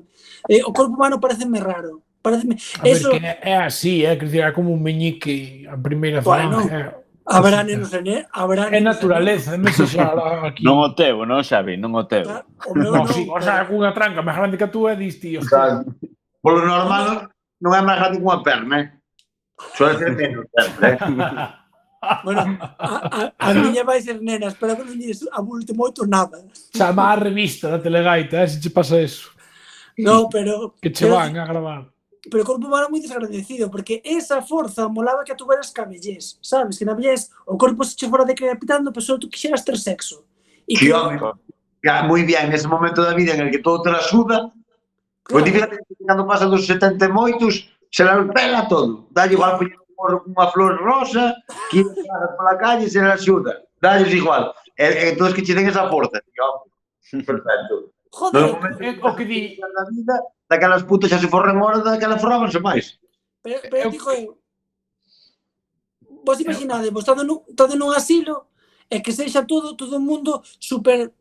Eh, 0.49 0.65
o 0.65 0.73
corpo 0.73 0.97
humano 0.97 1.21
pareceme 1.21 1.61
raro 1.61 2.04
Pareceme. 2.25 2.57
A 2.81 2.89
Eso... 2.89 3.11
que 3.11 3.21
é 3.21 3.55
así, 3.57 4.03
eh, 4.03 4.13
é, 4.13 4.15
que 4.17 4.41
é 4.41 4.51
como 4.51 4.73
un 4.73 4.81
meñique 4.81 5.67
a 5.69 5.77
primeira 5.77 6.21
bueno, 6.21 6.61
zona. 6.61 6.79
Eh. 6.79 6.93
Habrá 7.27 7.63
nenos 7.63 7.93
en 7.93 8.07
él, 8.07 8.25
habrá 8.33 8.69
É 8.69 8.81
naturaleza, 8.81 9.53
é 9.53 9.71
se 9.71 9.85
xa 9.85 10.09
aquí. 10.45 10.65
Non 10.65 10.81
o 10.81 10.89
teu, 10.97 11.21
non, 11.21 11.45
Xavi, 11.45 11.77
non 11.77 11.93
o 11.93 12.01
teu. 12.09 12.25
Ah, 12.25 12.41
o 12.65 12.73
meu 12.73 12.89
non, 12.89 13.05
non, 13.05 13.13
sí, 13.13 13.29
o 13.29 13.37
sea, 13.37 13.61
cunha 13.69 13.93
tranca 13.93 14.25
máis 14.25 14.37
grande 14.41 14.57
que 14.57 14.65
tú 14.73 14.89
é 14.89 14.97
dis, 14.97 15.21
tío. 15.21 15.45
Claro. 15.45 15.85
Polo 16.41 16.65
normal 16.65 17.29
non 17.61 17.71
é 17.77 17.81
máis 17.85 17.97
grande 18.01 18.17
que 18.17 18.25
unha 18.25 18.41
perna, 18.41 18.75
eh? 18.81 18.87
Suele 19.77 19.97
ser 20.01 20.11
menos 20.17 20.49
sempre, 20.49 20.97
eh? 20.97 20.97
Bueno, 22.21 22.41
a, 22.61 23.33
a, 23.41 23.49
a 23.49 23.53
miña 23.57 23.81
vai 23.81 23.97
ser 23.97 24.21
nena, 24.21 24.53
espero 24.53 24.77
que 24.77 24.85
non 24.85 24.97
lle 24.97 25.13
abulte 25.33 25.73
moito 25.73 26.05
nada. 26.05 26.37
Chama 26.73 27.09
a 27.09 27.17
revista 27.17 27.69
da 27.69 27.81
Telegaita, 27.81 28.45
eh, 28.45 28.49
se 28.49 28.61
che 28.61 28.69
pasa 28.69 29.01
eso. 29.01 29.33
No, 29.97 30.29
pero... 30.29 30.75
Que 30.81 30.93
che 30.93 31.09
van 31.09 31.37
a 31.37 31.49
gravar 31.49 31.94
pero 32.29 32.43
o 32.43 32.45
corpo 32.45 32.67
humano 32.67 32.87
é 32.87 32.89
moi 32.89 33.01
desagradecido, 33.01 33.69
porque 33.69 34.01
esa 34.03 34.41
forza 34.41 34.89
molaba 34.89 35.23
que 35.23 35.31
a 35.31 35.35
tuveras 35.35 35.69
cabellés, 35.69 36.39
sabes? 36.41 36.77
Que 36.77 36.85
na 36.85 36.93
vellez 36.93 37.29
o 37.45 37.57
corpo 37.57 37.83
se 37.83 37.95
che 37.95 38.09
fora 38.09 38.25
decrepitando, 38.25 38.91
pero 38.91 39.05
só 39.05 39.17
tú 39.17 39.29
quixeras 39.29 39.63
ter 39.63 39.77
sexo. 39.77 40.25
E 40.67 40.75
que, 40.75 40.87
que 40.87 40.93
home, 40.93 41.19
ya, 41.83 42.03
moi 42.03 42.25
bien, 42.25 42.49
nese 42.49 42.67
momento 42.67 43.01
da 43.01 43.13
vida 43.13 43.33
en 43.33 43.41
el 43.41 43.51
que 43.51 43.59
todo 43.59 43.81
te 43.81 43.91
la 43.91 44.01
suda, 44.01 44.37
claro. 44.37 44.53
pois 45.29 45.43
pues, 45.43 45.53
fíjate 45.53 45.77
cando 46.07 46.25
pasan 46.27 46.49
dos 46.49 46.65
70 46.65 47.09
moitos, 47.09 47.69
se 47.91 48.03
la 48.03 48.25
pela 48.33 48.67
todo. 48.67 49.07
Dalle 49.11 49.33
igual 49.33 49.57
poñer 49.57 49.77
unha 50.25 50.47
flor 50.51 50.81
rosa, 50.81 51.33
que 51.71 51.85
pola 52.37 52.57
calle 52.57 52.89
se 52.89 53.01
la 53.01 53.13
axuda. 53.13 53.61
Dalle 53.79 54.09
igual. 54.11 54.53
E, 54.75 55.13
entón 55.13 55.33
que 55.33 55.45
che 55.45 55.53
den 55.53 55.69
esa 55.69 55.87
forza. 55.89 56.19
Perfecto. 57.11 57.94
Joder, 58.15 58.55
é 58.79 58.91
o 59.03 59.15
que 59.15 59.25
di. 59.25 59.59
Da 59.59 59.83
vida, 59.91 60.15
daquelas 60.49 60.83
putas 60.83 61.11
xa 61.11 61.19
se 61.19 61.27
forran 61.27 61.59
horas, 61.59 61.83
daquelas 61.83 62.21
forrábanse 62.21 62.59
máis. 62.63 62.95
Pero, 63.43 63.59
pero 63.67 63.83
eu... 63.87 63.91
digo 63.91 64.09
eu, 64.11 64.39
vos 66.23 66.39
imaginade, 66.39 66.95
vos 66.95 67.03
estando 67.03 67.27
nun, 67.27 67.43
estando 67.43 67.75
nun 67.75 67.91
asilo 67.91 68.47
e 68.87 69.03
que 69.03 69.11
sexa 69.11 69.43
todo 69.43 69.75
todo 69.75 69.99
o 69.99 69.99
mundo 69.99 70.39
super 70.63 71.11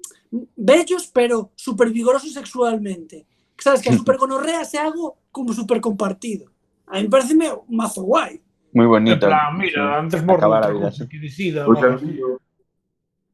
bellos, 0.55 1.11
pero 1.11 1.51
super 1.59 1.91
vigorosos 1.91 2.31
sexualmente. 2.31 3.27
Que 3.59 3.67
sabes 3.67 3.83
que 3.83 3.91
a 3.91 3.99
super 3.99 4.15
gonorrea 4.15 4.63
se 4.63 4.79
hago 4.79 5.19
como 5.35 5.51
super 5.53 5.83
compartido. 5.83 6.47
A 6.87 7.03
mí 7.03 7.09
pareceme 7.11 7.51
un 7.51 7.75
mazo 7.75 8.07
guai. 8.07 8.39
Moi 8.71 8.87
bonito. 8.87 9.27
Plan, 9.27 9.59
mira, 9.59 9.99
antes 9.99 10.23
morro 10.23 10.47
a 10.47 10.71
vida, 10.71 10.95
sí. 10.95 11.09
que 11.11 11.19
decida. 11.19 11.67
Pois, 11.67 11.79
pues, 11.83 12.03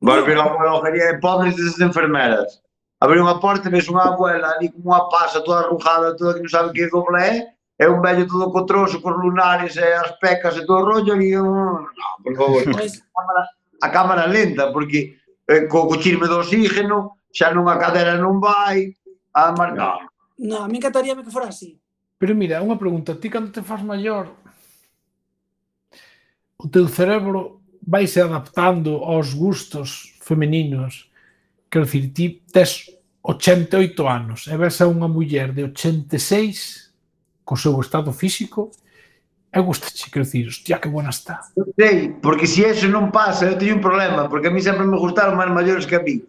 la 0.01 0.25
pero 0.25 0.49
a 0.49 0.91
de 0.91 1.19
pobres 1.21 1.61
e 1.61 1.85
enfermeras. 1.85 2.65
Abrir 3.01 3.25
unha 3.25 3.41
porta 3.41 3.69
e 3.69 3.73
ves 3.73 3.89
unha 3.89 4.13
abuela 4.13 4.53
ali 4.53 4.69
como 4.69 4.93
unha 4.93 5.09
pasa 5.09 5.41
toda 5.41 5.65
arrugada, 5.65 6.13
toda 6.15 6.37
que 6.37 6.45
non 6.45 6.53
sabe 6.53 6.77
que 6.77 6.93
doble 6.93 7.17
é, 7.17 7.33
é 7.81 7.89
un 7.89 8.05
vello 8.05 8.29
todo 8.29 8.53
cotroso, 8.53 9.01
cos 9.01 9.17
lunares 9.17 9.73
e 9.81 9.89
as 9.97 10.13
pecas 10.21 10.61
e 10.61 10.69
todo 10.69 10.85
o 10.85 10.87
rollo, 10.87 11.17
e 11.17 11.33
eu, 11.33 11.49
no, 11.49 12.09
por 12.21 12.37
favor, 12.37 12.61
pois. 12.77 13.01
a 13.01 13.09
cámara, 13.17 13.43
a 13.81 13.89
cámara 13.89 14.25
lenta, 14.29 14.69
porque 14.69 15.17
eh, 15.49 15.65
co, 15.65 15.89
co 15.89 15.97
chirme 15.97 16.29
do 16.29 16.45
oxígeno, 16.45 17.17
xa 17.33 17.49
nunha 17.57 17.81
cadera 17.81 18.21
non 18.21 18.37
vai, 18.37 18.93
a 19.33 19.57
mar... 19.57 19.73
No, 19.73 20.05
no 20.37 20.57
a 20.61 20.69
mí 20.69 20.77
encantaríame 20.77 21.25
que 21.25 21.33
fora 21.33 21.49
así. 21.49 21.81
Pero 22.21 22.37
mira, 22.37 22.61
unha 22.61 22.77
pregunta, 22.77 23.17
ti 23.17 23.33
cando 23.33 23.49
te 23.49 23.65
faz 23.65 23.81
maior, 23.81 24.29
o 26.61 26.69
teu 26.69 26.85
cerebro 26.85 27.65
vai 27.81 28.05
se 28.07 28.21
adaptando 28.21 29.01
aos 29.09 29.33
gustos 29.33 30.21
femeninos 30.21 31.10
Quero 31.71 31.85
dicir, 31.85 32.13
ti 32.13 32.43
tes 32.51 32.91
88 33.23 34.09
anos 34.09 34.49
e 34.49 34.57
ves 34.59 34.81
a 34.83 34.91
unha 34.91 35.07
muller 35.07 35.55
de 35.55 35.71
86 35.71 36.91
co 37.47 37.55
seu 37.55 37.79
estado 37.79 38.11
físico 38.11 38.75
e 39.53 39.59
gustache, 39.61 40.11
quero 40.11 40.25
dicir, 40.25 40.47
hostia, 40.47 40.79
que 40.79 40.89
buena 40.89 41.11
está. 41.11 41.41
Eu 41.57 41.67
sei, 41.79 42.11
porque 42.23 42.47
se 42.47 42.63
si 42.63 42.65
eso 42.65 42.87
non 42.89 43.11
pasa, 43.11 43.47
eu 43.47 43.59
teño 43.59 43.79
un 43.79 43.83
problema, 43.83 44.29
porque 44.29 44.47
a 44.47 44.51
mí 44.51 44.63
sempre 44.63 44.87
me 44.87 44.99
gustaron 44.99 45.39
máis 45.39 45.51
maiores 45.51 45.87
que 45.87 45.99
a 45.99 46.03
mí. 46.03 46.23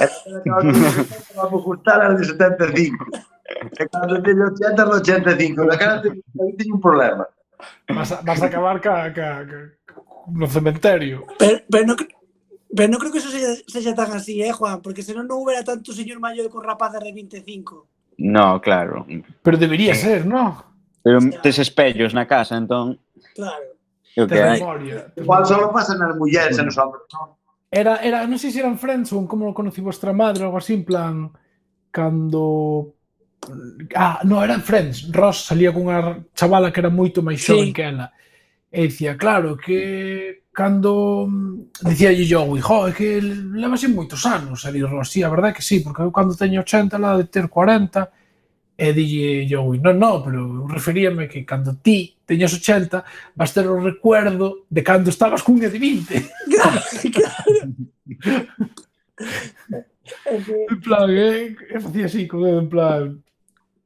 E 0.00 0.06
cando 0.44 1.58
gustar 1.60 2.00
as 2.00 2.20
de 2.20 2.24
75. 2.32 3.04
E 3.76 3.84
cando 3.88 4.20
teño 4.24 4.52
80, 4.52 4.84
as 4.84 4.90
85. 5.04 5.64
Na 5.64 5.76
cara 5.76 6.00
teño 6.00 6.76
un 6.76 6.80
problema. 6.80 7.28
Vas 7.88 8.12
a, 8.12 8.20
vas 8.20 8.40
a 8.40 8.46
acabar 8.46 8.80
ca, 8.80 9.12
ca, 9.12 9.44
ca, 9.44 9.60
no 10.28 10.46
cementerio. 10.46 11.26
Pero, 11.38 11.60
pero 11.68 11.84
no, 11.86 11.96
Pero 12.68 12.88
non 12.92 13.00
creo 13.00 13.12
que 13.12 13.20
eso 13.20 13.32
sexa, 13.32 13.64
sexa 13.64 13.96
tan 13.96 14.12
así, 14.12 14.44
eh, 14.44 14.52
Juan? 14.52 14.84
Porque 14.84 15.00
senón 15.00 15.24
non 15.24 15.40
houbera 15.40 15.64
tanto 15.64 15.96
señor 15.96 16.20
maior 16.20 16.48
con 16.52 16.60
rapazas 16.60 17.00
de 17.00 17.12
25. 17.12 18.20
No, 18.20 18.60
claro. 18.60 19.06
Pero 19.42 19.56
debería 19.56 19.94
ser, 19.94 20.26
no? 20.26 20.64
Pero 21.00 21.22
tes 21.40 21.56
espellos 21.58 22.12
na 22.12 22.28
casa, 22.28 22.58
entón... 22.58 23.00
Claro. 23.32 23.78
Eu 24.18 24.26
que 24.26 24.42
hai. 24.42 24.58
Igual 25.14 25.46
só 25.46 25.70
pasa 25.70 25.94
nas 25.94 26.18
mulleres 26.18 26.58
e 26.58 26.62
nos 26.66 26.74
hombres. 26.74 27.06
non? 27.14 27.38
Era, 27.70 28.02
era, 28.02 28.26
non 28.26 28.40
sei 28.40 28.50
se 28.50 28.58
eran 28.58 28.80
Friends 28.80 29.14
ou 29.14 29.28
como 29.30 29.46
lo 29.46 29.54
conocí 29.54 29.78
vostra 29.78 30.10
madre 30.10 30.42
ou 30.42 30.50
algo 30.50 30.58
así, 30.58 30.74
en 30.74 30.82
plan, 30.82 31.30
cando 31.94 32.98
Ah, 33.94 34.20
no, 34.24 34.42
eran 34.42 34.62
Friends. 34.62 35.12
Ross 35.12 35.46
salía 35.46 35.70
cunha 35.70 36.26
chavala 36.34 36.72
que 36.72 36.80
era 36.82 36.90
moito 36.90 37.22
máis 37.22 37.38
xoven 37.38 37.70
sí. 37.70 37.74
que 37.76 37.84
ela. 37.86 38.10
E 38.68 38.90
dicía, 38.90 39.14
claro, 39.16 39.56
que 39.56 40.42
cando 40.58 41.28
mm, 41.30 41.70
dicía 41.86 42.10
yo, 42.10 42.58
jo, 42.58 42.88
é 42.88 42.92
que 42.92 43.22
levase 43.22 43.86
moitos 43.86 44.26
anos 44.26 44.66
a 44.66 44.74
dixo, 44.74 44.90
sí, 45.06 45.22
a 45.22 45.30
verdade 45.30 45.54
que 45.54 45.62
sí, 45.62 45.78
porque 45.78 46.02
eu 46.02 46.10
cando 46.10 46.34
teño 46.34 46.66
80 46.66 46.98
lá 46.98 47.14
de 47.14 47.30
ter 47.30 47.46
40 47.46 48.10
e 48.74 48.90
dille 48.90 49.46
yo, 49.46 49.62
non, 49.78 49.94
non, 49.94 50.18
pero 50.26 50.66
referíame 50.66 51.30
que 51.30 51.46
cando 51.46 51.78
ti 51.78 52.18
teñas 52.26 52.50
80 52.50 53.06
vas 53.38 53.54
ter 53.54 53.70
o 53.70 53.78
recuerdo 53.78 54.66
de 54.66 54.82
cando 54.82 55.14
estabas 55.14 55.46
cunha 55.46 55.70
de 55.70 55.78
20 55.78 56.26
claro, 56.50 56.82
claro. 57.14 57.62
en 60.26 60.80
plan, 60.82 61.06
eh, 61.06 61.54
facía 61.78 62.10
así 62.10 62.26
con 62.26 62.42
en 62.42 62.66
plan 62.66 63.22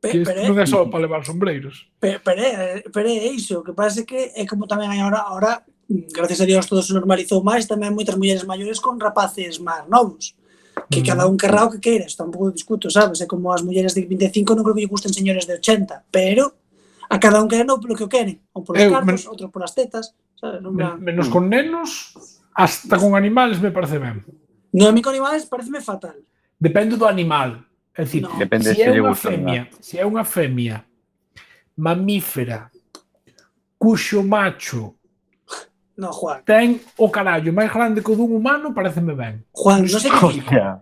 Pe, 0.03 0.27
pero, 0.27 0.51
non 0.51 0.59
é 0.59 0.67
só 0.67 0.91
para 0.91 1.07
levar 1.07 1.23
sombreiros. 1.23 1.87
Pero, 2.03 2.19
pero, 2.27 2.43
pero 2.91 3.07
é 3.07 3.31
iso, 3.31 3.63
o 3.63 3.63
que 3.63 3.71
pasa 3.71 4.03
é 4.03 4.09
que 4.09 4.35
é 4.35 4.43
como 4.51 4.67
tamén 4.67 4.91
hai 4.91 4.99
ahora, 4.99 5.23
ahora 5.23 5.63
gracias 6.13 6.41
a 6.41 6.47
Dios, 6.47 6.67
todo 6.67 6.83
se 6.83 6.95
normalizou 6.95 7.43
máis, 7.45 7.69
tamén 7.69 7.93
moitas 7.93 8.17
mulleres 8.17 8.45
maiores 8.49 8.81
con 8.81 9.01
rapaces 9.01 9.61
máis 9.61 9.85
novos 9.89 10.37
que 10.89 11.01
mm. 11.01 11.07
cada 11.07 11.29
un 11.29 11.37
querrá 11.37 11.69
o 11.69 11.73
que 11.73 11.81
queiras, 11.81 12.17
tampouco 12.17 12.51
discuto, 12.51 12.89
sabes? 12.89 13.21
É 13.21 13.27
como 13.29 13.53
as 13.53 13.61
mulleres 13.61 13.93
de 13.93 14.09
25 14.09 14.57
non 14.57 14.65
creo 14.65 14.77
que 14.77 14.83
lle 14.85 14.93
gusten 14.93 15.13
señores 15.13 15.45
de 15.45 15.61
80, 15.61 16.09
pero 16.09 16.57
a 17.13 17.21
cada 17.21 17.45
un 17.45 17.49
queren 17.49 17.69
non 17.69 17.81
polo 17.81 17.93
que 17.93 18.09
o 18.09 18.11
queren, 18.11 18.41
ou 18.57 18.65
polos 18.65 18.81
Eu, 18.81 18.93
cartos, 18.93 19.25
men... 19.25 19.33
outro 19.33 19.53
polas 19.53 19.77
tetas, 19.77 20.17
sabes? 20.41 20.65
Non 20.65 20.73
men, 20.73 20.97
menos 21.01 21.29
con 21.29 21.53
nenos, 21.53 22.17
hasta 22.57 22.97
con 22.97 23.13
animales 23.13 23.61
me 23.61 23.69
parece 23.69 24.01
ben. 24.01 24.25
No, 24.73 24.89
a 24.89 24.93
mí 24.97 25.05
con 25.05 25.13
animales 25.13 25.45
pareceme 25.45 25.85
fatal. 25.85 26.17
Depende 26.57 26.97
do 26.97 27.05
animal. 27.05 27.61
É 27.93 28.09
dicir, 28.09 28.25
no. 28.25 28.33
Depende 28.41 28.73
se 28.73 28.81
si 28.81 28.83
é 28.89 28.97
unha 28.97 29.13
femia, 29.13 29.63
se 29.77 29.85
si 29.85 29.95
é 30.01 30.05
unha 30.09 30.25
femia 30.25 30.89
mamífera 31.77 32.71
cuxo 33.79 34.23
macho 34.23 34.95
No, 35.97 36.11
Juan. 36.13 36.41
Ten 36.45 36.81
o 36.97 37.13
carallo 37.13 37.53
máis 37.53 37.69
grande 37.69 38.01
que 38.01 38.13
o 38.13 38.17
dun 38.17 38.33
humano, 38.33 38.73
pareceme 38.73 39.13
ben. 39.13 39.45
Juan, 39.53 39.85
non 39.85 40.01
sei 40.01 40.11
que 40.11 40.25
Hostia. 40.25 40.81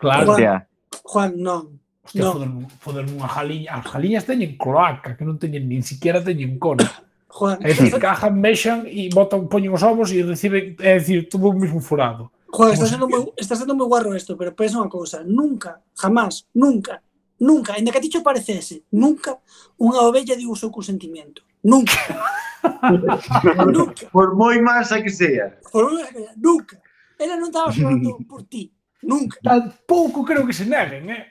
Claro. 0.00 0.36
Hostia. 0.36 0.68
Juan, 1.04 1.30
non. 1.40 1.80
Hostia, 2.04 2.22
non. 2.24 2.32
foden, 2.32 2.52
foder 2.80 3.04
unha 3.08 3.28
jaliña. 3.28 3.80
As 3.80 3.86
jaliñas 3.88 4.24
teñen 4.28 4.60
cloaca, 4.60 5.16
que 5.16 5.24
non 5.24 5.40
teñen, 5.40 5.64
nin 5.64 5.80
siquiera 5.80 6.20
teñen 6.20 6.60
cona. 6.60 6.84
Juan, 7.30 7.62
é 7.62 7.72
dicir, 7.72 7.96
cajan, 8.02 8.34
mexan 8.36 8.84
e 8.90 9.08
botan, 9.08 9.46
poñen 9.46 9.72
os 9.72 9.84
ovos 9.86 10.10
e 10.10 10.20
reciben, 10.26 10.74
é 10.82 10.98
dicir, 10.98 11.30
todo 11.30 11.48
o 11.48 11.54
mismo 11.54 11.80
furado. 11.80 12.34
Juan, 12.50 12.74
está 12.74 12.86
sendo, 12.86 13.06
moi, 13.06 13.30
está 13.38 13.54
sendo 13.54 13.78
moi 13.78 13.86
guarro 13.86 14.10
isto, 14.18 14.34
pero 14.34 14.50
pensa 14.50 14.82
unha 14.82 14.90
cousa, 14.90 15.22
nunca, 15.22 15.78
jamás, 15.94 16.50
nunca, 16.50 16.98
nunca, 17.38 17.78
ainda 17.78 17.94
que 17.94 17.98
a 17.98 18.02
ti 18.02 18.10
cho 18.10 18.26
parecese, 18.26 18.82
nunca 18.90 19.38
unha 19.78 20.02
ovella 20.02 20.34
diu 20.34 20.50
o 20.50 20.58
seu 20.58 20.74
consentimiento. 20.74 21.46
Nunca. 21.62 21.92
nunca. 23.66 24.08
Por 24.12 24.34
moi 24.34 24.60
masa 24.60 25.02
que 25.02 25.10
sea. 25.10 25.58
Por 25.72 25.90
moi 25.90 26.02
masa 26.02 26.12
que 26.12 26.20
sea. 26.24 26.34
Nunca. 26.36 26.76
Ela 27.20 27.36
non 27.36 27.52
estaba 27.52 27.68
falando 27.68 28.16
por 28.30 28.48
ti. 28.48 28.72
Nunca. 29.04 29.36
Tampouco 29.44 30.24
creo 30.24 30.48
que 30.48 30.56
se 30.56 30.64
neguen, 30.64 31.10
eh? 31.12 31.24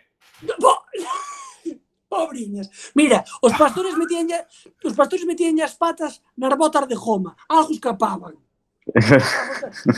Po... 0.62 0.86
Pobriñas. 2.10 2.70
Mira, 2.98 3.22
os 3.42 3.54
pastores 3.54 3.94
metían 3.94 4.26
ya, 4.26 4.42
os 4.82 4.94
pastores 4.98 5.26
metían 5.26 5.58
ya 5.58 5.66
as 5.66 5.78
patas 5.78 6.22
nas 6.38 6.58
botas 6.58 6.90
de 6.90 6.98
goma. 6.98 7.38
Algo 7.50 7.74
escapaban. 7.74 8.34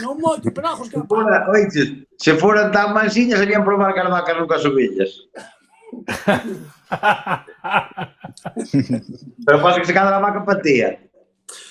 non 0.04 0.20
moito, 0.20 0.52
pero 0.52 0.76
algo 0.76 0.84
escapaban. 0.84 1.08
Se 1.08 1.32
fora, 1.32 1.38
oite, 1.52 1.82
se 2.20 2.32
foran 2.36 2.68
tan 2.72 2.92
mansiñas, 2.92 3.40
serían 3.40 3.64
probar 3.64 3.96
calvacas 3.96 4.36
nunca 4.36 4.60
subillas. 4.60 5.32
pero 9.46 9.62
pois 9.62 9.62
pasa 9.62 9.80
que 9.80 9.86
se 9.86 9.94
cada 9.94 10.18
a 10.18 10.20
vaca 10.20 10.46
patía. 10.46 11.00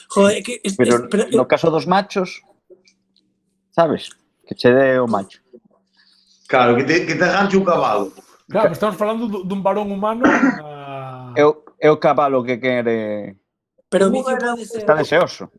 Joder, 0.09 0.43
que, 0.43 0.61
es, 0.63 0.77
pero 0.77 0.97
es, 0.97 1.03
pero, 1.11 1.25
no 1.33 1.49
caso 1.49 1.71
dos 1.71 1.87
machos, 1.87 2.43
sabes? 3.71 4.11
Que 4.47 4.55
che 4.55 4.73
dé 4.73 4.99
o 4.99 5.07
macho. 5.07 5.41
Claro, 6.49 6.77
que 6.77 6.85
te, 6.85 7.07
que 7.07 7.15
te 7.15 7.27
ganche 7.27 7.57
un 7.57 7.65
cabalo. 7.65 8.13
Claro, 8.49 8.73
estamos 8.73 8.97
falando 8.97 9.29
dun 9.29 9.63
varón 9.63 9.93
humano 9.93 10.25
a... 10.27 11.33
é, 11.37 11.45
o, 11.45 11.65
é 11.79 11.91
o 11.91 11.99
cabalo 11.99 12.43
que 12.43 12.59
quere... 12.59 13.37
Pero 13.89 14.09
o 14.09 14.11
vicio 14.11 14.37
pode 14.37 14.67
ser... 14.67 14.83
Está 14.83 14.95
deseoso. 14.95 15.51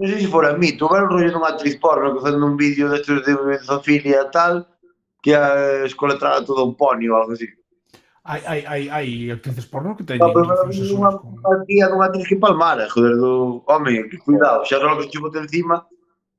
Non 0.00 0.10
sei 0.10 0.26
se 0.26 0.26
fora 0.26 0.58
mí, 0.58 0.74
tuve 0.74 0.98
o 0.98 1.06
rollo 1.06 1.30
dunha 1.30 1.54
actriz 1.54 1.78
porno 1.78 2.16
que 2.16 2.24
facendo 2.24 2.48
un 2.48 2.58
vídeo 2.58 2.90
destes 2.90 3.22
de 3.22 3.62
zoofilia 3.62 4.26
e 4.26 4.30
tal, 4.34 4.66
que 5.22 5.36
a 5.36 5.86
escoletrada 5.86 6.42
todo 6.42 6.66
un 6.66 6.74
pony 6.74 7.06
ou 7.06 7.14
algo 7.14 7.32
así. 7.32 7.46
Hai, 8.24 8.40
hai, 8.46 8.60
hai, 8.64 8.88
hai 8.88 9.30
actrices 9.30 9.66
porno 9.66 9.94
que 9.94 10.02
teñen. 10.02 10.24
Ah, 10.24 10.32
pero 10.32 10.48
unha 10.96 11.12
tía 11.68 11.92
dunha 11.92 12.08
actriz 12.08 12.24
que 12.24 12.40
palmara, 12.40 12.88
joder, 12.88 13.20
do... 13.20 13.60
Home, 13.68 14.08
que 14.08 14.16
cuidado, 14.16 14.64
xa 14.64 14.80
non 14.80 14.96
que 14.96 15.12
che 15.12 15.20
bote 15.20 15.44
encima, 15.44 15.84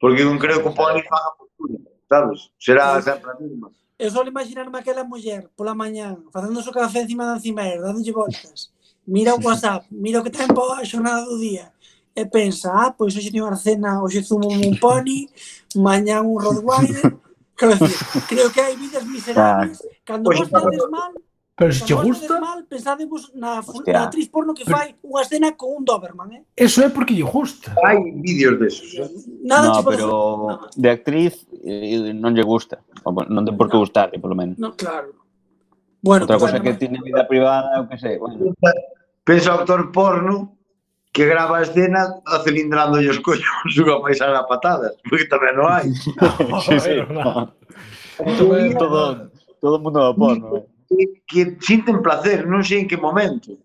porque 0.02 0.26
non 0.26 0.42
creo 0.42 0.66
que 0.66 0.70
o 0.70 0.74
poli 0.74 1.06
faga 1.06 1.38
postura, 1.38 1.78
sabes? 2.10 2.50
Será 2.58 2.98
sempre 3.06 3.30
a 3.30 3.38
mesma. 3.38 3.70
Eu 4.02 4.10
só 4.10 4.26
imaginarme 4.26 4.82
aquela 4.82 5.06
muller 5.06 5.46
pola 5.54 5.78
mañá 5.78 6.18
facendo 6.34 6.58
o 6.58 6.74
café 6.74 7.06
encima 7.06 7.22
da 7.30 7.38
encimeira, 7.38 7.86
dándolle 7.86 8.12
voltas. 8.12 8.74
Mira 9.06 9.38
o 9.38 9.40
WhatsApp, 9.40 9.86
mira 9.94 10.20
o 10.20 10.24
que 10.26 10.34
ten 10.34 10.50
para 10.50 10.82
a 10.82 10.90
xornada 10.90 11.22
do 11.22 11.38
día 11.38 11.70
e 12.16 12.26
pensa, 12.26 12.74
ah, 12.74 12.90
pois 12.90 13.14
hoxe 13.14 13.30
teño 13.30 13.46
Arcena, 13.46 13.94
cena, 13.94 14.02
hoxe 14.02 14.26
zumo 14.26 14.50
un 14.50 14.74
pony, 14.82 15.30
mañá 15.76 16.26
un 16.26 16.40
Rottweiler, 16.42 17.14
creo, 17.60 17.78
creo 18.26 18.50
que 18.50 18.62
hai 18.62 18.76
vidas 18.76 19.06
miserables. 19.06 19.78
Cando 20.02 20.34
pois, 20.34 20.40
vos 20.40 20.50
tedes 20.50 20.90
mal, 20.90 21.14
Pero 21.58 21.72
se 21.72 21.86
che 21.86 21.94
gusta... 21.94 22.40
Mal, 22.40 22.66
pensadevos 22.66 23.32
na, 23.34 23.60
Hostia. 23.60 23.94
na 23.94 24.04
actriz 24.04 24.28
porno 24.28 24.54
que 24.54 24.66
fai 24.68 24.92
pero... 24.92 25.08
unha 25.08 25.24
escena 25.24 25.56
con 25.56 25.72
un 25.72 25.88
Doberman, 25.88 26.28
eh? 26.36 26.44
Eso 26.52 26.84
é 26.84 26.92
porque 26.92 27.16
lle 27.16 27.24
gusta. 27.24 27.72
Hai 27.80 27.96
vídeos 28.20 28.60
desos. 28.60 28.92
Eh? 28.92 29.08
Nada 29.40 29.72
no, 29.72 29.84
pero 29.88 30.08
hacer. 30.52 30.84
de 30.84 30.90
actriz 30.92 31.48
eh, 31.64 32.12
non 32.12 32.36
lle 32.36 32.44
gusta. 32.44 32.84
Non 33.08 33.48
ten 33.48 33.56
por 33.56 33.72
que 33.72 33.80
no. 33.80 33.88
gustarle, 33.88 34.20
polo 34.20 34.36
menos. 34.36 34.60
No, 34.60 34.76
claro. 34.76 35.16
Bueno, 36.04 36.28
Outra 36.28 36.44
cosa 36.44 36.60
que 36.60 36.76
tiene 36.76 37.00
vida 37.00 37.24
privada, 37.24 37.80
o 37.80 37.88
que 37.88 37.96
sei. 38.04 38.20
Bueno. 38.20 38.52
Pensa 39.24 39.56
actor 39.56 39.96
porno 39.96 40.60
que 41.16 41.24
grava 41.24 41.64
a 41.64 41.64
escena 41.64 42.20
a 42.28 42.44
cilindrando 42.44 43.00
os 43.00 43.24
collos 43.24 43.48
unha 43.80 44.04
paisana 44.04 44.44
a 44.44 44.48
patadas, 44.52 45.00
porque 45.08 45.32
tamén 45.32 45.56
non 45.56 45.72
hai. 45.72 45.88
no, 46.52 46.60
sí, 46.68 46.76
sí, 46.84 47.00
no. 47.08 47.48
Todo, 48.80 49.32
todo 49.60 49.76
mundo 49.80 50.00
do 50.00 50.16
porno, 50.16 50.48
eh? 50.56 50.75
que 51.28 51.58
sinten 51.62 52.02
placer, 52.02 52.46
non 52.48 52.64
sei 52.64 52.84
en 52.84 52.88
que 52.88 52.98
momento. 52.98 53.58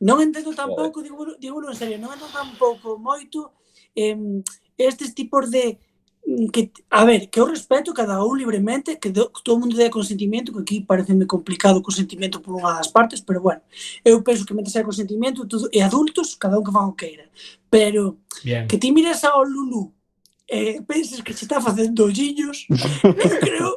Non 0.00 0.20
entendo 0.20 0.52
tampouco, 0.52 1.00
digo, 1.00 1.24
digo 1.40 1.58
en 1.64 1.76
serio, 1.76 1.96
non 1.96 2.12
entendo 2.12 2.32
tampouco 2.32 3.00
moito 3.00 3.56
eh, 3.96 4.16
estes 4.76 5.14
tipos 5.16 5.48
de 5.48 5.80
mm, 6.26 6.52
que, 6.52 6.68
a 6.90 7.04
ver, 7.04 7.32
que 7.32 7.40
eu 7.40 7.48
respeto 7.48 7.96
cada 7.96 8.20
un 8.20 8.36
libremente, 8.36 9.00
que 9.00 9.08
do, 9.08 9.32
todo 9.40 9.58
mundo 9.58 9.76
dé 9.76 9.88
consentimento, 9.88 10.52
que 10.52 10.60
aquí 10.60 10.76
pareceme 10.84 11.24
complicado 11.24 11.80
o 11.80 11.86
consentimento 11.86 12.44
por 12.44 12.52
unha 12.60 12.76
das 12.76 12.92
partes, 12.92 13.24
pero 13.24 13.40
bueno, 13.40 13.64
eu 14.04 14.20
penso 14.20 14.44
que 14.44 14.52
mentre 14.52 14.72
hai 14.76 14.84
consentimento, 14.84 15.48
todo, 15.48 15.72
e 15.72 15.80
adultos, 15.80 16.36
cada 16.36 16.60
un 16.60 16.64
que 16.64 16.72
fan 16.72 16.88
o 16.88 16.92
que 16.92 17.08
queira. 17.08 17.26
Pero 17.72 18.20
Bien. 18.44 18.68
que 18.68 18.76
ti 18.76 18.92
mires 18.92 19.24
ao 19.24 19.44
Lulu 19.44 19.96
e 20.46 20.78
eh, 20.78 20.82
penses 20.82 21.24
que 21.24 21.32
se 21.32 21.44
está 21.44 21.60
facendo 21.60 22.04
olliños, 22.04 22.68
eu 22.70 23.32
creo 23.40 23.70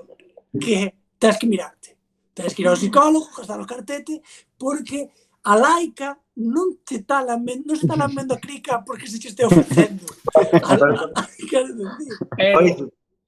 que 0.59 0.93
tens 1.17 1.37
que 1.37 1.47
mirarte. 1.47 1.97
Tens 2.39 2.53
que 2.55 2.63
ir 2.63 2.67
ao 2.71 2.79
psicólogo, 2.79 3.27
gastar 3.35 3.59
o 3.59 3.67
cartete, 3.67 4.21
porque 4.57 5.11
a 5.43 5.55
laica 5.59 6.15
non 6.39 6.79
te 6.87 7.03
está 7.03 7.19
lamendo, 7.19 7.67
non 7.67 7.75
está 7.75 7.99
lamendo 7.99 8.31
a 8.31 8.39
crica 8.39 8.79
porque 8.79 9.11
se 9.11 9.19
che 9.19 9.27
este 9.27 9.43
ofrecendo. 9.43 10.07
A, 10.31 10.39
a, 10.39 10.79
a, 11.19 11.27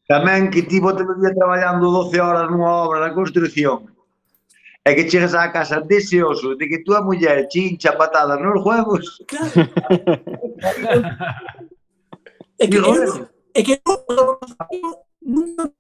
tamén 0.08 0.48
que 0.48 0.64
ti 0.64 0.80
bote 0.80 1.04
o 1.04 1.20
día 1.20 1.36
traballando 1.36 1.92
12 1.92 2.24
horas 2.24 2.48
nunha 2.48 2.88
obra 2.88 3.04
na 3.04 3.12
construción 3.12 3.84
é 4.88 4.96
que 4.96 5.08
chegas 5.12 5.36
á 5.36 5.52
casa 5.52 5.84
deseoso 5.84 6.56
de 6.56 6.72
que 6.72 6.84
túa 6.84 7.04
muller 7.04 7.48
chincha 7.52 7.92
patadas 7.94 8.40
nos 8.40 8.64
juegos. 8.64 9.20
Claro. 9.28 9.52
é 12.60 12.66
que, 12.68 12.78
eu, 12.80 13.28
é 13.54 13.62
que 13.62 13.74
eu, 13.76 14.40
nunca 15.22 15.72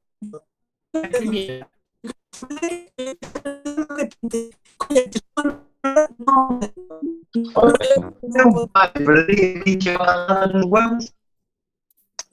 Não 8.23 8.67
vai 8.73 8.91
perder 8.91 9.67
e 9.67 9.77
que 9.77 9.89
ela 9.89 10.47
nos 10.47 10.65
huevos. 10.65 11.13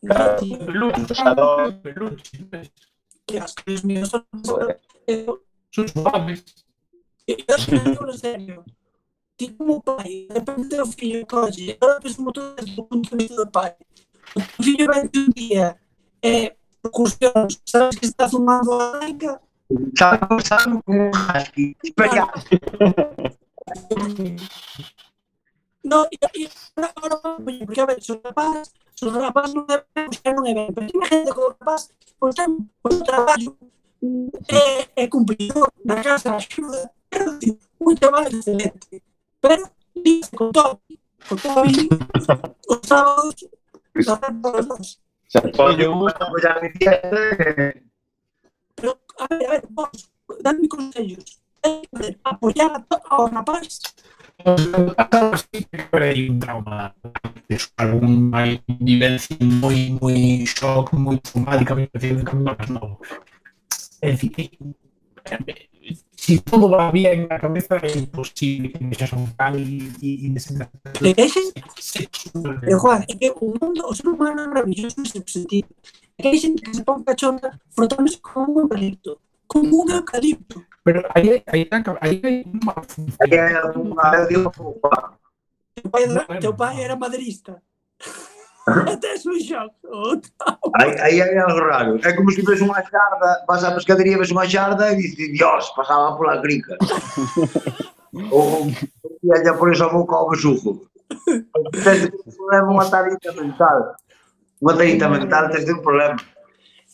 Lunes, 0.02 1.08
lunes. 1.96 2.72
Que 3.26 3.38
as 3.38 3.54
que 3.54 3.72
os 3.72 3.82
meus 3.82 4.08
são 4.11 4.24
suaves. 5.72 6.44
Eu 7.26 8.16
sério. 8.16 8.64
Tipo 9.37 9.58
como 9.58 9.82
pai, 9.82 10.26
depende 10.32 10.76
do 10.76 10.87
filho, 10.87 11.26
pode. 11.26 11.76
Ela 11.80 12.00
pensa 12.00 12.16
tudo 12.16 12.54
do 12.56 12.87
ponto 12.87 13.16
de 13.16 13.16
vista 13.16 13.44
do 13.44 13.50
pai. 13.50 13.76
O 14.34 14.40
filho 14.62 14.87
vai 14.87 15.08
ter 15.08 15.18
um 15.20 15.28
dia, 15.28 15.78
é, 16.22 16.56
com 16.90 17.06
sabes 17.06 17.98
que 17.98 18.06
está 18.06 18.28
fumando 18.28 18.72
a 18.72 18.98
laica, 18.98 19.40
Salgo, 19.94 20.40
salgo 20.40 20.83
un 20.87 21.11
husky. 21.11 21.76
No, 25.83 26.07
y, 26.11 26.18
y 26.35 26.48
una 26.76 26.88
porque 27.64 27.81
a 27.81 27.87
ver, 27.87 28.02
sus 28.02 28.22
rapaz, 28.22 28.72
sus 28.94 29.12
rapaz 29.14 29.54
no 29.54 29.66
deben 29.66 30.07
buscar 30.07 30.38
un 30.38 30.46
evento. 30.46 30.81
Pero 30.81 30.90
imagínate 30.94 31.33
que 31.33 31.40
o 31.40 31.48
rapaz 31.50 31.92
pois 32.18 32.35
ten 32.35 32.70
un 32.83 33.02
traballo 33.04 33.57
é, 34.48 34.83
é 34.96 35.04
eh, 35.04 35.09
cumplidor 35.09 35.72
na 35.85 36.02
casa 36.02 36.37
axuda, 36.37 36.90
é 37.11 37.18
decir, 37.24 37.59
un 37.78 37.94
traballo 37.94 38.37
excelente. 38.38 39.02
Pero 39.40 39.70
dice 39.94 40.37
con 40.37 40.50
todo, 40.52 40.81
con 41.28 41.38
todo 41.38 41.64
sábados 42.88 43.48
os 43.94 44.07
sábados 44.07 45.00
sábados. 45.28 46.20
A 46.44 46.61
mi 46.61 46.72
tía 46.72 47.00
a 49.18 49.26
ver, 49.26 49.46
a 49.46 49.50
ver, 49.50 49.62
vos, 49.70 49.90
dadme 50.40 50.68
consellos, 50.68 51.40
apoiar 52.24 52.87
aos 53.11 53.31
rapaz. 53.31 53.81
sí 55.50 55.66
que 55.66 56.31
un 56.31 56.38
trauma 56.38 56.94
algún 57.76 58.31
algunha 58.35 58.62
vivencia 58.81 59.37
moi 59.40 59.98
moi 60.00 60.44
shock, 60.46 60.92
moi 60.92 61.18
traumática, 61.18 61.74
moi 61.74 61.85
especialmente 61.85 62.24
cando 62.28 62.44
máis 62.44 62.68
novo. 62.70 62.94
É 64.00 64.11
dicir, 64.12 64.50
si 66.28 66.40
todo 66.40 66.68
va 66.68 66.90
bien 66.90 67.22
en 67.22 67.28
la 67.28 67.40
cabeza, 67.40 67.78
es 67.78 67.96
imposible 67.96 68.70
que 68.70 68.84
me 68.84 68.92
echas 68.92 69.14
un 69.14 69.28
cambio 69.28 69.64
y, 69.64 69.90
y, 69.98 70.26
y 70.26 70.34
Pero 72.60 72.78
Juan, 72.80 73.02
é 73.08 73.14
que 73.16 73.30
o 73.30 73.46
mundo, 73.58 73.88
o 73.88 73.94
ser 73.94 74.08
humano 74.08 74.42
é 74.42 74.46
maravilloso 74.46 75.00
neste 75.00 75.24
sentido. 75.24 75.68
É 76.18 76.22
que 76.22 76.28
hai 76.28 76.36
xente 76.36 76.60
que 76.60 76.74
se 76.74 76.84
pon 76.84 77.02
cachonda 77.02 77.58
frotándose 77.70 78.20
con 78.20 78.44
un 78.50 78.60
eucalipto. 78.60 79.18
Con 79.46 79.72
un 79.72 79.90
eucalipto. 79.90 80.62
Pero 80.84 81.00
aí 81.14 81.40
hai, 81.48 81.64
hai, 81.64 81.64
hai 82.04 82.44
unha 82.44 82.76
función. 82.84 83.24
Aí 83.24 83.32
hai 83.32 83.54
unha... 83.72 84.04
Teu 86.44 86.52
pai 86.52 86.74
era 86.84 86.92
madrista. 86.92 87.56
Até 88.87 89.16
se 89.16 89.28
un 89.28 89.38
choco. 89.38 90.20
Aí, 90.74 90.92
aí 91.00 91.20
é 91.20 91.38
algo 91.38 91.61
raro. 91.61 92.00
É 92.04 92.12
como 92.12 92.31
se 92.31 92.42
ves 92.42 92.61
unha 92.61 92.83
xarda, 92.85 93.44
vas 93.48 93.64
á 93.64 93.72
pescadería, 93.72 94.18
ves 94.18 94.31
unha 94.31 94.46
xarda 94.46 94.92
e 94.92 94.96
dices, 94.96 95.33
Dios, 95.33 95.72
pasaba 95.76 96.16
pola 96.16 96.40
crica. 96.40 96.76
ou 98.31 98.66
tiralla 99.20 99.54
por 99.54 99.72
esa 99.72 99.88
boca 99.88 100.16
ao 100.16 100.31
besujo. 100.31 100.88
Tens 101.72 102.11
un 102.12 102.33
problema, 102.37 102.68
unha 102.72 102.87
tarita 102.90 103.33
mental. 103.33 103.96
Unha 104.61 104.74
tarita 104.76 105.07
mental, 105.09 105.50
tens 105.50 105.68
un 105.68 105.81
problema. 105.81 106.16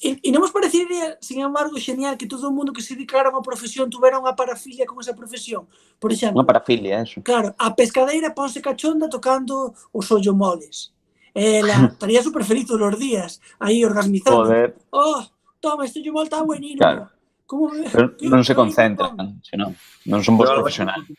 E, 0.03 0.19
e 0.21 0.29
non 0.35 0.43
vos 0.43 0.53
parecería, 0.53 1.17
sin 1.23 1.41
embargo, 1.41 1.79
genial 1.79 2.19
que 2.19 2.27
todo 2.27 2.51
o 2.51 2.55
mundo 2.55 2.75
que 2.75 2.83
se 2.83 2.95
dedicara 2.95 3.31
a 3.31 3.35
unha 3.35 3.47
profesión 3.47 3.89
tuvera 3.89 4.21
unha 4.21 4.35
parafilia 4.35 4.85
con 4.85 5.01
esa 5.01 5.15
profesión? 5.15 5.65
Por 5.97 6.11
exemplo, 6.13 6.37
unha 6.37 6.47
parafilia, 6.47 7.01
eso. 7.01 7.23
Claro, 7.23 7.55
a 7.57 7.73
pescadeira 7.73 8.35
ponse 8.35 8.61
cachonda 8.61 9.09
tocando 9.09 9.73
os 9.95 10.07
ollo 10.11 10.35
moles. 10.35 10.94
Eh, 11.35 11.63
la, 11.63 11.87
estaría 11.93 12.23
super 12.23 12.45
feliz 12.45 12.67
todos 12.67 12.95
os 12.95 12.99
días, 12.99 13.41
ahí 13.59 13.85
orgasmizando. 13.85 14.45
Joder. 14.45 14.77
Oh, 14.91 15.27
toma, 15.61 15.85
estoy 15.85 16.03
yo 16.03 16.13
volta 16.13 16.43
buenino. 16.43 16.79
Claro. 16.79 17.11
¿Cómo 17.47 17.69
me... 17.69 17.91
Pero 17.91 18.15
no 18.21 18.45
se 18.45 18.55
concentran, 18.55 19.43
senón 19.43 19.77
non 20.07 20.23
son 20.23 20.39
vos 20.39 20.49
profesionales. 20.49 21.11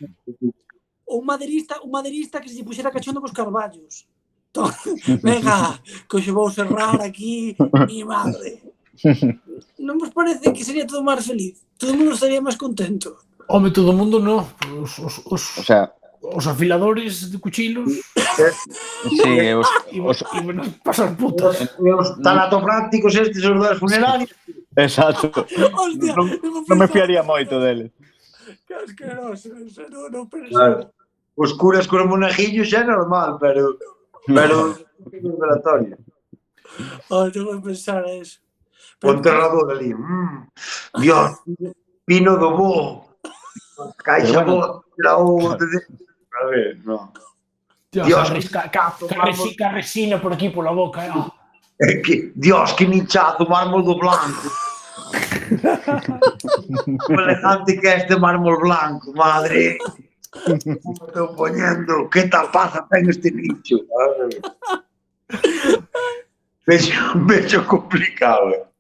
Un 1.06 1.23
maderista, 1.25 1.78
un 1.86 1.91
maderista 1.91 2.41
que 2.41 2.49
se 2.49 2.65
puxera 2.65 2.89
cachondo 2.89 3.21
cos 3.21 3.36
carballos. 3.36 4.08
Toma, 4.49 4.73
venga, 5.21 5.78
que 6.08 6.15
hoxe 6.17 6.32
vou 6.32 6.49
cerrar 6.49 6.97
aquí, 7.04 7.54
mi 7.86 8.01
madre. 8.08 8.63
Non 9.78 9.99
vos 9.99 10.10
parece 10.15 10.49
que 10.56 10.63
sería 10.63 10.88
todo 10.88 11.04
máis 11.04 11.28
feliz? 11.28 11.62
Todo 11.78 11.91
o 11.93 11.97
mundo 11.99 12.15
estaría 12.15 12.41
máis 12.41 12.58
contento. 12.58 13.19
Home, 13.51 13.69
todo 13.69 13.93
o 13.93 13.97
mundo 13.97 14.17
no. 14.17 14.47
Os, 14.82 14.97
os, 14.97 15.21
os... 15.30 15.43
O 15.60 15.63
sea, 15.63 15.93
os 16.34 16.48
afiladores 16.48 17.30
de 17.32 17.38
cuchilos. 17.38 17.92
Sí, 18.36 19.54
os, 19.60 19.68
ah, 19.68 19.84
os... 20.10 20.20
iban 20.42 20.60
a 20.62 20.66
pasar 20.84 21.16
putas. 21.16 21.76
Os 21.78 22.08
tanatoprácticos 22.24 23.16
estes 23.16 23.44
os 23.46 23.60
das 23.62 23.78
funerarias 23.78 24.34
exacto. 24.76 25.46
Hostia, 25.48 26.16
non, 26.16 26.28
non 26.68 26.78
me 26.78 26.88
fiaría 26.88 27.24
moito 27.24 27.60
deles. 27.60 27.92
Que 28.68 28.76
asqueroso 28.76 29.56
eso 29.56 29.88
non, 29.88 30.12
non 30.12 30.26
claro. 30.28 30.92
os 31.36 31.52
curas 31.56 31.88
con 31.88 32.04
monajillos 32.08 32.70
é 32.76 32.84
normal 32.84 33.40
pero 33.40 33.80
pero 34.28 34.76
liberatorio 35.12 35.98
Oh, 37.08 37.24
ah, 37.24 37.32
non 37.32 37.56
me 37.56 37.62
pensar 37.64 38.04
eso. 38.10 38.44
Pero... 39.00 39.08
o 39.08 39.16
enterrador 39.16 39.66
ali 39.72 39.96
mm, 39.96 40.52
Dios, 41.00 41.40
pino 42.04 42.36
do 42.36 42.52
bo. 42.52 42.74
Caixa 44.04 44.44
bueno, 44.44 44.84
boa, 45.00 45.14
o 45.24 45.56
ver, 46.45 46.77
no. 46.84 47.12
Dios, 47.91 48.08
Dios 48.08 48.27
Carres, 48.27 48.49
cazzo, 48.71 49.08
Carres, 49.08 49.55
Carresino 49.58 50.21
por 50.21 50.34
aquí 50.34 50.49
por 50.49 50.65
la 50.65 50.71
boca, 50.71 51.08
no. 51.08 51.34
Eh, 51.77 52.01
che, 52.01 52.31
Dios, 52.34 52.73
che 52.73 52.86
minchiato, 52.88 53.45
marmolo 53.45 53.97
blanco. 53.97 54.49
Quelle 57.05 57.39
tante 57.39 57.79
cheste 57.79 58.17
marmolo 58.17 58.58
blanco, 58.58 59.12
madre. 59.13 59.77
Me 60.47 60.79
sto 61.10 61.34
poniendo, 61.34 62.08
che 62.10 62.27
tapaza 62.27 62.86
tengo 62.89 63.10
este 63.10 63.31
nicho. 63.31 63.86
Pecho, 66.65 66.93
pecho 67.27 67.65
complicado. 67.65 68.71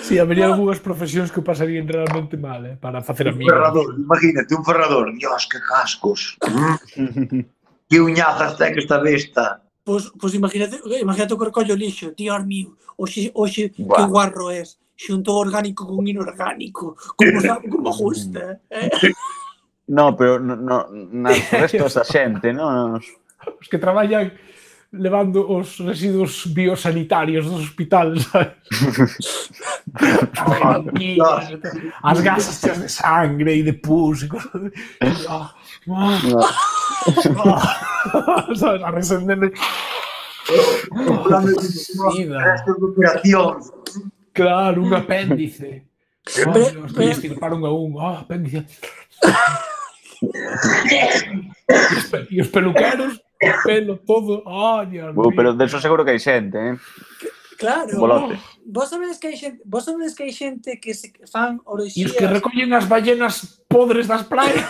Sí, 0.00 0.18
habería 0.18 0.48
ah. 0.48 0.54
algunhas 0.54 0.80
profesións 0.80 1.28
que 1.28 1.44
pasarían 1.44 1.84
realmente 1.84 2.36
mal, 2.36 2.64
eh, 2.64 2.76
para 2.80 3.02
facer 3.04 3.28
amigos. 3.28 3.52
Un 3.52 3.58
ferrador, 3.58 3.88
imagínate, 3.98 4.54
un 4.54 4.64
ferrador. 4.64 5.06
Dios, 5.12 5.48
que 5.50 5.60
cascos. 5.60 6.38
que 7.88 8.00
uñazas 8.00 8.56
ten 8.56 8.72
esta 8.78 8.98
besta. 8.98 9.60
Pois, 9.84 10.08
pues, 10.08 10.12
pues 10.18 10.32
imagínate, 10.34 10.80
imagínate 11.00 11.34
o 11.34 11.38
que 11.38 11.44
recollo 11.44 11.76
lixo, 11.76 12.14
Dios 12.16 12.40
mío, 12.46 12.72
hoxe, 12.96 13.28
hoxe 13.34 13.74
wow. 13.76 13.96
que 13.96 14.04
guarro 14.08 14.48
es, 14.50 14.78
xunto 14.96 15.34
orgánico 15.34 15.84
con 15.84 16.06
inorgánico, 16.06 16.96
como, 17.16 17.40
sabe, 17.40 17.68
como 17.68 17.90
mm. 17.90 17.98
gusta. 17.98 18.60
Eh? 18.70 19.12
No, 19.88 20.16
pero 20.16 20.38
no, 20.38 20.56
no, 20.56 20.88
nas 21.12 21.50
restos 21.50 21.98
da 21.98 22.04
xente, 22.06 22.54
non? 22.54 22.96
Os 22.96 23.66
que 23.68 23.76
traballan 23.76 24.30
levando 24.92 25.50
os 25.50 25.78
residuos 25.78 26.46
biosanitarios 26.46 27.46
dos 27.46 27.62
hospitais, 27.62 28.24
sabes? 28.24 28.52
as 32.02 32.20
gasas 32.20 32.60
cheas 32.60 32.80
de 32.80 32.88
sangre 32.88 33.58
e 33.58 33.62
de 33.62 33.72
pus 33.72 34.22
e 34.22 34.28
cosas 34.28 34.72
Ah. 35.28 35.52
sabes, 38.54 38.82
a 38.82 38.90
resendente 38.90 39.52
restos 42.38 42.76
de 42.76 42.84
operación 42.84 43.60
claro, 44.32 44.82
un 44.82 44.94
apéndice. 44.94 45.84
Oh, 46.46 46.52
Dios, 46.52 46.92
que 46.92 47.10
estirpar 47.10 47.52
un 47.52 47.64
a 47.64 47.70
un 47.70 47.96
oh, 47.96 48.18
apéndice. 48.18 48.64
E 52.30 52.40
os 52.40 52.48
peluqueros 52.48 53.20
pelo, 53.64 53.98
todo. 53.98 54.42
Oh, 54.46 54.84
Dios 54.86 55.14
mío. 55.14 55.30
Pero 55.34 55.54
de 55.54 55.64
eso 55.64 55.80
seguro 55.80 56.04
que 56.04 56.12
hai 56.12 56.20
xente, 56.20 56.58
eh? 56.58 56.76
Claro, 57.58 57.98
Bolote. 57.98 58.38
vos 58.66 58.90
sabedes 58.90 59.18
que 59.18 59.28
hai 59.28 59.36
xente, 59.36 59.62
vos 59.64 59.84
sabedes 59.84 60.14
que 60.14 60.24
hai 60.26 60.32
xente 60.34 60.80
que 60.82 60.94
se 60.94 61.12
fan 61.30 61.60
orexías. 61.64 62.10
E 62.10 62.10
os 62.10 62.18
que 62.18 62.26
recollen 62.26 62.74
as 62.74 62.86
ballenas 62.90 63.62
podres 63.70 64.10
das 64.10 64.26
praias. 64.26 64.66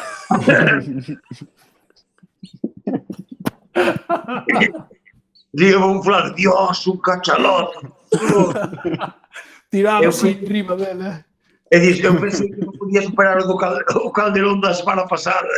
Digo 5.52 5.86
un 5.86 6.02
flan, 6.02 6.34
Dios, 6.34 6.86
un 6.86 6.98
cachalote. 7.00 7.88
Tirado 9.72 10.08
así 10.08 10.36
en 10.36 10.46
riba 10.46 10.76
dela. 10.76 11.26
E 11.72 11.80
dixo, 11.80 12.04
eu 12.04 12.20
pensei 12.20 12.52
que 12.52 12.60
non 12.60 12.76
podía 12.76 13.00
superar 13.00 13.40
o, 13.48 13.56
cal, 13.56 13.80
o 14.04 14.12
calderón 14.12 14.60
da 14.60 14.76
semana 14.76 15.08
pasada. 15.08 15.48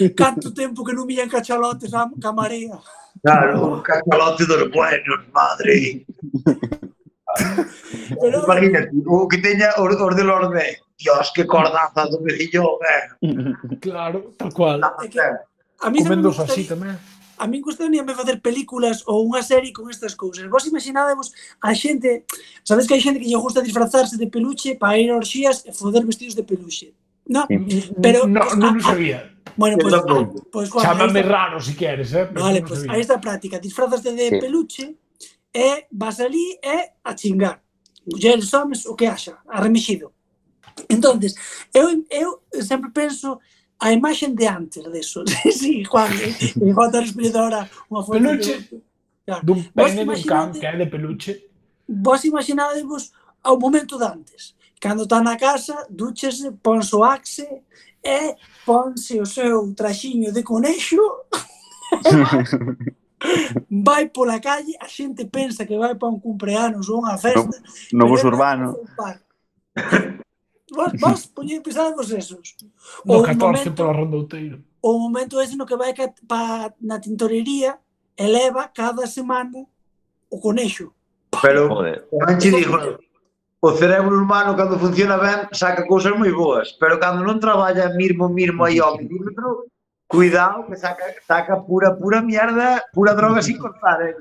E, 0.00 0.08
Canto 0.16 0.48
tempo 0.56 0.80
que 0.80 0.96
non 0.96 1.04
vían 1.04 1.28
cachalotes 1.28 1.92
a 1.92 2.08
camarea. 2.16 2.80
Claro, 3.20 3.84
cachalotes 3.84 4.48
dos 4.48 4.72
buenos, 4.72 5.20
madre. 5.36 6.08
Pero... 8.16 8.40
Imagínate, 8.40 8.88
o 9.04 9.28
que 9.28 9.36
teña 9.44 9.76
os, 9.76 10.00
os 10.00 10.16
de 10.16 10.24
Lorde. 10.24 10.80
Dios, 10.96 11.30
que 11.36 11.44
cordaza 11.44 12.08
do 12.08 12.24
mejillón, 12.24 12.80
eh. 12.88 13.04
Claro, 13.84 14.32
tal 14.40 14.50
cual. 14.56 14.80
É 14.80 15.12
que, 15.12 15.20
a 15.20 15.90
mí 15.92 16.00
Comendos 16.00 16.40
así 16.40 16.64
tamén 16.64 16.96
a 17.38 17.46
min 17.46 17.62
gustaríame 17.62 18.14
facer 18.14 18.40
películas 18.42 19.06
ou 19.06 19.22
unha 19.24 19.42
serie 19.42 19.72
con 19.72 19.86
estas 19.88 20.14
cousas. 20.18 20.44
Vos 20.50 20.66
imaginadevos 20.66 21.32
a 21.62 21.70
xente, 21.72 22.26
sabedes 22.66 22.86
que 22.90 22.94
hai 22.94 23.02
xente 23.02 23.22
que 23.22 23.30
lle 23.30 23.38
gusta 23.38 23.62
disfrazarse 23.62 24.18
de 24.18 24.26
peluche 24.26 24.74
para 24.74 24.98
ir 24.98 25.10
a 25.10 25.16
orxías 25.16 25.62
e 25.64 25.70
foder 25.72 26.02
vestidos 26.04 26.34
de 26.34 26.44
peluche. 26.44 26.92
No, 27.28 27.46
pero 28.02 28.26
no, 28.26 28.40
pues, 28.40 28.56
non 28.56 28.74
no 28.76 28.82
sabía. 28.82 29.30
Bueno, 29.54 29.76
pois 29.78 29.94
pues, 29.94 30.02
ah, 30.02 30.30
pues, 30.52 30.68
pues, 30.70 30.82
Chámame 30.82 31.22
raro 31.22 31.60
se 31.60 31.72
si 31.72 31.76
queres, 31.76 32.12
eh? 32.14 32.26
Pero 32.26 32.44
vale, 32.44 32.60
pois 32.62 32.84
pues, 32.84 32.90
aí 32.90 33.00
está 33.00 33.16
a 33.16 33.20
práctica. 33.20 33.58
Disfrazaste 33.58 34.12
de 34.12 34.26
sí. 34.28 34.38
peluche 34.40 34.84
e 35.52 35.86
vas 35.90 36.20
ali 36.20 36.58
e 36.62 36.76
a 37.04 37.14
chingar. 37.14 37.62
Mulleres, 38.06 38.52
homens, 38.54 38.86
o 38.86 38.96
que 38.96 39.06
haxa, 39.06 39.38
arremexido. 39.46 40.12
Entonces, 40.88 41.34
eu, 41.74 42.04
eu 42.10 42.62
sempre 42.62 42.90
penso 42.90 43.40
a 43.80 43.92
imaxen 43.92 44.34
de 44.34 44.46
antes 44.46 44.84
deso. 44.90 45.24
sí, 45.50 45.84
Juan, 45.84 46.10
eh, 46.12 46.34
igual 46.62 46.90
da 46.90 47.00
respiradora 47.00 47.68
unha 47.90 48.02
foto. 48.02 48.18
peluche. 48.18 48.54
De... 48.58 48.82
Claro. 49.24 49.42
Dun 49.44 49.60
pene 49.74 50.04
dun 50.04 50.22
can 50.24 50.50
que 50.52 50.66
é 50.66 50.74
de 50.76 50.86
peluche. 50.86 51.32
Vos 51.88 52.24
imaginadevos 52.24 53.12
ao 53.42 53.58
momento 53.58 53.98
de 53.98 54.06
antes. 54.06 54.56
Cando 54.80 55.02
está 55.02 55.22
na 55.22 55.36
casa, 55.36 55.86
duchese, 55.90 56.52
ponse 56.62 56.94
o 56.94 57.02
axe 57.02 57.46
e 58.02 58.34
ponse 58.64 59.20
o 59.20 59.26
seu 59.26 59.74
traxiño 59.74 60.32
de 60.32 60.42
conexo 60.46 61.02
vai 63.70 64.08
pola 64.08 64.38
calle, 64.40 64.76
a 64.80 64.86
xente 64.86 65.24
pensa 65.26 65.66
que 65.66 65.76
vai 65.76 65.94
para 65.94 66.08
un 66.08 66.20
cumpleanos 66.20 66.88
ou 66.88 67.02
unha 67.02 67.18
festa. 67.18 67.58
No, 67.92 68.06
novos 68.06 68.22
urbano. 68.22 68.78
Vos, 70.72 70.92
vos 71.00 71.26
poñer, 71.26 71.62
pisávamos 71.62 72.10
esos. 72.10 72.56
No 73.04 73.18
o 73.18 73.22
14 73.22 73.38
momento, 73.38 73.74
pola 73.74 73.92
Rondouteiro. 73.92 74.62
O 74.82 74.98
momento 74.98 75.40
ese 75.40 75.56
no 75.56 75.66
que 75.66 75.76
vai 75.76 75.94
pa, 76.26 76.72
na 76.80 77.00
tintorería 77.00 77.78
eleva 78.16 78.68
cada 78.68 79.06
semana 79.06 79.66
o 80.30 80.38
conexo. 80.40 80.92
Pero, 81.42 81.82
anche 82.26 82.50
dixo, 82.50 82.98
o 83.60 83.72
cerebro 83.72 84.22
humano 84.22 84.56
cando 84.56 84.78
funciona 84.78 85.18
ben 85.18 85.48
saca 85.52 85.86
cousas 85.86 86.14
moi 86.16 86.32
boas, 86.32 86.72
pero 86.78 86.98
cando 86.98 87.24
non 87.24 87.40
traballa 87.40 87.90
mirmo, 87.94 88.28
mirmo 88.28 88.64
aí 88.64 88.78
ao 88.78 88.96
milímetro, 88.96 89.66
Cuidado, 90.08 90.66
que 90.66 90.74
saca, 90.74 91.04
saca 91.26 91.60
pura, 91.60 91.94
pura 91.94 92.22
mierda, 92.22 92.82
pura 92.94 93.12
droga 93.12 93.42
sin 93.42 93.58
cortar. 93.58 94.00
Eh? 94.00 94.16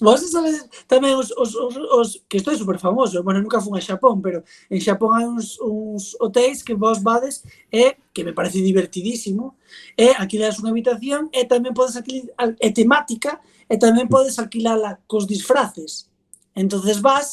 Vos 0.00 0.18
sabes 0.34 0.66
tamén 0.90 1.14
os, 1.14 1.30
os, 1.38 1.54
os, 1.54 1.78
os 1.78 2.08
que 2.26 2.42
isto 2.42 2.50
é 2.50 2.58
super 2.58 2.82
famoso, 2.82 3.22
bueno, 3.22 3.38
nunca 3.38 3.62
fun 3.62 3.78
a 3.78 3.80
Xapón, 3.80 4.18
pero 4.18 4.42
en 4.66 4.82
Xapón 4.82 5.14
hai 5.14 5.22
uns, 5.22 5.54
uns 5.62 6.18
hotéis 6.18 6.66
que 6.66 6.74
vos 6.74 6.98
vades 7.06 7.46
e 7.70 7.94
que 8.10 8.26
me 8.26 8.34
parece 8.34 8.58
divertidísimo, 8.58 9.54
e 9.94 10.10
alquilas 10.18 10.58
unha 10.58 10.74
habitación 10.74 11.30
e 11.30 11.46
tamén 11.46 11.70
podes 11.70 11.94
alquilar, 11.94 12.34
é 12.58 12.74
temática, 12.74 13.38
e 13.70 13.78
tamén 13.78 14.10
podes 14.10 14.42
alquilala 14.42 14.98
cos 15.06 15.30
disfraces. 15.30 16.10
entonces 16.58 16.98
vas 16.98 17.30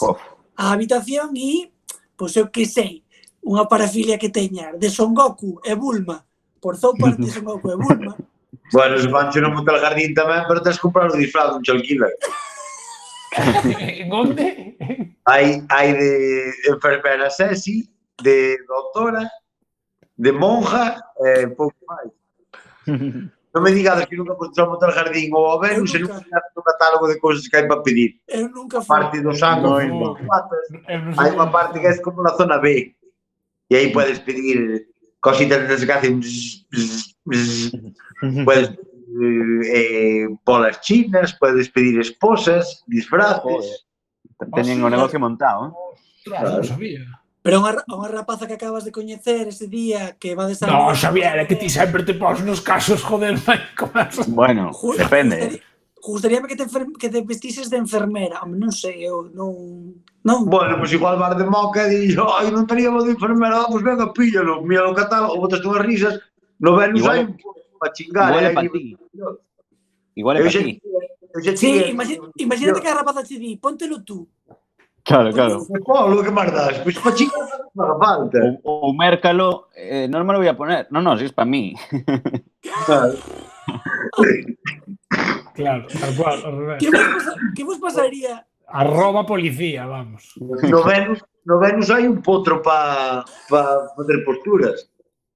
á 0.54 0.70
habitación 0.70 1.34
e, 1.34 1.74
pois 2.14 2.38
eu 2.38 2.54
que 2.54 2.70
sei, 2.70 3.02
unha 3.42 3.66
parafilia 3.66 4.22
que 4.22 4.30
teña 4.30 4.78
de 4.78 4.94
Son 4.94 5.18
Goku 5.18 5.58
e 5.66 5.74
Bulma, 5.74 6.22
por 6.62 6.78
South 6.78 6.96
Park 7.00 7.18
tes 7.18 7.36
un 7.38 7.46
pouco 7.46 7.70
de 7.70 7.76
Bulma. 7.76 8.16
bueno, 8.74 8.98
se 8.98 9.10
Pancho 9.10 9.42
no 9.42 9.50
monta 9.50 9.74
o 9.74 9.82
jardín 9.82 10.14
tamén, 10.14 10.46
pero 10.48 10.62
tens 10.62 10.80
comprar 10.80 11.10
o 11.10 11.18
disfraz 11.18 11.52
dun 11.52 11.66
chalquila. 11.66 12.08
en 13.76 14.14
onde? 14.14 14.78
Hai, 15.26 15.66
hai 15.68 15.88
de 15.98 16.12
enfermera 16.70 17.30
sexy, 17.34 17.90
de 18.22 18.62
doctora, 18.70 19.26
de 20.16 20.32
monja, 20.32 21.02
e 21.20 21.44
eh, 21.44 21.48
pouco 21.50 21.76
máis. 21.90 22.14
Non 23.52 23.68
me 23.68 23.76
digades 23.76 24.08
que 24.08 24.16
nunca 24.16 24.32
encontramos 24.32 24.80
tal 24.80 24.96
jardín 24.96 25.28
ou 25.36 25.44
a 25.52 25.60
ver, 25.60 25.76
se 25.84 26.00
nunca 26.00 26.24
fiaste 26.24 26.56
un 26.56 26.64
catálogo 26.64 27.04
de 27.12 27.20
cousas 27.20 27.44
que 27.52 27.60
hai 27.60 27.68
para 27.68 27.84
pedir. 27.84 28.16
Eu 28.24 28.48
nunca 28.48 28.80
fui. 28.80 28.88
Parte 28.88 29.20
do 29.20 29.36
saco, 29.36 29.76
no, 29.76 29.76
no, 29.76 30.16
no, 30.16 31.20
hai 31.20 31.36
unha 31.36 31.52
parte 31.52 31.84
que 31.84 31.88
é 31.92 32.00
como 32.00 32.24
na 32.24 32.32
zona 32.40 32.64
B. 32.64 32.96
E 33.68 33.76
aí 33.76 33.92
podes 33.92 34.24
pedir 34.24 34.88
cositas 35.22 35.86
que 35.86 35.94
hacen 35.94 36.22
puedes 38.44 38.70
eh, 38.70 39.62
eh 39.64 40.28
bolas 40.44 40.82
chinas, 40.82 41.38
puedes 41.40 41.70
pedir 41.70 42.00
esposas, 42.00 42.84
disfraces. 42.88 43.86
Teñen 44.56 44.82
o 44.82 44.90
ah, 44.90 44.90
negocio 44.90 45.22
montado, 45.22 45.70
eh? 45.70 45.72
Claro, 46.26 46.48
ah, 46.50 46.56
non 46.58 46.66
sabía. 46.66 47.06
Pero 47.42 47.62
unha, 47.62 47.78
unha 47.90 48.10
rapaza 48.10 48.50
que 48.50 48.58
acabas 48.58 48.86
de 48.86 48.94
coñecer 48.94 49.50
ese 49.50 49.66
día 49.66 50.18
que 50.18 50.34
va 50.34 50.46
de 50.50 50.58
salir... 50.58 50.74
No, 50.74 50.94
Xavier, 50.94 51.42
é 51.42 51.46
que 51.46 51.58
ti 51.58 51.70
sempre 51.70 52.02
te 52.06 52.18
pos 52.18 52.42
nos 52.42 52.62
casos, 52.62 53.02
joder, 53.02 53.38
vai, 53.46 53.62
como... 53.78 53.94
Bueno, 54.34 54.70
depende. 54.98 55.62
Gustaríame 56.02 56.50
que 56.50 56.58
te, 56.58 56.66
que 56.98 57.10
te 57.10 57.22
vestises 57.22 57.70
de 57.70 57.78
enfermera. 57.78 58.42
Home, 58.42 58.58
non 58.58 58.74
sei, 58.74 59.06
eu 59.06 59.30
non... 59.30 60.02
Non, 60.24 60.46
Bueno, 60.46 60.78
pois 60.78 60.94
igual 60.94 61.18
vas 61.18 61.34
de 61.34 61.46
moca 61.50 61.90
e 61.90 62.06
dixo, 62.06 62.30
ai, 62.30 62.54
non 62.54 62.70
teníamos 62.70 63.10
de 63.10 63.18
enfermera, 63.18 63.66
pois 63.66 63.82
venga, 63.82 64.14
píllalo, 64.14 64.62
mira 64.62 64.86
o 64.86 64.94
catálogo, 64.94 65.42
botas 65.42 65.66
unhas 65.66 65.82
risas, 65.82 66.14
no 66.62 66.78
Venus 66.78 67.02
Igual- 67.02 67.18
hai 67.18 67.26
un 67.26 67.34
para 67.82 67.90
chingar. 67.98 68.30
igual 68.30 68.44
é 68.46 68.48
hai 68.48 68.54
pa 68.54 68.62
ti. 68.70 68.84
Igual 70.14 70.36
é 70.38 70.42
xa, 70.46 70.62
ti. 70.62 70.74
Sí, 71.58 71.72
imagínate 72.38 72.80
que 72.84 72.90
a 72.92 73.02
rapaza 73.02 73.26
te 73.26 73.40
di, 73.42 73.58
póntelo 73.58 74.04
tú. 74.06 74.30
Claro, 75.02 75.34
claro. 75.34 75.66
Polo, 75.82 76.22
que 76.22 76.30
máis 76.30 76.54
das? 76.54 76.78
Pois 76.86 76.94
para 77.02 77.18
chingar 77.18 77.42
non 77.74 77.98
falta. 77.98 78.38
O, 78.62 78.92
o 78.92 78.94
mércalo, 78.94 79.74
eh, 79.74 80.06
non 80.06 80.22
me 80.22 80.38
lo 80.38 80.44
voy 80.44 80.52
a 80.52 80.60
poner. 80.60 80.86
No, 80.94 81.02
no, 81.02 81.18
si 81.18 81.26
es 81.26 81.34
para 81.34 81.50
mí. 81.50 81.74
Claro. 82.86 83.18
Claro, 85.54 85.84
tal 85.88 86.16
cual, 86.16 86.40
ao 86.46 86.52
revés. 86.56 86.80
Que 86.80 86.90
vos, 86.90 87.04
pasa, 87.14 87.32
que 87.56 87.64
vos 87.64 87.78
pasaría? 87.80 88.48
Arroba 88.72 89.26
policía, 89.26 89.86
vamos. 89.86 90.34
No 90.40 90.84
Venus, 90.84 91.24
no 91.46 91.60
Venus 91.60 91.90
hai 91.92 92.08
un 92.08 92.22
potro 92.22 92.62
para 92.62 93.26
pa 93.50 93.92
facer 93.96 94.24
posturas. 94.26 94.88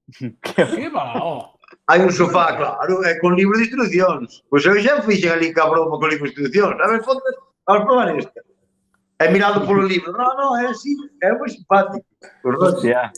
Que 0.42 0.88
va, 0.88 1.18
oh. 1.20 1.56
Hai 1.88 2.00
un 2.00 2.10
sofá, 2.10 2.56
claro, 2.56 3.02
e 3.04 3.18
con 3.18 3.34
libro 3.34 3.58
de 3.58 3.64
instruccións. 3.64 4.42
Pois 4.50 4.64
eu 4.66 4.78
xa 4.82 5.02
fixen 5.02 5.32
ali 5.32 5.52
cabrón 5.52 5.90
con 5.90 6.08
libro 6.10 6.26
de 6.26 6.34
instruccións. 6.34 6.78
A 6.80 6.86
ver, 6.88 7.02
ponte, 7.02 7.30
vamos 7.66 7.84
probar 7.86 8.16
esta. 8.16 8.40
E 9.22 9.28
mirado 9.30 9.66
polo 9.66 9.82
libro. 9.82 10.12
No, 10.12 10.34
no, 10.34 10.56
é 10.56 10.66
así, 10.66 10.94
é 11.22 11.32
moi 11.32 11.48
simpático. 11.48 12.06
Hostia. 12.42 13.12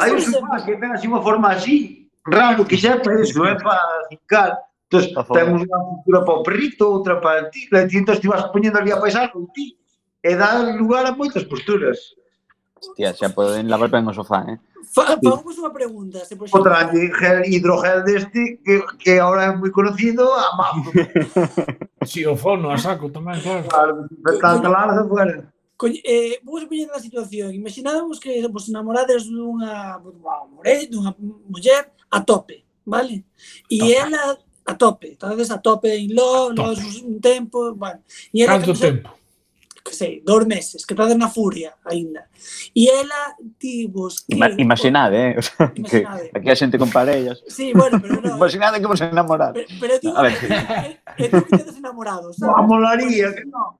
Hai 0.00 0.10
un 0.10 0.20
sofá 0.20 0.62
que 0.64 0.78
ten 0.78 0.90
así 0.92 1.06
unha 1.06 1.22
forma 1.22 1.52
así, 1.52 2.08
raro, 2.26 2.64
que 2.64 2.78
xa 2.78 2.96
é 2.96 2.98
para 2.98 3.20
iso, 3.20 3.44
é 3.44 3.54
para 3.54 3.82
cincar. 4.10 4.65
Entón, 4.86 5.02
temos 5.34 5.60
unha 5.66 5.80
cultura 5.82 6.22
para 6.22 6.38
o 6.38 6.44
perrito, 6.46 6.86
outra 6.86 7.18
para 7.18 7.50
ti, 7.50 7.66
e 7.66 7.90
entón 7.90 8.22
ti 8.22 8.30
vas 8.30 8.46
poñendo 8.54 8.78
ali 8.78 8.94
a 8.94 9.02
paisar 9.02 9.34
con 9.34 9.50
ti, 9.50 9.74
e 10.22 10.30
dá 10.38 10.62
lugar 10.78 11.02
a 11.06 11.10
moitas 11.10 11.42
posturas. 11.42 12.14
Hostia, 12.78 13.10
xa 13.10 13.34
poden 13.34 13.66
lavar 13.66 13.90
ben 13.90 14.06
o 14.06 14.14
sofá, 14.14 14.46
eh? 14.46 14.62
Fagamos 14.94 15.58
unha 15.58 15.74
pregunta. 15.74 16.22
Se 16.22 16.38
por 16.38 16.46
Outra 16.46 16.86
gel, 16.86 17.42
hidrogel 17.50 18.06
deste 18.06 18.62
que, 18.62 18.78
que 19.02 19.18
ahora 19.18 19.50
é 19.50 19.52
moi 19.58 19.74
conocido, 19.74 20.22
a 20.30 20.54
mapa. 20.54 20.86
si, 22.06 22.22
o 22.22 22.38
fono, 22.38 22.70
a 22.70 22.78
saco 22.78 23.10
tamén, 23.10 23.42
claro. 23.42 23.66
Claro, 23.66 23.92
tanta 24.38 24.70
larga 24.70 25.02
fuera. 25.02 25.50
Co 25.74 25.90
eh, 25.90 26.38
vos 26.46 26.62
poñer 26.70 26.88
na 26.88 27.02
situación. 27.02 27.52
Imaginadamos 27.52 28.22
que 28.22 28.46
vos 28.46 28.70
namorades 28.70 29.26
dunha, 29.26 29.98
dunha, 29.98 30.86
dunha 30.88 31.10
muller 31.18 31.90
a 32.06 32.22
tope, 32.22 32.62
vale? 32.86 33.26
E 33.66 33.92
ela 33.92 34.38
a 34.66 34.76
tope, 34.76 35.16
talvez 35.16 35.50
a 35.50 35.60
tope 35.62 35.94
en 35.94 36.14
love, 36.14 36.54
los 36.54 36.78
un 37.02 37.20
tempo, 37.20 37.74
bueno. 37.74 38.00
E 38.34 38.42
ela 38.42 38.58
Canto 38.58 38.72
que 38.74 38.80
tempo? 38.80 39.10
que 39.86 39.94
sei, 39.94 40.18
dous 40.26 40.42
meses, 40.44 40.82
que 40.82 40.94
estades 40.98 41.14
na 41.14 41.30
furia 41.30 41.70
aínda. 41.86 42.26
E 42.74 42.90
ela 42.90 43.38
divos 43.62 44.26
que... 44.26 44.34
Ima 44.34 44.50
imaginade, 44.58 45.14
eh? 45.14 45.34
Sea, 45.38 45.70
que 45.70 46.02
Imaginade. 46.02 46.30
aquí 46.34 46.48
a 46.50 46.56
xente 46.58 46.74
con 46.76 46.90
parellas. 46.90 47.38
Sí, 47.46 47.70
bueno, 47.70 48.02
pero 48.02 48.18
no. 48.18 48.34
Imaginade 48.42 48.82
que 48.82 48.88
vos 48.90 48.98
enamorar. 49.00 49.54
pero, 49.54 49.68
pero 49.78 49.94
digo, 50.02 50.18
A 50.18 50.22
ver. 50.26 50.34
é 51.14 51.30
que 51.30 51.30
tedes 51.30 51.78
enamorados, 51.78 52.34
sabes? 52.34 52.58
A 52.58 52.62
molaría, 52.66 53.30
que 53.30 53.46
non. 53.46 53.78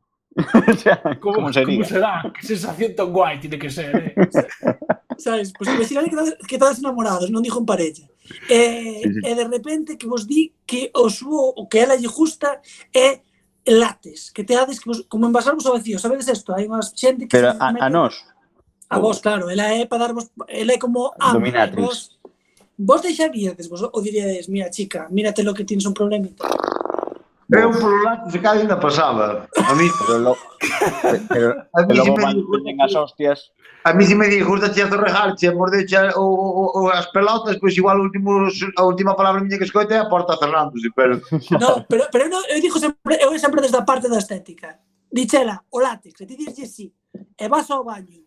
Como, 1.18 1.42
como 1.42 1.52
sería? 1.52 1.74
Como 1.82 1.88
será? 1.90 2.22
Que 2.30 2.46
sensación 2.46 2.94
tan 2.94 3.10
guai 3.10 3.40
tiene 3.42 3.58
que 3.58 3.70
ser, 3.70 3.90
eh? 3.90 4.14
Sabes? 5.18 5.50
Pois 5.58 5.66
pues, 5.74 5.90
imaginade 5.90 6.36
que, 6.46 6.54
estades- 6.54 6.78
enamorados, 6.78 7.32
non 7.34 7.42
dixo 7.42 7.58
en 7.58 7.66
parella. 7.66 8.04
E, 8.48 9.02
sí, 9.02 9.08
sí. 9.14 9.20
e 9.24 9.32
de 9.34 9.44
repente 9.44 9.96
que 9.96 10.06
vos 10.06 10.26
di 10.26 10.52
que 10.66 10.90
o 10.94 11.08
suo, 11.10 11.52
o 11.56 11.68
que 11.68 11.78
ela 11.78 11.96
lle 11.96 12.08
gusta 12.08 12.60
é 12.94 13.20
lates, 13.66 14.30
que 14.30 14.44
teades 14.44 14.78
que 14.78 14.88
vos, 14.88 15.04
como 15.08 15.26
envasarvos 15.26 15.66
ao 15.66 15.74
vacío, 15.74 15.98
sabedes 15.98 16.28
isto? 16.28 16.54
Hai 16.54 16.66
unhas 16.66 16.94
xente 16.94 17.26
que... 17.26 17.34
Pero 17.34 17.54
a, 17.58 17.72
mete... 17.72 17.82
a 17.82 17.88
nós? 17.90 18.14
A 18.88 18.98
vos, 19.02 19.18
claro, 19.18 19.50
ela 19.50 19.66
é 19.74 19.86
para 19.86 20.06
darvos, 20.06 20.30
ela 20.46 20.72
é 20.72 20.78
como 20.78 21.10
a 21.18 21.32
Dominatriz. 21.32 21.82
vos, 21.82 21.98
vos 22.78 23.02
deixaríades, 23.02 23.66
vos 23.66 23.82
o 23.82 24.00
diríades, 24.00 24.46
mira 24.46 24.70
chica, 24.70 25.08
mírate 25.10 25.42
lo 25.42 25.54
que 25.54 25.64
tienes 25.64 25.86
un 25.86 25.94
problemita. 25.94 26.46
Eu 27.50 27.70
polo 27.70 28.02
lado 28.02 28.30
de 28.30 28.38
Cádiz 28.40 28.66
na 28.66 28.76
pasaba. 28.76 29.46
A 29.54 29.74
mí, 29.74 29.88
pero 30.00 30.18
lo, 30.18 30.36
pero, 31.28 31.54
a 31.74 31.82
mí 31.82 31.94
logo 31.94 32.18
si 32.18 32.34
disgusten 32.34 32.80
as 32.82 32.94
hostias. 32.94 33.52
A 33.84 33.92
mí 33.92 34.04
si 34.04 34.16
me 34.16 34.26
di, 34.26 34.42
gusta 34.42 34.68
che 34.70 34.88
zorrejar, 34.88 35.36
che 35.36 35.52
morde 35.54 35.86
o, 36.16 36.22
o, 36.22 36.82
o, 36.82 36.88
as 36.90 37.06
pelotas, 37.12 37.56
pois 37.60 37.76
igual 37.76 38.00
o 38.00 38.02
último, 38.02 38.48
a 38.74 38.84
última 38.84 39.14
palabra 39.14 39.40
miña 39.40 39.58
que 39.58 39.64
escoite 39.64 39.94
é 39.94 39.98
a 39.98 40.08
porta 40.08 40.36
cerrándose, 40.36 40.90
pero... 40.90 41.22
No, 41.62 41.86
pero, 41.88 42.08
pero 42.10 42.28
no, 42.28 42.42
eu 42.50 42.60
digo 42.60 42.80
sempre, 42.80 43.14
eu 43.22 43.38
sempre 43.38 43.62
desde 43.62 43.78
a 43.78 43.82
parte 43.82 44.08
da 44.08 44.18
estética. 44.18 44.80
Dichela, 45.12 45.62
o 45.70 45.78
látex, 45.78 46.20
e 46.20 46.26
ti 46.26 46.34
dirlle 46.34 46.66
sí, 46.66 46.92
e 47.38 47.48
vas 47.48 47.70
ao 47.70 47.84
baño, 47.84 48.26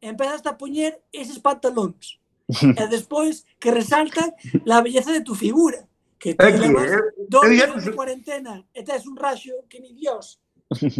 e 0.00 0.06
empezas 0.06 0.46
a 0.46 0.54
poñer 0.54 1.02
eses 1.12 1.42
pantalóns, 1.42 2.22
e 2.54 2.86
despois 2.86 3.42
que 3.58 3.74
resaltan 3.74 4.30
la 4.64 4.80
belleza 4.80 5.10
de 5.10 5.26
tu 5.26 5.34
figura. 5.34 5.88
Que 6.24 6.32
ti 6.32 6.56
levas 6.56 6.88
dos 7.28 7.44
días 7.52 7.84
de 7.84 7.92
cuarentena 7.92 8.64
e 8.72 8.80
tes 8.80 9.04
un 9.04 9.12
raxo 9.12 9.52
que 9.68 9.76
ni 9.76 9.92
Dios. 9.92 10.40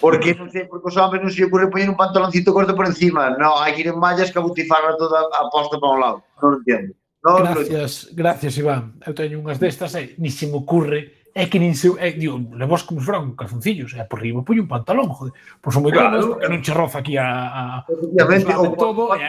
Porque 0.00 0.34
non 0.34 0.48
sei, 0.50 0.66
porque 0.66 0.88
os 0.88 0.96
homens 0.96 1.22
non 1.24 1.32
se 1.32 1.44
ocurre 1.44 1.70
poñer 1.70 1.88
un 1.88 1.98
pantaloncito 1.98 2.52
corto 2.52 2.72
por 2.72 2.86
encima. 2.88 3.32
No, 3.36 3.58
hai 3.60 3.74
que 3.74 3.84
ir 3.84 3.90
en 3.92 3.98
mallas 3.98 4.32
que 4.32 4.38
abutifarra 4.40 4.96
toda 4.96 5.26
a 5.30 5.48
posta 5.48 5.76
para 5.78 5.94
un 5.94 6.00
lado. 6.00 6.18
Non 6.40 6.60
entendo. 6.60 6.92
No, 7.22 7.36
gracias, 7.36 8.08
no... 8.08 8.16
gracias, 8.16 8.56
Iván. 8.56 8.96
Eu 9.04 9.12
teño 9.12 9.38
unhas 9.40 9.60
destas 9.60 9.92
e 9.94 10.16
ni 10.16 10.32
se 10.32 10.48
me 10.48 10.56
ocurre 10.56 11.20
é 11.34 11.46
que 11.46 11.58
nin 11.58 11.74
se... 11.74 11.92
É, 11.98 12.12
digo, 12.12 12.40
levos 12.56 12.82
como 12.82 13.00
foran 13.00 13.36
calzoncillos, 13.36 13.94
é, 13.94 14.04
por 14.04 14.20
riba 14.20 14.42
poño 14.42 14.64
un 14.64 14.70
pantalón, 14.70 15.12
joder. 15.12 15.32
Pois 15.60 15.72
son 15.74 15.84
moi 15.84 15.92
claro, 15.92 16.40
claro. 16.40 16.48
non 16.48 16.64
che 16.64 16.72
roza 16.74 17.04
aquí 17.04 17.14
a... 17.20 17.28
a 17.28 17.62
Obviamente, 17.86 18.50
ou, 18.56 18.74
todo, 18.74 19.12
ou, 19.12 19.16
e, 19.16 19.28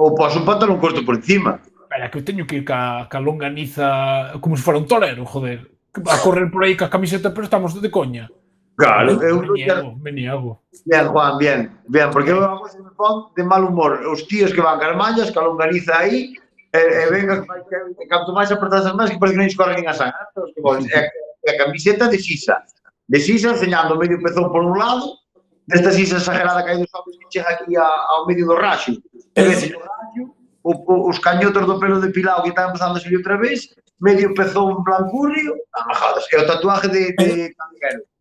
ou, 0.00 0.14
pos 0.16 0.34
un 0.34 0.44
pantalón 0.48 0.80
corto 0.80 1.04
por 1.04 1.20
encima. 1.20 1.60
Espera, 1.62 2.10
que 2.10 2.18
eu 2.18 2.26
teño 2.26 2.48
que 2.48 2.58
ir 2.58 2.64
ca, 2.64 3.06
ca 3.06 3.20
longaniza 3.20 4.34
como 4.40 4.56
se 4.56 4.64
fora 4.64 4.80
un 4.80 4.88
tolero, 4.88 5.24
joder. 5.24 5.70
A 5.96 6.18
correr 6.20 6.50
por 6.50 6.64
aí 6.64 6.76
ca 6.76 6.90
camiseta, 6.90 7.32
pero 7.32 7.44
estamos 7.44 7.76
de 7.76 7.90
coña. 7.92 8.28
Claro, 8.76 9.22
eu 9.22 9.40
me 9.40 9.48
niego, 9.52 9.96
me 9.96 10.12
niego. 10.12 10.62
Bien, 10.84 11.08
Juan, 11.08 11.38
bien, 11.38 11.80
bien, 11.88 12.10
porque 12.10 12.30
eu 12.30 12.40
vamos 12.40 12.74
me 12.76 12.90
pon 12.90 13.32
de 13.34 13.42
mal 13.42 13.64
humor. 13.64 14.04
Os 14.06 14.26
tíos 14.28 14.52
que 14.52 14.60
van 14.60 14.78
carmallas, 14.78 15.30
calongariza 15.30 15.96
aí, 15.96 16.34
e, 16.74 16.78
e 16.78 17.06
venga, 17.08 17.40
que, 17.40 18.06
canto 18.06 18.34
máis 18.34 18.52
apertas 18.52 18.84
as 18.84 18.92
mans 18.92 19.10
que 19.10 19.18
parece 19.18 19.34
que 19.34 19.40
non 19.40 19.48
escorren 19.48 19.88
a 19.88 19.96
sangue. 19.96 20.12
Que 20.52 20.60
bons, 20.60 20.84
e, 20.92 21.48
a 21.48 21.56
camiseta 21.56 22.04
de 22.08 22.20
sisa. 22.20 22.60
De 23.08 23.16
sisa, 23.16 23.56
enseñando 23.56 23.96
medio 23.96 24.20
pezón 24.20 24.52
por 24.52 24.60
un 24.60 24.76
lado, 24.76 25.24
desta 25.64 25.90
sisa 25.90 26.20
exagerada 26.20 26.60
que 26.60 26.70
hai 26.70 26.78
dos 26.78 26.92
homens 26.92 27.16
que 27.16 27.32
chega 27.32 27.56
aquí 27.56 27.72
a, 27.80 27.88
ao 28.12 28.28
medio 28.28 28.44
do 28.44 28.60
raxo. 28.60 28.92
E 28.92 29.40
veces 29.40 29.72
o 29.72 29.80
raxo, 29.80 30.22
o, 30.60 30.72
o, 30.76 30.94
os 31.08 31.16
cañotos 31.18 31.64
do 31.64 31.80
pelo 31.80 31.96
depilado 31.96 32.44
que 32.44 32.52
están 32.52 32.68
empezando 32.68 32.96
a 32.96 33.00
subir 33.00 33.24
outra 33.24 33.40
vez, 33.40 33.72
medio 34.04 34.36
pezón 34.36 34.84
blancurrio, 34.84 35.56
ah, 35.72 35.88
amajadas, 35.88 36.28
e 36.28 36.36
o 36.36 36.44
tatuaje 36.44 36.92
de, 36.92 37.16
de, 37.16 37.28
de 37.48 37.54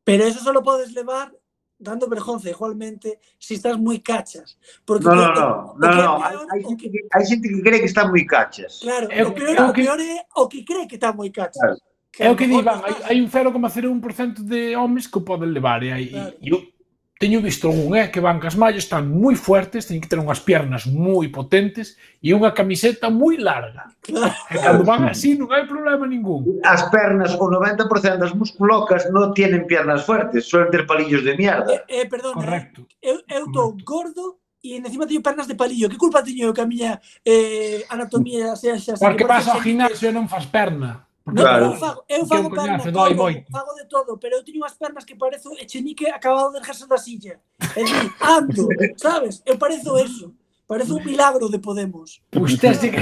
Pero 0.06 0.24
eso 0.24 0.40
solo 0.40 0.62
podes 0.64 0.94
levar 0.94 1.34
dando 1.78 2.08
vergonza 2.08 2.50
igualmente 2.50 3.20
si 3.38 3.56
estás 3.56 3.76
moi 3.76 4.00
cachas. 4.00 4.56
Porque 4.86 5.10
no, 5.10 5.16
no, 5.16 5.76
no, 5.76 5.76
no, 5.76 5.88
no. 5.92 6.12
Peor, 6.22 6.48
hai, 6.48 6.62
xente 6.64 6.88
que, 6.88 7.00
hai 7.12 7.26
xente 7.26 7.46
que 7.50 7.62
cree 7.62 7.80
que 7.82 7.90
está 7.90 8.08
moi 8.08 8.24
cachas. 8.24 8.80
Claro, 8.80 9.12
eh, 9.12 9.20
é, 9.20 9.26
o, 9.26 9.34
peor, 9.34 9.52
o, 9.52 9.74
que, 9.74 9.82
o 9.82 9.86
peor 9.86 10.00
é 10.00 10.16
o 10.38 10.48
que 10.48 10.64
cree 10.64 10.88
que 10.88 10.96
está 10.96 11.12
moi 11.12 11.30
cachas. 11.34 11.60
Claro. 11.60 11.82
Eh, 12.16 12.26
é 12.26 12.32
o 12.32 12.38
que 12.38 12.48
di, 12.48 12.56
Iván, 12.56 12.80
hai, 12.86 12.96
hai 13.12 13.18
un 13.20 13.28
0,01% 13.28 14.46
de 14.46 14.78
homes 14.78 15.10
que 15.10 15.20
o 15.20 15.26
poden 15.28 15.52
levar 15.52 15.84
eh, 15.84 15.90
e, 15.90 15.92
hai, 15.92 16.06
claro. 16.08 16.38
e, 16.40 16.75
teño 17.18 17.42
visto 17.42 17.70
algún, 17.70 17.96
eh, 17.96 18.12
que 18.12 18.20
van 18.20 18.40
cas 18.40 18.58
mallas, 18.58 18.84
están 18.84 19.08
moi 19.08 19.40
fuertes, 19.40 19.88
teñen 19.88 20.04
que 20.04 20.12
ter 20.12 20.20
unhas 20.20 20.44
piernas 20.44 20.84
moi 20.84 21.32
potentes 21.32 21.96
e 22.20 22.36
unha 22.36 22.52
camiseta 22.52 23.08
moi 23.08 23.40
larga. 23.40 23.88
Claro. 24.04 24.36
E 24.52 24.60
cando 24.60 24.84
van 24.84 25.08
así 25.08 25.40
non 25.40 25.48
hai 25.56 25.64
problema 25.64 26.04
ningún. 26.04 26.60
As 26.68 26.92
pernas, 26.92 27.32
o 27.40 27.48
90% 27.48 28.20
das 28.20 28.36
musculocas 28.36 29.08
non 29.16 29.32
tienen 29.32 29.64
piernas 29.64 30.04
fuertes, 30.04 30.44
suelen 30.44 30.68
ter 30.76 30.84
palillos 30.84 31.24
de 31.24 31.40
mierda. 31.40 31.72
Eh, 31.88 32.04
eh 32.04 32.06
perdón, 32.12 32.36
Correcto. 32.36 32.84
Eu, 33.00 33.24
eu 33.32 33.48
estou 33.48 33.72
gordo 33.88 34.44
e 34.60 34.76
encima 34.76 35.08
teño 35.08 35.24
pernas 35.24 35.48
de 35.48 35.56
palillo. 35.56 35.88
Que 35.88 35.96
culpa 35.96 36.20
teño 36.20 36.52
que 36.52 36.60
a 36.60 36.68
miña 36.68 37.00
eh, 37.24 37.88
anatomía 37.88 38.60
sexa... 38.60 39.00
Porque 39.00 39.24
vas 39.24 39.48
ao 39.48 39.64
gimnasio 39.64 40.12
e 40.12 40.16
non 40.16 40.28
fas 40.28 40.52
perna. 40.52 41.05
Porque, 41.26 41.42
claro. 41.42 41.66
Eu 41.66 41.74
fago, 41.74 42.04
eu 42.08 42.26
fago 42.28 42.50
Porque 42.50 42.68
perna, 42.68 42.92
doi 42.92 43.10
todo, 43.10 43.16
moito. 43.18 43.52
fago 43.52 43.74
de 43.74 43.86
todo, 43.86 44.18
pero 44.20 44.36
eu 44.36 44.44
teño 44.46 44.62
unhas 44.62 44.78
pernas 44.78 45.04
que 45.04 45.16
parezo 45.16 45.50
Echenique 45.58 46.06
acabado 46.06 46.52
de 46.52 46.60
dejarse 46.60 46.88
da 46.88 47.00
silla. 47.02 47.42
É 47.76 47.82
dicir, 47.84 48.14
ando, 48.22 48.70
sabes? 49.02 49.42
Eu 49.44 49.58
parezo 49.58 49.98
eso. 49.98 50.32
Parece 50.68 50.94
un 50.94 51.04
milagro 51.04 51.50
de 51.50 51.58
Podemos. 51.58 52.22
Pois 52.30 52.58
tens 52.58 52.80
de 52.80 52.92
que 52.94 53.02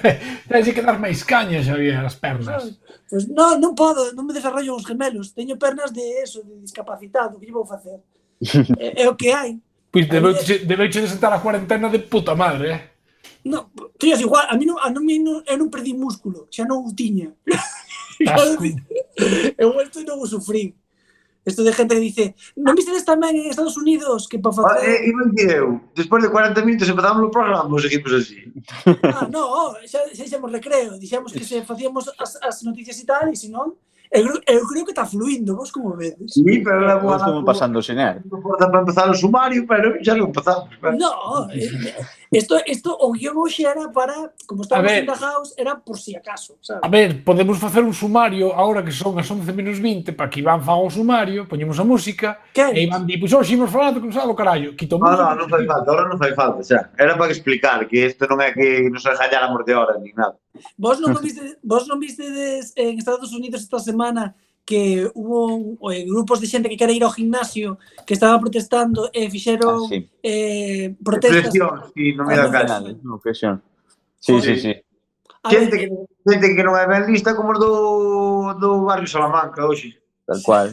tens 0.48 0.64
de 0.66 0.72
que 0.72 0.84
dar 0.84 1.00
máis 1.00 1.24
caña, 1.24 1.64
Xavier, 1.64 2.04
as 2.04 2.14
pernas. 2.14 2.76
Pois 3.08 3.24
pues 3.24 3.28
non, 3.32 3.56
non 3.56 3.72
podo, 3.72 4.12
non 4.12 4.28
me 4.28 4.36
desarrollo 4.36 4.76
os 4.76 4.84
gemelos. 4.84 5.32
Teño 5.32 5.56
pernas 5.56 5.96
de 5.96 6.04
eso, 6.20 6.44
de 6.44 6.60
discapacitado, 6.60 7.40
que 7.40 7.48
lle 7.48 7.56
vou 7.56 7.64
facer? 7.64 8.04
É, 8.76 9.04
é 9.04 9.08
o 9.08 9.16
que 9.16 9.32
hai. 9.32 9.56
Pois 9.88 10.04
pues 10.04 10.12
debeu, 10.12 10.32
debeu 10.68 10.88
de 10.92 11.08
sentar 11.08 11.32
a 11.32 11.40
cuarentena 11.40 11.88
de 11.88 12.00
puta 12.00 12.36
madre, 12.36 12.68
eh? 12.68 12.91
No, 13.44 13.70
tías, 13.98 14.20
igual, 14.20 14.46
a 14.48 14.56
mí, 14.56 14.64
non, 14.66 14.78
a 14.78 14.88
mí 14.90 15.18
non, 15.18 15.42
eu 15.42 15.56
non 15.58 15.66
perdí 15.66 15.94
músculo, 15.98 16.46
xa 16.46 16.62
non 16.62 16.86
o 16.86 16.94
tiña. 16.94 17.34
eu 19.58 19.74
isto 19.82 19.98
non 20.06 20.22
o 20.22 20.26
sufrí. 20.26 20.74
Isto 21.44 21.64
de 21.64 21.72
gente 21.74 21.98
que 21.98 22.06
dice, 22.06 22.24
non 22.54 22.78
vistedes 22.78 23.02
tamén 23.02 23.34
en 23.34 23.50
Estados 23.50 23.74
Unidos 23.74 24.30
que 24.30 24.38
para 24.38 24.54
facer... 24.54 24.78
Ah, 24.78 24.86
eh, 24.86 25.10
Iban 25.10 25.34
dicir 25.34 25.58
eu, 25.58 25.82
despois 25.90 26.22
de 26.22 26.30
40 26.30 26.62
minutos 26.62 26.86
empezamos 26.86 27.18
o 27.18 27.34
programa, 27.34 27.66
os 27.66 27.82
equipos 27.82 28.14
así. 28.14 28.46
Ah, 29.02 29.26
no, 29.26 29.74
xa, 29.82 30.06
xa 30.14 30.22
xemos 30.22 30.54
recreo, 30.54 31.02
dixemos 31.02 31.34
que 31.34 31.42
se 31.42 31.66
facíamos 31.66 32.06
as, 32.14 32.38
as 32.46 32.62
noticias 32.62 32.94
e 32.94 33.04
tal, 33.10 33.26
e 33.26 33.34
senón, 33.34 33.74
eu, 34.14 34.30
eu 34.46 34.62
creo 34.70 34.86
que 34.86 34.94
está 34.94 35.02
fluindo, 35.02 35.58
vos 35.58 35.74
como 35.74 35.98
vedes? 35.98 36.30
Sí, 36.30 36.62
pero 36.62 36.84
era 36.84 37.02
boa... 37.02 37.18
Vos 37.18 37.42
pasando 37.42 37.82
sin 37.82 37.98
ér. 37.98 38.22
Para 38.30 38.78
empezar 38.86 39.10
o 39.10 39.14
sumario, 39.18 39.66
pero 39.66 39.98
xa 39.98 40.14
non 40.14 40.30
empezamos. 40.30 40.70
Pero... 40.78 40.94
No, 40.94 41.50
eh, 41.50 41.66
Esto, 42.32 42.56
esto 42.64 42.96
o 42.96 43.12
guión 43.12 43.36
hoxe 43.36 43.62
era 43.68 43.92
para, 43.92 44.32
como 44.48 44.62
estamos 44.62 44.88
ver, 44.88 45.04
en 45.04 45.06
the 45.06 45.16
house, 45.20 45.52
era 45.54 45.76
por 45.76 45.98
si 45.98 46.16
acaso. 46.16 46.56
¿sabes? 46.62 46.80
A 46.82 46.88
ver, 46.88 47.22
podemos 47.22 47.58
facer 47.58 47.84
un 47.84 47.92
sumario 47.92 48.56
agora 48.56 48.82
que 48.82 48.90
son 48.90 49.18
as 49.20 49.28
11 49.30 49.52
menos 49.52 49.76
20 49.78 50.16
para 50.16 50.30
que 50.30 50.40
Iván 50.40 50.64
faga 50.64 50.80
un 50.80 50.90
sumario, 50.90 51.46
poñemos 51.46 51.78
a 51.78 51.84
música 51.84 52.40
¿Qué? 52.56 52.64
e 52.72 52.88
Iván 52.88 53.04
di, 53.04 53.20
pois 53.20 53.36
pues, 53.36 53.44
hoxe 53.44 53.52
imos 53.52 53.68
falar 53.68 53.92
do 53.92 54.00
que 54.00 54.08
carallo. 54.32 54.72
Quito 54.72 54.96
no, 54.96 55.12
no, 55.12 55.44
non 55.44 55.48
fai 55.48 55.66
falta, 55.68 55.86
ahora 55.92 56.08
non 56.08 56.16
fai 56.16 56.32
falta, 56.32 56.64
xa. 56.64 56.88
Era 56.96 57.20
para 57.20 57.28
explicar 57.30 57.84
que 57.84 58.00
isto 58.00 58.24
non 58.24 58.40
é 58.40 58.56
que 58.56 58.88
nos 58.88 59.04
engañáramos 59.04 59.60
de 59.68 59.74
hora, 59.76 60.00
ni 60.00 60.16
nada. 60.16 60.40
Vos 60.80 61.04
non 61.04 61.12
viste, 61.20 61.60
vos 61.60 61.84
non 61.84 62.00
vistedes 62.00 62.72
eh, 62.80 62.88
en 62.88 62.96
Estados 62.96 63.36
Unidos 63.36 63.60
esta 63.60 63.76
semana 63.76 64.32
que 64.64 65.10
hubo 65.14 65.46
un, 65.46 65.92
eh, 65.92 66.04
grupos 66.06 66.40
de 66.40 66.46
xente 66.46 66.68
que 66.68 66.76
quere 66.76 66.94
ir 66.94 67.02
ao 67.02 67.10
gimnasio 67.10 67.78
que 68.06 68.14
estaba 68.14 68.38
protestando 68.38 69.10
e 69.12 69.26
eh, 69.26 69.30
fixeron 69.30 69.84
ah, 69.84 69.88
sí. 69.90 69.98
eh, 70.22 70.94
protestas. 71.02 71.50
Presión, 71.50 71.70
sí, 71.94 72.14
non 72.14 72.26
me 72.26 72.34
ah, 72.38 72.46
da 72.46 72.48
cara. 72.50 72.76
Eh, 72.86 72.96
no, 73.02 73.18
presión. 73.18 73.62
Sí, 74.22 74.38
sí, 74.40 74.54
sí. 74.56 74.72
Xente 75.42 75.74
que, 75.74 75.86
xente 76.22 76.46
que 76.54 76.62
non 76.62 76.78
é 76.78 76.86
ben 76.86 77.10
lista 77.10 77.34
como 77.34 77.50
os 77.50 77.58
do, 77.58 78.54
do 78.62 78.86
barrio 78.86 79.10
Salamanca 79.10 79.66
hoxe. 79.66 79.98
Tal 80.22 80.38
cual. 80.46 80.70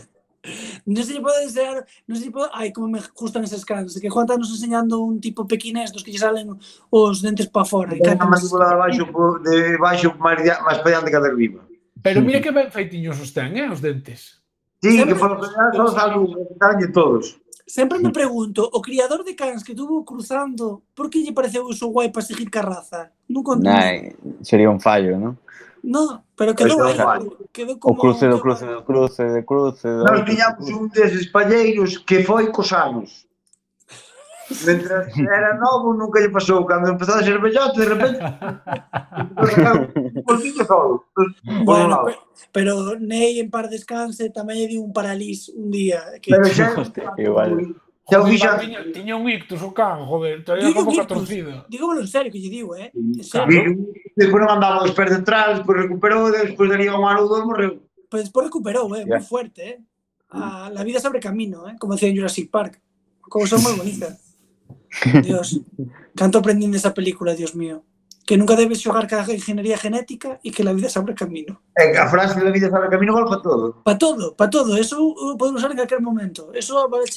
Non 0.86 1.04
sei 1.04 1.20
se 1.20 1.26
pode 1.26 1.50
ser, 1.50 1.84
non 2.08 2.16
sei 2.16 2.30
se 2.30 2.34
pode, 2.34 2.48
ai, 2.54 2.72
como 2.72 2.88
me 2.88 3.02
gustan 3.18 3.44
eses 3.44 3.66
casos, 3.66 3.98
que 4.00 4.08
Juan 4.08 4.30
nos 4.38 4.54
enseñando 4.54 5.02
un 5.02 5.20
tipo 5.20 5.44
pequinés 5.50 5.92
dos 5.92 6.06
que 6.06 6.14
lle 6.14 6.22
salen 6.22 6.56
os 6.94 7.20
dentes 7.20 7.50
pa 7.52 7.66
fora. 7.66 7.92
E 7.92 8.00
a 8.00 8.16
mandíbula 8.16 8.70
de 8.70 8.78
baixo, 8.78 9.04
de 9.44 9.58
baixo 9.82 10.14
máis, 10.22 10.40
máis 10.64 10.80
para 10.80 10.94
diante 10.96 11.12
que 11.12 11.20
a 11.20 11.26
de 11.26 11.34
riba. 11.34 11.68
Pero 12.02 12.22
mira 12.22 12.41
que 12.41 12.52
ben 12.52 12.72
feitiños 12.72 13.20
os 13.20 13.32
ten, 13.32 13.58
eh, 13.58 13.68
os 13.70 13.82
dentes. 13.82 14.39
Sí, 14.82 14.95
Sempre 14.95 15.14
que 15.14 15.20
polo 15.20 15.43
general 15.43 15.72
son 15.76 16.00
algo 16.00 16.26
todos. 16.93 17.39
Sempre 17.68 18.00
me 18.00 18.10
pregunto, 18.10 18.66
o 18.66 18.82
criador 18.82 19.24
de 19.24 19.36
cans 19.36 19.64
que 19.64 19.76
tuvo 19.76 20.04
cruzando, 20.04 20.82
por 20.95 21.10
que 21.10 21.22
lle 21.22 21.36
pareceu 21.36 21.70
iso 21.70 21.93
guai 21.93 22.10
para 22.10 22.26
seguir 22.26 22.50
carraza? 22.50 23.12
Non 23.30 23.43
contigo. 23.45 23.70
Nah, 23.70 24.10
sería 24.41 24.74
un 24.74 24.82
fallo, 24.82 25.20
non? 25.20 25.38
No, 25.84 26.24
pero 26.36 26.56
quedou 26.56 26.82
pues 26.82 27.00
aí, 27.00 27.30
quedou 27.54 27.78
como... 27.78 27.93
O 27.93 27.97
cruce 27.97 28.26
do 28.28 28.39
cruce 28.41 28.66
do 28.66 28.82
cruce 28.82 29.24
do 29.24 29.43
cruce... 29.45 29.88
Do... 29.88 30.04
Nós 30.04 30.26
tiñamos 30.26 30.66
un 30.66 30.89
deses 30.89 31.30
palleiros 31.30 32.00
que 32.02 32.24
foi 32.24 32.50
cos 32.50 32.74
anos. 32.74 33.28
Mientras 34.66 35.14
era 35.18 35.54
novo 35.58 35.93
nunca 35.93 36.20
lle 36.20 36.30
pasou. 36.34 36.66
Cando 36.66 36.89
empezou 36.89 37.16
a 37.16 37.24
ser 37.24 37.38
bellote, 37.39 37.80
de 37.80 37.89
repente... 37.89 38.20
Porque 40.26 40.52
solo. 40.66 41.06
Bueno, 41.64 42.04
pero, 42.06 42.20
pero 42.52 43.00
Ney 43.00 43.39
en 43.39 43.50
par 43.50 43.70
descanse 43.70 44.30
tamén 44.34 44.58
lle 44.58 44.68
di 44.74 44.78
un 44.82 44.93
paralís 44.93 45.54
un 45.54 45.70
día. 45.70 46.02
Que... 46.18 46.34
Pero 46.34 46.50
xa... 46.50 46.74
Igual. 47.18 47.78
Xa 48.10 48.18
o 48.22 48.26
fixo... 48.26 48.50
Tiña 48.89 49.14
un 49.16 49.30
ictus 49.30 49.62
o 49.62 49.70
can, 49.70 50.06
joder. 50.10 50.41
Tiña 50.41 50.74
como 50.74 50.91
catorcida. 50.97 51.66
Dígomelo 51.70 52.02
en 52.02 52.10
serio 52.10 52.34
que 52.34 52.41
lle 52.41 52.50
digo, 52.50 52.74
eh? 52.74 52.89
En 52.93 53.24
serio. 53.24 53.78
Despois 54.18 54.41
non 54.41 54.58
andaba 54.58 54.82
dos 54.82 54.97
pés 54.97 55.14
detrás, 55.14 55.62
despois 55.62 55.86
recuperou, 55.86 56.34
despois 56.34 56.68
daría 56.70 56.97
un 56.97 57.06
ano 57.06 57.24
ou 57.24 57.30
dos, 57.30 57.45
morreu. 57.45 57.86
Pois 58.10 58.26
despois 58.26 58.50
recuperou, 58.50 58.89
eh? 58.97 59.06
Moi 59.06 59.22
fuerte, 59.22 59.62
eh? 59.62 59.78
A, 60.30 60.70
la 60.70 60.86
vida 60.86 61.02
se 61.02 61.08
abre 61.10 61.22
camino, 61.22 61.66
eh? 61.70 61.78
Como 61.78 61.93
decía 61.93 62.10
en 62.10 62.18
Jurassic 62.18 62.50
Park. 62.50 62.82
Como 63.26 63.45
son 63.45 63.62
moi 63.62 63.78
bonitas. 63.78 64.28
Dios, 65.24 65.62
canto 66.16 66.40
aprendín 66.40 66.72
desa 66.72 66.94
película, 66.94 67.36
Dios 67.36 67.56
mío. 67.56 67.84
Que 68.26 68.38
nunca 68.38 68.56
debes 68.56 68.82
xogar 68.82 69.08
ca 69.10 69.26
ingeniería 69.26 69.78
genética 69.78 70.38
e 70.46 70.54
que 70.54 70.62
la 70.62 70.74
vida 70.74 70.90
se 70.90 71.00
abre 71.00 71.18
camino. 71.18 71.62
É 71.74 71.98
a 71.98 72.06
frase 72.06 72.38
da 72.38 72.54
vida 72.54 72.70
se 72.70 72.76
abre 72.76 72.90
camino 72.90 73.14
vale 73.14 73.26
para 73.26 73.42
todo. 73.42 73.82
Para 73.82 73.98
todo, 73.98 74.26
para 74.38 74.50
todo. 74.50 74.78
Eso 74.78 75.02
uh, 75.02 75.34
podemos 75.38 75.62
usar 75.62 75.72
en 75.74 75.82
calquer 75.82 76.02
momento. 76.02 76.54
Eso 76.54 76.78
vale 76.90 77.10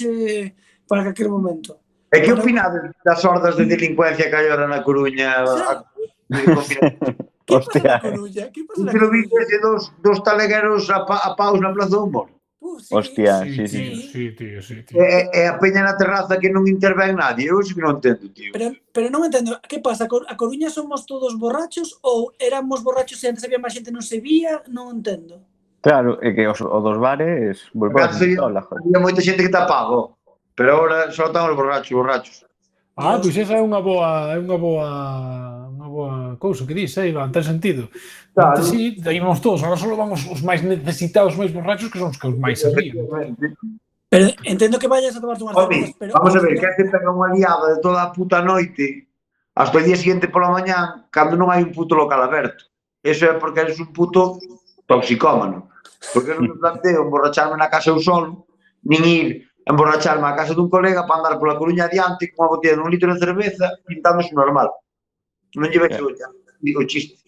para 0.89 1.05
calquer 1.05 1.29
momento. 1.29 1.77
E 2.12 2.20
que 2.20 2.33
opinades 2.33 2.93
das 3.05 3.25
hordas 3.25 3.57
de 3.57 3.64
delincuencia 3.68 4.29
que 4.29 4.37
hai 4.37 4.49
ahora 4.49 4.68
na 4.68 4.81
Coruña? 4.81 5.45
A, 5.45 5.85
Que 7.45 7.59
pasa 7.59 7.79
na 7.81 8.01
Coruña? 8.01 8.45
Que 8.51 8.64
pasa 8.64 8.83
na 8.85 8.93
Coruña? 8.93 9.29
Pero 9.29 9.61
dos, 9.61 9.93
dos 10.03 10.23
talegueros 10.23 10.89
a, 10.91 11.05
pa, 11.05 11.16
a 11.18 11.35
paus 11.37 11.61
na 11.61 11.73
Plaza 11.73 11.97
do 11.97 12.07
Moro? 12.07 12.31
Uh, 12.62 12.78
sí, 12.78 12.94
Hostia, 12.94 13.42
sí, 13.42 13.52
sí, 13.52 13.66
sí. 13.66 13.96
sí. 13.96 14.08
sí 14.12 14.30
tío, 14.38 14.62
sí, 14.62 14.82
tío. 14.84 15.02
É, 15.02 15.28
é 15.34 15.48
a 15.48 15.58
peña 15.58 15.82
na 15.82 15.98
terraza 15.98 16.38
que 16.38 16.46
non 16.46 16.62
intervén 16.70 17.18
nadie, 17.18 17.50
eu 17.50 17.58
iso 17.58 17.74
que 17.74 17.82
non 17.82 17.98
entendo, 17.98 18.30
tío. 18.30 18.54
Pero, 18.54 18.70
pero 18.94 19.10
non 19.10 19.26
entendo, 19.26 19.58
que 19.66 19.82
pasa? 19.82 20.06
A 20.06 20.34
Coruña 20.38 20.70
somos 20.70 21.02
todos 21.02 21.34
borrachos 21.34 21.98
ou 22.06 22.30
éramos 22.38 22.86
borrachos 22.86 23.18
e 23.18 23.34
antes 23.34 23.42
había 23.42 23.58
máis 23.58 23.74
xente 23.74 23.90
non 23.90 24.06
se 24.06 24.22
vía? 24.22 24.62
Non 24.70 24.94
entendo. 24.94 25.42
Claro, 25.82 26.22
é 26.22 26.30
que 26.30 26.46
os, 26.46 26.62
o 26.62 26.78
dos 26.78 27.02
bares... 27.02 27.66
Había 27.74 29.02
moita 29.02 29.18
xente 29.18 29.42
que 29.42 29.50
tapaba, 29.50 30.14
pero 30.54 30.78
agora 30.78 31.10
só 31.10 31.34
están 31.34 31.50
os 31.50 31.58
borrachos, 31.58 31.90
borrachos. 31.90 32.46
Ah, 32.94 33.18
pois 33.18 33.34
esa 33.34 33.58
é 33.58 33.62
unha 33.64 33.82
boa, 33.82 34.30
é 34.30 34.38
unha 34.38 34.54
boa, 34.54 34.86
unha 35.66 35.88
boa 35.90 36.14
cousa 36.38 36.62
que 36.62 36.78
dis, 36.78 36.94
eh, 36.94 37.10
Iván, 37.10 37.34
ten 37.34 37.42
sentido. 37.42 37.90
Claro. 38.35 38.57
Antes, 38.57 38.68
sí, 38.68 38.97
íbamos 38.97 39.41
todos, 39.41 39.62
agora 39.62 39.76
só 39.76 39.95
van 39.95 40.12
os, 40.12 40.24
os 40.24 40.41
máis 40.41 40.64
necesitados, 40.64 41.37
os 41.37 41.39
máis 41.39 41.53
borrachos, 41.53 41.93
que 41.93 42.01
son 42.01 42.09
os 42.09 42.16
que 42.16 42.28
os 42.33 42.39
máis 42.41 42.57
sabían. 42.61 43.05
Pero 44.09 44.28
entendo 44.45 44.78
que 44.78 44.89
vayas 44.89 45.16
a 45.16 45.20
tomar 45.20 45.37
tu 45.37 45.49
Oye, 45.49 45.95
pero... 45.99 46.12
Vamos 46.14 46.37
a 46.37 46.41
ver, 46.41 46.59
que 46.61 46.66
acepta 46.66 47.01
que 47.01 47.09
unha 47.09 47.33
liada 47.33 47.76
de 47.76 47.78
toda 47.85 48.01
a 48.05 48.12
puta 48.12 48.41
noite 48.41 49.09
hasta 49.53 49.68
o 49.68 49.72
pois 49.76 49.85
día 49.85 50.01
seguinte 50.01 50.33
pola 50.33 50.49
mañán 50.49 51.09
cando 51.12 51.37
non 51.37 51.53
hai 51.53 51.61
un 51.61 51.76
puto 51.76 51.93
local 51.93 52.24
aberto. 52.24 52.72
Eso 53.05 53.28
é 53.28 53.37
porque 53.37 53.64
eres 53.64 53.76
un 53.80 53.93
puto 53.93 54.41
toxicómano. 54.89 55.72
Porque 56.12 56.33
non 56.33 56.49
me 56.49 56.57
planteo 56.57 57.05
emborracharme 57.05 57.57
na 57.61 57.68
casa 57.68 57.93
eu 57.93 58.01
solo, 58.01 58.49
nin 58.85 59.05
ir 59.05 59.28
emborracharme 59.68 60.24
á 60.24 60.33
casa 60.33 60.57
dun 60.57 60.72
colega 60.72 61.05
para 61.05 61.20
andar 61.20 61.37
pola 61.37 61.61
Coruña 61.61 61.89
adiante 61.89 62.33
con 62.33 62.49
unha 62.49 62.53
botella 62.57 62.76
de 62.80 62.85
un 62.85 62.93
litro 62.93 63.12
de 63.12 63.20
cerveza 63.20 63.76
pintándose 63.85 64.33
normal. 64.33 64.72
Non 65.57 65.68
lle 65.68 65.85
vexo 65.85 66.05
eh. 66.09 66.76
o 66.76 66.85
chiste 66.89 67.22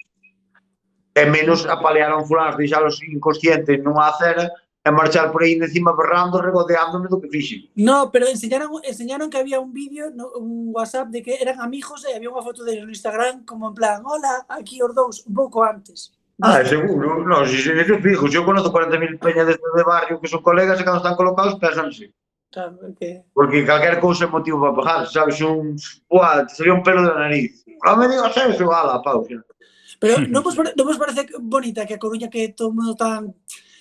é 1.14 1.24
menos 1.24 1.64
apalear 1.66 2.10
a 2.10 2.18
un 2.18 2.26
fulano, 2.26 2.56
deixalos 2.58 3.00
inconscientes 3.02 3.78
nunha 3.82 4.10
acera 4.10 4.50
e 4.84 4.90
marchar 4.90 5.32
por 5.32 5.42
aí 5.42 5.54
encima 5.54 5.96
berrando, 5.96 6.42
regodeándome 6.42 7.08
do 7.08 7.20
que 7.20 7.28
fixen. 7.28 7.70
No, 7.76 8.10
pero 8.10 8.26
enseñaron, 8.26 8.68
enseñaron 8.84 9.30
que 9.30 9.38
había 9.38 9.60
un 9.60 9.72
vídeo, 9.72 10.10
no, 10.10 10.28
un 10.36 10.72
WhatsApp 10.74 11.08
de 11.08 11.22
que 11.22 11.40
eran 11.40 11.60
amigos 11.60 12.04
e 12.04 12.12
había 12.12 12.28
unha 12.28 12.44
foto 12.44 12.66
deles 12.66 12.84
no 12.84 12.92
Instagram 12.92 13.46
como 13.48 13.72
en 13.72 13.74
plan, 13.78 14.04
hola, 14.04 14.44
aquí 14.50 14.82
os 14.82 14.92
dous, 14.92 15.24
un 15.24 15.32
pouco 15.32 15.64
antes. 15.64 16.12
Ah, 16.42 16.60
seguro, 16.66 17.22
no, 17.24 17.46
si, 17.46 17.62
si, 17.62 17.70
eso 17.70 17.96
fijo, 18.02 18.26
eu 18.26 18.44
conozco 18.44 18.74
40.000 18.74 19.22
peñas 19.22 19.46
desde 19.46 19.62
de 19.62 19.84
barrio 19.86 20.20
que 20.20 20.28
son 20.28 20.42
colegas 20.42 20.76
e 20.76 20.84
cando 20.84 20.98
están 20.98 21.16
colocados 21.16 21.56
pésanse. 21.62 22.12
Claro, 22.52 22.76
que... 22.98 23.22
Porque 23.32 23.64
calquer 23.64 23.98
cousa 23.98 24.26
é 24.26 24.28
motivo 24.28 24.60
para 24.60 24.76
bajar, 24.76 25.06
sabes, 25.06 25.40
un... 25.40 25.78
Buah, 26.10 26.46
sería 26.50 26.74
un 26.74 26.82
pelo 26.82 27.02
da 27.06 27.14
nariz. 27.14 27.64
Non 27.82 27.98
me 27.98 28.06
digas 28.06 28.36
eso, 28.36 28.68
ala, 28.68 29.00
pausa. 29.00 29.40
Pero 30.04 30.20
non 30.28 30.44
vos, 30.44 30.52
non 30.52 30.84
vos 30.84 31.00
parece 31.00 31.24
bonita 31.40 31.88
que 31.88 31.96
a 31.96 32.02
Coruña 32.02 32.28
que 32.28 32.52
todo 32.52 32.76
mundo 32.76 32.92
tan 32.92 33.32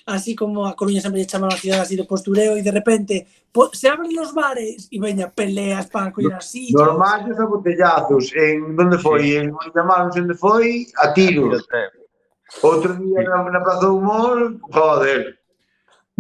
así 0.08 0.32
como 0.40 0.64
a 0.64 0.72
Coruña 0.72 1.04
sempre 1.04 1.20
lle 1.20 1.28
chama 1.28 1.52
a 1.52 1.60
cidade 1.60 1.84
así 1.84 2.00
de 2.00 2.08
postureo 2.08 2.56
e 2.56 2.64
de 2.64 2.72
repente 2.72 3.28
po, 3.52 3.68
se 3.76 3.92
abren 3.92 4.16
os 4.24 4.32
bares 4.32 4.88
e 4.88 5.04
veña 5.04 5.28
peleas 5.28 5.92
para 5.92 6.16
coller 6.16 6.40
así. 6.40 6.72
Normal 6.72 7.28
os 7.28 7.36
botellazos, 7.44 8.32
en 8.40 8.72
onde 8.72 8.96
foi, 9.04 9.36
sí. 9.36 9.44
en 9.44 9.52
Montamáns, 9.52 10.16
onde 10.16 10.36
foi, 10.40 10.88
a 11.04 11.12
tiros. 11.12 11.68
Outro 12.64 12.96
día 12.96 13.20
sí. 13.20 13.28
na, 13.28 13.44
na 13.44 13.60
Plaza 13.60 13.84
do 13.84 14.00
Humor, 14.00 14.64
joder. 14.72 15.44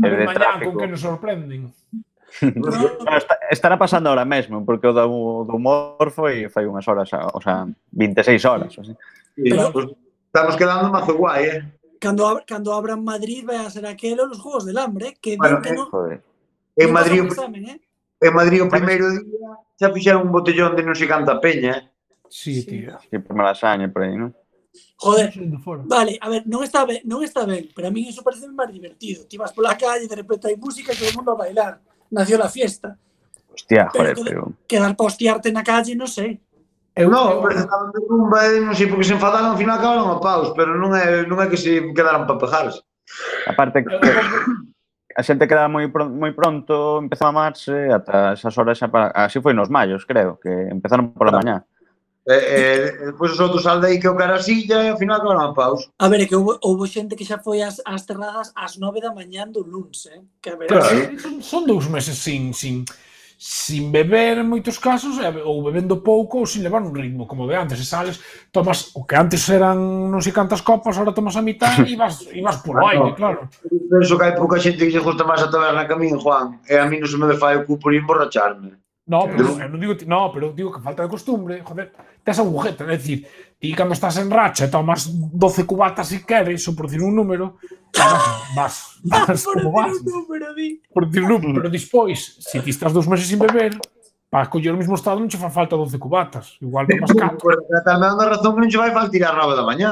El 0.04 0.18
de 0.20 0.28
tráfico. 0.36 0.76
con 0.76 0.84
que 0.84 0.88
nos 0.91 0.99
sorprenden. 0.99 1.72
bueno, 2.41 2.99
está, 3.16 3.39
estará 3.51 3.78
pasando 3.78 4.10
ahora 4.10 4.26
mesmo, 4.26 4.66
porque 4.66 4.88
o 4.88 4.93
do, 4.93 5.47
do 5.47 5.56
humor 5.56 6.12
foi 6.12 6.49
fai 6.49 6.66
unhas 6.66 6.88
horas, 6.91 7.08
o 7.14 7.39
sea, 7.39 7.70
26 7.93 8.43
horas, 8.45 8.74
así. 8.80 8.91
Sí, 9.36 9.49
Pero, 9.49 9.97
estamos 10.25 10.55
quedando 10.55 10.89
mazo 10.89 11.17
guai, 11.17 11.45
eh. 11.45 11.73
Cando, 11.99 12.41
cando 12.45 12.73
abran 12.73 13.03
Madrid 13.03 13.45
vai 13.45 13.57
a 13.57 13.69
ser 13.69 13.86
aquelo 13.86 14.25
los 14.25 14.39
Juegos 14.39 14.65
del 14.65 14.77
Hambre, 14.77 15.17
que 15.21 15.38
bueno, 15.38 15.61
que 15.61 15.73
non... 15.73 15.88
Joder. 15.89 16.21
En 16.75 16.91
Madrid, 16.91 17.23
examen, 17.23 17.69
eh? 17.69 17.81
en 18.19 18.34
Madrid 18.34 18.63
o 18.63 18.69
primeiro 18.69 19.09
día 19.09 19.49
xa 19.79 19.93
fixeron 19.93 20.25
un 20.25 20.31
botellón 20.34 20.75
de 20.75 20.84
non 20.84 20.97
se 20.97 21.07
canta 21.07 21.39
peña, 21.39 21.77
eh? 21.77 21.84
Sí, 22.34 22.61
sí, 22.61 22.65
tío. 22.65 22.97
Que 23.09 23.21
por 23.21 23.38
malasaña 23.38 23.88
por 23.93 24.03
aí, 24.03 24.17
non? 24.17 24.34
Joder, 24.97 25.34
vale, 25.86 26.17
a 26.17 26.27
ver, 26.29 26.43
non 26.49 26.65
está 26.65 26.81
ben, 26.88 27.05
non 27.05 27.21
está 27.21 27.45
ben, 27.45 27.69
pero 27.75 27.88
a 27.88 27.93
min 27.93 28.09
iso 28.09 28.25
parece 28.25 28.49
máis 28.49 28.73
divertido. 28.73 29.27
Ti 29.29 29.38
vas 29.38 29.53
pola 29.53 29.77
calle, 29.77 30.09
de 30.09 30.17
repente 30.17 30.49
hai 30.49 30.57
música 30.57 30.91
e 30.91 30.97
todo 30.97 31.13
o 31.13 31.15
mundo 31.21 31.38
a 31.38 31.41
bailar. 31.45 31.77
Nació 32.09 32.41
la 32.41 32.49
fiesta. 32.49 32.97
Hostia, 33.53 33.86
joder, 33.93 34.17
pero... 34.17 34.53
Quedar 34.65 34.97
pa 34.97 35.05
hostiarte 35.05 35.53
na 35.53 35.61
calle, 35.61 35.93
non 35.93 36.09
sei. 36.09 36.41
Sé. 36.41 36.53
Eu, 36.94 37.10
non, 37.10 37.41
presentaron 37.41 37.89
de 37.89 38.06
rumba 38.06 38.46
e 38.54 38.62
non 38.62 38.78
sei 38.78 38.86
porque 38.86 39.10
se 39.10 39.18
enfadaron, 39.18 39.50
ao 39.50 39.58
final 39.58 39.82
acabaron 39.82 40.14
a 40.14 40.22
paus, 40.22 40.54
pero 40.54 40.78
non 40.78 40.94
é, 40.94 41.26
non 41.26 41.41
é 41.41 41.50
que 41.50 41.58
se 41.58 41.82
quedaran 41.98 42.30
para 42.30 42.38
pejarse. 42.38 42.86
Aparte 43.50 43.82
que 43.82 43.89
a 45.18 45.22
xente 45.26 45.50
quedaba 45.50 45.74
moi 45.74 45.89
moi 45.89 46.32
pronto, 46.38 47.02
empezaba 47.02 47.34
a 47.34 47.39
marche 47.50 47.89
ata 47.89 48.38
esas 48.38 48.54
horas 48.62 48.78
xa 48.78 48.94
para, 48.94 49.10
así 49.18 49.41
foi 49.41 49.58
nos 49.58 49.74
maios, 49.74 50.06
creo, 50.06 50.38
que 50.38 50.54
empezaron 50.70 51.18
pola 51.18 51.34
mañá. 51.34 51.66
E, 52.30 52.38
e, 52.38 52.62
e 52.94 53.06
depois 53.10 53.34
os 53.34 53.41
outros 53.41 53.66
aldei 53.66 53.98
que 53.98 54.08
o 54.08 54.16
carasilla 54.16 54.86
e 54.86 54.94
ao 54.94 54.98
final 55.02 55.18
acabaron 55.18 55.50
a 55.50 55.58
paus. 55.58 55.89
A 55.98 56.08
ver, 56.14 56.22
é 56.22 56.26
que 56.30 56.38
houve, 56.38 56.62
houve 56.62 56.86
xente 56.86 57.18
que 57.18 57.26
xa 57.26 57.41
foi 57.41 57.66
ás, 57.66 57.82
ás 57.89 58.06
terradas 58.06 58.54
ás 58.54 58.78
9 58.78 59.02
da 59.02 59.10
mañán 59.10 59.50
do 59.50 59.66
lunes, 59.66 60.06
eh? 60.14 60.22
Que 60.38 60.54
a 60.54 60.58
ver, 60.62 60.70
claro. 60.70 60.94
Eh, 60.94 61.18
son, 61.18 61.41
son 61.41 61.64
dous 61.66 61.89
meses 61.89 62.22
sin, 62.22 62.54
sin, 62.54 62.86
sin 63.44 63.91
beber 63.91 64.39
en 64.39 64.48
moitos 64.48 64.80
casos, 64.80 65.20
ou 65.44 65.60
bebendo 65.68 66.00
pouco, 66.00 66.39
ou 66.39 66.48
sin 66.48 66.64
levar 66.64 66.80
un 66.80 66.96
ritmo, 66.96 67.28
como 67.28 67.44
de 67.44 67.60
antes, 67.60 67.76
e 67.76 67.84
sales, 67.84 68.24
tomas 68.56 68.96
o 68.96 69.04
que 69.04 69.20
antes 69.20 69.44
eran 69.52 69.76
non 70.08 70.24
sei 70.24 70.32
cantas 70.32 70.64
copas, 70.64 70.96
ahora 70.96 71.12
tomas 71.12 71.36
a 71.36 71.44
mitad 71.44 71.76
e 71.84 72.00
vas, 72.00 72.24
e 72.32 72.39
vas 72.39 72.64
polo 72.64 72.88
aire, 72.88 73.12
claro. 73.12 73.52
Penso 73.68 74.16
que 74.16 74.24
hai 74.24 74.32
pouca 74.32 74.64
xente 74.64 74.88
que 74.88 74.96
se 74.96 75.04
gusta 75.04 75.28
máis 75.28 75.44
a 75.44 75.52
taberna 75.52 75.84
que 75.84 75.91
a 75.91 76.00
min, 76.00 76.16
Juan, 76.16 76.64
e 76.64 76.80
a 76.80 76.88
mí 76.88 77.04
non 77.04 77.12
se 77.12 77.20
me 77.20 77.36
fai 77.36 77.60
o 77.60 77.68
cu 77.68 77.76
por 77.76 77.91
emborracharme. 77.91 78.80
No, 79.04 79.28
pero, 79.28 79.60
eu 79.60 79.68
non 79.68 79.76
digo, 79.84 79.91
no, 80.08 80.32
pero 80.32 80.56
digo 80.56 80.72
que 80.72 80.80
falta 80.80 81.04
de 81.04 81.12
costumbre, 81.12 81.60
joder, 81.68 81.91
tes 82.24 82.39
agujeta, 82.39 82.88
é 82.88 82.96
dicir, 82.96 83.28
ti 83.64 83.72
cando 83.74 83.93
estás 83.93 84.18
en 84.18 84.30
racha 84.30 84.70
tomas 84.70 85.07
12 85.07 85.66
cubatas 85.66 86.09
se 86.09 86.18
si 86.18 86.26
queres, 86.26 86.68
ou 86.68 86.76
por 86.76 86.91
dicir 86.91 86.99
un 86.99 87.16
número, 87.16 87.55
vas, 87.95 88.51
vas, 88.51 88.76
ah, 89.16 89.24
vas 89.24 89.47
como 89.47 89.72
vas. 89.72 90.03
Número, 90.03 90.51
di. 90.51 90.84
Por 90.91 91.07
dicir 91.07 91.24
un 91.24 91.39
número, 91.39 91.55
mm. 91.55 91.55
pero 91.55 91.70
despois, 91.72 92.43
se 92.43 92.59
si 92.59 92.59
ti 92.59 92.76
estás 92.76 92.91
dous 92.91 93.07
meses 93.07 93.24
sin 93.24 93.39
beber, 93.39 93.80
para 94.28 94.51
coller 94.51 94.76
o 94.76 94.78
mismo 94.78 94.99
estado 94.99 95.16
non 95.16 95.32
che 95.32 95.39
fa 95.39 95.47
falta 95.47 95.80
12 95.80 95.95
cubatas, 95.95 96.59
igual 96.59 96.91
tomas 96.91 97.16
4. 97.16 97.39
Pero 97.39 97.84
tal 97.88 98.03
dando 98.03 98.28
razón 98.28 98.51
que 98.51 98.59
non 98.59 98.68
che 98.68 98.84
vai 98.84 98.91
faltar 98.91 99.32
a 99.32 99.39
9 99.47 99.55
da 99.55 99.64
mañá. 99.64 99.91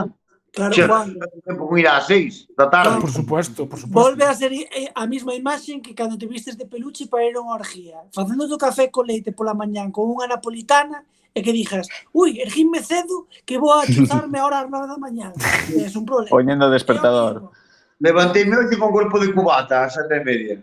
Claro, 0.51 0.75
che, 0.75 0.83
Juan. 0.83 1.15
Tempo 1.47 1.77
ir 1.79 1.87
a 1.87 2.03
6 2.03 2.51
da 2.51 2.67
tarde. 2.67 2.99
Por 2.99 3.07
supuesto, 3.07 3.71
por 3.71 3.79
supuesto. 3.79 4.03
Volve 4.03 4.27
a 4.27 4.35
ser 4.35 4.51
eh, 4.51 4.91
a 4.91 5.07
mesma 5.07 5.31
imaxe 5.31 5.79
que 5.79 5.95
cando 5.95 6.19
te 6.19 6.27
vistes 6.27 6.59
de 6.59 6.67
peluche 6.67 7.07
para 7.07 7.23
ir 7.23 7.39
a 7.39 7.39
unha 7.39 7.55
orgía. 7.55 8.03
Facendo 8.11 8.43
o 8.51 8.59
café 8.59 8.91
con 8.91 9.07
leite 9.07 9.31
pola 9.31 9.55
mañán 9.55 9.95
con 9.95 10.11
unha 10.11 10.27
napolitana, 10.27 11.07
e 11.33 11.41
que 11.41 11.53
dijas, 11.53 11.87
ui, 12.13 12.39
erguíme 12.41 12.83
cedo 12.83 13.27
que 13.45 13.57
vou 13.57 13.71
a 13.71 13.85
chuzarme 13.85 14.39
ahora 14.39 14.59
ás 14.63 14.69
nove 14.69 14.87
da 14.87 14.97
mañá. 14.97 15.33
Es 15.71 15.95
un 15.95 16.05
problema. 16.05 16.29
Poñendo 16.29 16.69
despertador. 16.69 17.51
Levanteime 17.99 18.57
hoxe 18.57 18.77
con 18.77 18.91
corpo 18.91 19.19
de 19.19 19.31
cubata 19.33 19.85
ás 19.85 19.93
sete 19.93 20.15
e 20.19 20.23
media. 20.23 20.55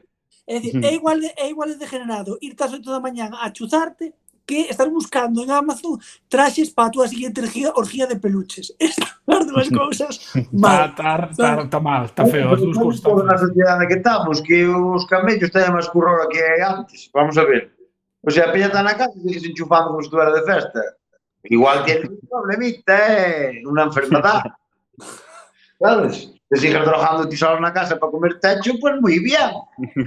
É, 0.48 0.60
dicir, 0.60 0.84
é 0.84 0.94
igual 0.94 1.20
de, 1.20 1.28
é 1.36 1.48
igual 1.50 1.68
de 1.68 1.76
degenerado 1.76 2.38
irte 2.40 2.64
ás 2.64 2.72
8 2.72 2.80
da 2.90 3.00
mañá 3.00 3.28
a 3.28 3.52
chuzarte 3.52 4.14
que 4.48 4.62
estar 4.72 4.88
buscando 4.88 5.42
en 5.44 5.50
Amazon 5.50 6.00
traxes 6.26 6.70
para 6.70 6.88
a 6.88 6.90
túa 6.90 7.06
seguinte 7.06 7.42
orgía, 7.42 7.70
orgía 7.76 8.06
de 8.06 8.16
peluches. 8.16 8.74
Estas 8.80 9.44
dúas 9.46 9.68
cousas 9.68 10.14
mal. 10.52 10.88
Está 10.88 11.28
ta, 11.28 11.30
ta, 11.36 11.68
ta, 11.68 11.80
mal, 11.80 12.06
está 12.06 12.24
feo. 12.24 12.56
As 12.56 12.60
dúas 12.60 13.00
cousas. 13.00 13.28
Na 13.28 13.36
sociedade 13.36 13.86
que 13.86 14.00
estamos, 14.00 14.40
que 14.40 14.64
os 14.66 15.04
camellos 15.04 15.52
teñen 15.52 15.76
máis 15.76 15.88
currora 15.92 16.24
que 16.32 16.40
antes. 16.64 17.12
Vamos 17.12 17.36
a 17.36 17.44
ver. 17.44 17.77
Pois 18.28 18.36
o 18.36 18.44
sea, 18.44 18.52
está 18.52 18.82
na 18.82 18.92
casa 18.92 19.16
e 19.16 19.24
dixen 19.24 19.52
enchufamos 19.52 19.88
como 19.88 20.02
se 20.04 20.10
tuvera 20.10 20.30
de 20.36 20.44
festa. 20.44 20.82
Igual 21.44 21.82
tiene 21.86 22.10
un 22.12 22.20
problemita, 22.28 22.92
eh? 23.16 23.62
Una 23.64 23.84
enfermedad. 23.84 24.42
¿Sabes? 25.80 26.34
Te 26.46 26.56
sigues 26.58 26.84
drogando 26.84 27.26
ti 27.26 27.38
solo 27.38 27.58
na 27.58 27.72
casa 27.72 27.96
para 27.96 28.12
comer 28.12 28.38
techo, 28.38 28.76
pois 28.76 29.00
pues 29.00 29.00
moi 29.00 29.16
bien. 29.24 29.48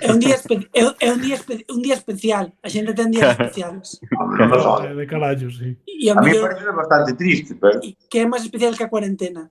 É 0.06 0.14
un 0.14 0.22
día, 0.22 0.38
é, 0.38 0.82
é 1.02 1.10
un 1.10 1.18
día, 1.18 1.38
un 1.74 1.82
día 1.82 1.98
especial. 1.98 2.54
A 2.62 2.70
xente 2.70 2.94
ten 2.94 3.10
días 3.10 3.34
especiales. 3.34 3.98
De 5.02 5.08
carallo, 5.10 5.50
sí. 5.50 5.74
E 5.90 6.06
a, 6.06 6.14
a 6.14 6.22
mí, 6.22 6.38
parece 6.38 6.70
bastante 6.70 7.18
triste, 7.18 7.58
pero... 7.58 7.82
Que 8.06 8.22
é 8.22 8.30
máis 8.30 8.46
especial 8.46 8.78
que 8.78 8.86
a 8.86 8.94
cuarentena. 8.94 9.50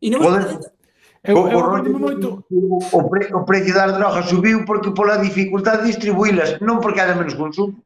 E 0.00 0.08
non 0.08 0.24
Poder... 0.24 0.79
Eu, 1.22 1.36
o, 1.36 1.48
eu 1.52 1.58
o, 1.60 1.98
moito... 1.98 2.44
o, 2.48 3.10
pre, 3.10 3.28
o 3.34 3.44
precio 3.44 3.74
das 3.74 3.92
drogas 3.92 4.28
subiu 4.28 4.64
porque 4.64 4.90
pola 4.92 5.20
dificultade 5.20 5.84
de 5.84 5.92
distribuílas, 5.92 6.56
non 6.64 6.80
porque 6.80 7.00
haya 7.00 7.12
menos 7.12 7.36
consumo. 7.36 7.76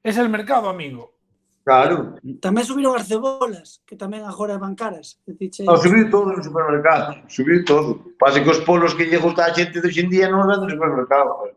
Es 0.00 0.16
el 0.16 0.32
mercado, 0.32 0.72
amigo. 0.72 1.12
Claro. 1.60 2.16
Tamén 2.40 2.64
subiron 2.64 2.96
as 2.96 3.04
cebolas, 3.04 3.84
que 3.84 4.00
tamén 4.00 4.24
agora 4.24 4.56
van 4.56 4.72
caras. 4.72 5.20
Dixe... 5.28 5.60
No, 5.68 5.76
ah, 5.76 5.82
subiu 5.84 6.08
todo 6.08 6.32
no 6.32 6.40
supermercado, 6.40 7.20
subiu 7.28 7.60
todo. 7.68 8.16
Pase 8.16 8.40
que 8.40 8.48
os 8.48 8.64
polos 8.64 8.96
que 8.96 9.04
lle 9.04 9.20
gusta 9.20 9.44
a 9.44 9.52
xente 9.52 9.76
de 9.76 9.84
hoxendía 9.84 10.32
non 10.32 10.48
van 10.48 10.64
no 10.64 10.72
supermercado. 10.72 11.52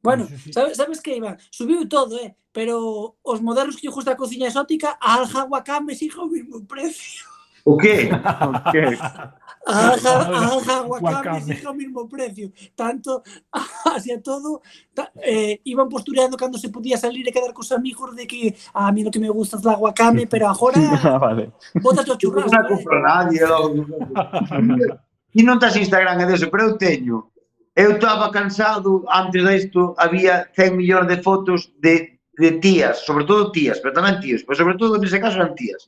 Bueno, 0.00 0.24
sabes, 0.48 0.80
sabes 0.80 1.04
que, 1.04 1.20
Iván? 1.20 1.36
Subiu 1.52 1.84
todo, 1.84 2.16
eh? 2.16 2.32
Pero 2.56 3.20
os 3.20 3.38
modernos 3.44 3.76
que 3.76 3.84
lle 3.84 3.92
gusta 3.92 4.16
a 4.16 4.20
cociña 4.20 4.48
exótica, 4.48 4.96
a 4.96 5.20
alga 5.20 5.44
guacame 5.44 5.92
siga 5.92 6.24
o 6.24 6.32
mesmo 6.32 6.64
precio. 6.64 7.28
O 7.68 7.76
que? 7.76 8.08
O 8.08 8.52
que? 8.72 8.84
A 9.68 9.92
aja 9.92 10.82
Wakami 10.88 11.40
dixo 11.44 11.70
o 11.70 11.74
mismo 11.74 12.08
precio 12.08 12.48
Tanto, 12.74 13.22
hacia 13.92 14.16
todo 14.22 14.62
ta, 14.94 15.12
eh, 15.20 15.60
Iban 15.64 15.88
postureando 15.90 16.38
cando 16.38 16.56
se 16.56 16.70
podía 16.70 16.96
salir 16.96 17.28
E 17.28 17.32
quedar 17.32 17.52
cos 17.52 17.70
amigos 17.72 18.16
de 18.16 18.24
que 18.26 18.56
A 18.72 18.90
mí 18.92 19.04
lo 19.04 19.10
que 19.10 19.20
me 19.20 19.28
gusta 19.28 19.58
é 19.58 19.64
la 19.64 19.76
Wakami 19.76 20.24
Pero 20.24 20.48
agora 20.48 20.80
ah, 21.04 21.18
vale. 21.18 21.52
Botas 21.84 22.08
o 22.12 22.16
churrasco 22.16 22.56
Non 22.56 22.68
compro 22.72 22.96
nadie 23.04 23.44
Ti 25.28 25.40
non 25.44 25.60
estás 25.60 25.76
Instagram 25.76 26.24
e 26.24 26.26
deso, 26.32 26.48
pero 26.48 26.72
eu 26.72 26.80
teño 26.80 27.28
Eu 27.76 27.92
estaba 27.94 28.32
cansado, 28.32 29.04
antes 29.06 29.44
disto 29.44 29.94
había 29.98 30.48
100 30.56 30.74
millóns 30.80 31.06
de 31.06 31.22
fotos 31.22 31.70
de, 31.78 32.18
de 32.34 32.58
tías, 32.58 33.04
sobre 33.06 33.22
todo 33.22 33.52
tías, 33.52 33.78
pero 33.78 33.94
tamén 33.94 34.18
tíos, 34.18 34.42
pero 34.42 34.58
sobre 34.58 34.74
todo 34.74 34.98
nese 34.98 35.22
caso 35.22 35.38
eran 35.38 35.54
tías 35.54 35.86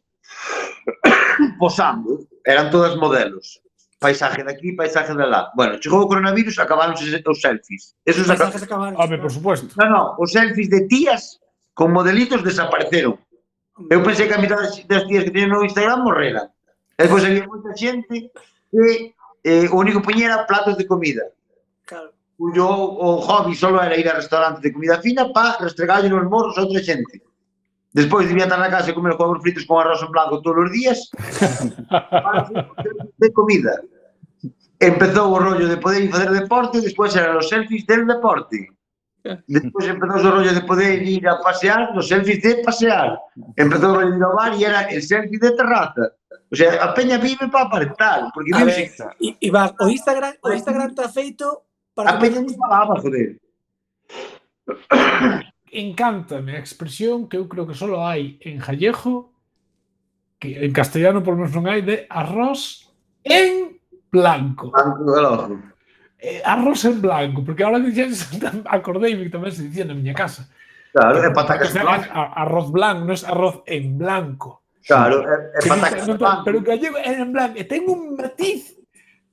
posando, 1.59 2.21
eran 2.45 2.71
todas 2.71 2.97
modelos. 2.97 3.61
Paisaje 3.99 4.43
de 4.43 4.53
aquí, 4.53 4.73
paisaje 4.73 5.15
de 5.15 5.27
lá. 5.27 5.53
Bueno, 5.55 5.79
chegou 5.79 6.01
o 6.01 6.09
coronavirus, 6.09 6.59
acabaron 6.59 6.95
os 6.97 7.41
selfies. 7.41 7.95
Esos 8.07 8.25
os 8.25 8.31
acabaron. 8.31 8.63
acabaron. 8.65 8.97
Home, 8.97 9.19
por 9.19 9.31
supuesto. 9.31 9.69
No, 9.77 9.91
no, 9.91 10.03
os 10.17 10.33
selfies 10.33 10.71
de 10.71 10.89
tías 10.89 11.39
con 11.75 11.93
modelitos 11.93 12.43
desapareceron. 12.43 13.19
Eu 13.89 14.03
pensei 14.03 14.29
que 14.29 14.35
a 14.35 14.39
mitad 14.39 14.57
das 14.57 15.05
tías 15.05 15.25
que 15.25 15.31
teñen 15.31 15.53
no 15.53 15.65
Instagram 15.65 16.05
morreran. 16.05 16.49
E 16.97 17.05
depois 17.05 17.25
había 17.25 17.49
moita 17.49 17.73
xente 17.77 18.29
que 18.69 19.17
eh, 19.45 19.69
o 19.73 19.77
único 19.81 20.05
poñera 20.05 20.45
platos 20.45 20.77
de 20.77 20.85
comida. 20.85 21.25
Claro. 21.89 22.13
Cuyo 22.37 22.69
o 22.69 23.21
hobby 23.21 23.55
solo 23.57 23.81
era 23.81 23.97
ir 23.97 24.09
a 24.09 24.17
restaurantes 24.21 24.61
de 24.61 24.73
comida 24.73 25.01
fina 25.01 25.33
para 25.33 25.61
restregarlle 25.61 26.09
nos 26.09 26.25
morros 26.29 26.57
a 26.57 26.65
outra 26.65 26.81
xente. 26.81 27.21
Despois 27.93 28.29
debía 28.29 28.45
estar 28.45 28.59
na 28.59 28.71
casa 28.71 28.91
e 28.91 28.95
comer 28.95 29.19
cobros 29.19 29.43
fritos 29.43 29.67
con 29.67 29.83
arroz 29.83 29.99
en 30.03 30.15
blanco 30.15 30.39
todos 30.43 30.67
os 30.67 30.71
días 30.71 30.99
para 31.91 32.47
de 33.19 33.29
comida. 33.35 33.83
Empezou 34.79 35.35
o 35.35 35.39
rollo 35.43 35.67
de 35.67 35.77
poder 35.77 36.07
ir 36.07 36.11
facer 36.11 36.31
deporte, 36.31 36.81
despois 36.81 37.15
eran 37.19 37.37
os 37.37 37.51
selfies 37.51 37.85
del 37.85 38.07
deporte. 38.07 38.71
Despois 39.51 39.85
empezou 39.91 40.23
o 40.23 40.35
rollo 40.39 40.55
de 40.55 40.63
poder 40.63 41.03
ir 41.03 41.27
a 41.29 41.37
pasear, 41.43 41.93
os 41.99 42.09
selfies 42.09 42.41
de 42.41 42.63
pasear. 42.63 43.19
Empezou 43.59 43.91
o 43.93 43.97
rollo 43.99 44.17
de 44.17 44.31
bar 44.39 44.55
e 44.55 44.65
era 44.65 44.89
el 44.89 45.03
selfie 45.03 45.39
de 45.39 45.51
terraza. 45.53 46.15
O 46.51 46.57
sea, 46.57 46.83
a 46.83 46.95
peña 46.95 47.19
vive 47.19 47.49
para 47.49 47.67
aparentar. 47.67 48.31
porque 48.33 48.51
vive 48.55 48.65
ver, 48.65 48.89
sin... 48.89 49.37
Iván, 49.41 49.75
o 49.79 49.89
Instagram, 49.89 50.35
o 50.43 50.51
Instagram 50.51 50.89
está 50.91 51.09
feito 51.09 51.63
para... 51.95 52.11
A 52.11 52.19
peña 52.19 52.41
non 52.41 52.55
falaba, 52.55 52.99
joder. 53.03 53.39
encántame 55.73 56.57
a 56.57 56.63
expresión 56.63 57.29
que 57.29 57.39
eu 57.39 57.47
creo 57.47 57.67
que 57.67 57.79
só 57.79 57.87
hai 58.03 58.39
en 58.43 58.59
gallego 58.59 59.31
que 60.41 60.65
en 60.65 60.73
castellano 60.73 61.23
por 61.23 61.37
menos 61.37 61.53
non 61.53 61.69
hai, 61.69 61.85
de 61.85 62.09
arroz 62.09 62.89
en 63.23 63.77
blanco. 64.09 64.73
Blanco 64.73 65.05
de 65.05 65.21
lojo. 65.21 65.47
Eh, 66.19 66.41
arroz 66.45 66.85
en 66.89 67.01
blanco, 67.01 67.45
porque 67.45 67.63
ahora 67.63 67.79
que 67.81 67.93
dixen, 67.93 68.65
acordeime 68.67 69.29
que 69.29 69.33
tamén 69.37 69.53
se 69.53 69.69
dicía 69.69 69.85
na 69.85 69.93
miña 69.93 70.17
casa. 70.17 70.49
Claro, 70.91 71.21
é 71.23 71.31
patacas 71.31 71.71
blancas. 71.77 72.11
Arroz 72.11 72.69
blanco, 72.73 73.05
non 73.05 73.15
é 73.15 73.21
arroz 73.29 73.57
en 73.69 73.85
blanco. 74.01 74.65
Claro, 74.81 75.23
é, 75.29 75.61
é 75.61 75.61
patacas 75.69 76.09
no, 76.09 76.17
blancas. 76.17 76.45
Pero 76.49 76.59
gallego 76.65 76.97
é 76.97 77.21
en 77.21 77.31
blanco, 77.31 77.55
e 77.61 77.65
ten 77.69 77.85
un 77.85 78.17
matiz, 78.17 78.81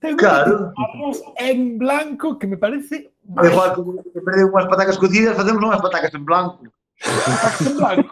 ten 0.04 0.20
claro. 0.20 0.52
un 0.52 0.60
matiz, 0.70 0.76
arroz 0.76 1.18
en 1.40 1.60
blanco 1.80 2.36
que 2.36 2.48
me 2.52 2.60
parece 2.60 3.16
Vale. 3.28 3.52
Igual 3.52 3.76
que 3.76 4.20
en 4.20 4.26
vez 4.26 4.36
de 4.36 4.44
unhas 4.46 4.68
patacas 4.72 4.98
cocidas, 4.98 5.36
facemos 5.36 5.60
unhas 5.60 5.84
patacas 5.84 6.14
en 6.16 6.24
blanco. 6.24 6.64
en 6.64 7.78
blanco? 7.78 8.12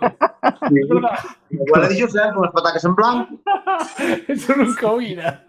Sí. 0.67 0.79
Igual 1.55 1.83
a 1.83 1.87
dixo 1.87 2.11
sempre 2.11 2.35
unhas 2.35 2.51
patacas 2.51 2.83
en 2.83 2.95
blanco. 2.95 3.31
Eso 4.27 4.51
nunca 4.59 4.91
oíra. 4.91 5.43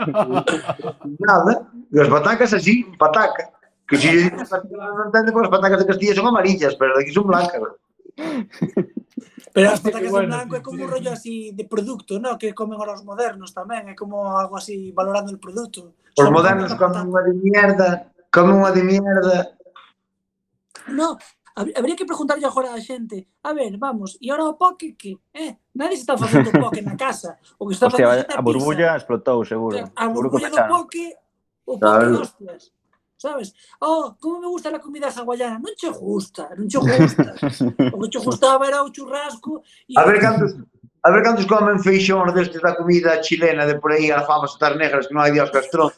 Nada. 1.19 1.67
E 1.91 1.99
as 1.99 2.09
patacas 2.09 2.55
así, 2.55 2.87
pataca. 2.95 3.51
Que 3.91 3.99
si 3.99 4.31
non 4.31 5.11
entende, 5.11 5.35
pois 5.35 5.51
as 5.51 5.55
patacas 5.55 5.83
de 5.83 5.89
Castilla 5.91 6.15
son 6.15 6.31
amarillas, 6.31 6.79
pero 6.79 6.95
de 6.95 7.03
aquí 7.03 7.11
son 7.11 7.27
blancas. 7.27 7.59
Pero 9.51 9.67
as 9.75 9.83
patacas 9.83 10.11
bueno, 10.15 10.31
en 10.31 10.47
blanco 10.47 10.55
é 10.55 10.63
como 10.63 10.87
un 10.87 10.91
rollo 10.91 11.11
así 11.11 11.51
de 11.59 11.67
produto, 11.67 12.23
¿no? 12.23 12.39
que 12.39 12.55
comen 12.55 12.79
ahora 12.79 12.95
os 12.95 13.03
modernos 13.03 13.51
tamén, 13.51 13.91
é 13.91 13.99
como 13.99 14.39
algo 14.39 14.55
así 14.55 14.95
valorando 14.95 15.35
el 15.35 15.43
produto. 15.43 15.91
Os 16.15 16.31
modernos 16.31 16.71
comen 16.79 17.11
unha 17.11 17.23
de 17.27 17.33
mierda, 17.35 18.15
Como 18.37 18.53
unha 18.61 18.69
de 18.77 18.85
mierda. 18.85 19.57
No, 20.93 21.17
habría 21.57 21.97
que 21.97 22.05
preguntarlle 22.05 22.45
agora 22.45 22.77
á 22.77 22.81
xente, 22.85 23.25
a 23.41 23.57
ver, 23.57 23.81
vamos, 23.81 24.21
e 24.21 24.29
ahora 24.29 24.53
o 24.53 24.61
poke 24.61 24.93
que, 24.93 25.17
eh, 25.33 25.57
nadie 25.73 25.97
se 25.97 26.05
está 26.05 26.21
facendo 26.21 26.53
poke 26.53 26.85
na 26.85 27.01
casa, 27.01 27.41
o 27.57 27.65
que 27.65 27.73
está 27.73 27.89
Hostia, 27.89 28.05
facendo 28.05 28.37
a 28.37 28.45
burbulla 28.45 28.93
pizza. 28.93 29.01
explotou 29.01 29.41
seguro. 29.49 29.89
A 29.97 30.05
burbulla 30.13 30.53
do 30.53 30.61
poke, 30.69 31.17
o 31.65 31.81
poke 31.81 31.81
claro. 31.81 32.21
hostias. 32.21 32.77
Sabes? 33.17 33.57
Oh, 33.81 34.13
como 34.21 34.45
me 34.45 34.49
gusta 34.53 34.69
a 34.69 34.79
comida 34.79 35.09
hawaiana. 35.09 35.57
Non 35.57 35.73
che 35.73 35.89
gusta, 35.89 36.53
non 36.53 36.69
che 36.69 36.77
gusta. 36.77 37.33
o 37.89 37.99
que 38.05 38.09
che 38.13 38.21
gustaba 38.21 38.69
era 38.69 38.85
o 38.85 38.93
churrasco 38.93 39.65
e 39.89 39.97
A 39.97 40.05
ver 40.05 40.21
cantos 40.21 40.53
A 41.07 41.11
ver 41.11 41.23
cantos 41.23 41.47
comen 41.47 41.79
feixóns 41.79 42.35
destes 42.35 42.61
da 42.61 42.75
comida 42.75 43.23
chilena 43.23 43.65
de 43.65 43.79
por 43.81 43.93
aí, 43.93 44.11
alfabas, 44.11 44.59
negras 44.77 45.07
que 45.07 45.15
non 45.15 45.23
hai 45.23 45.33
dios 45.33 45.49
castrón. 45.55 45.89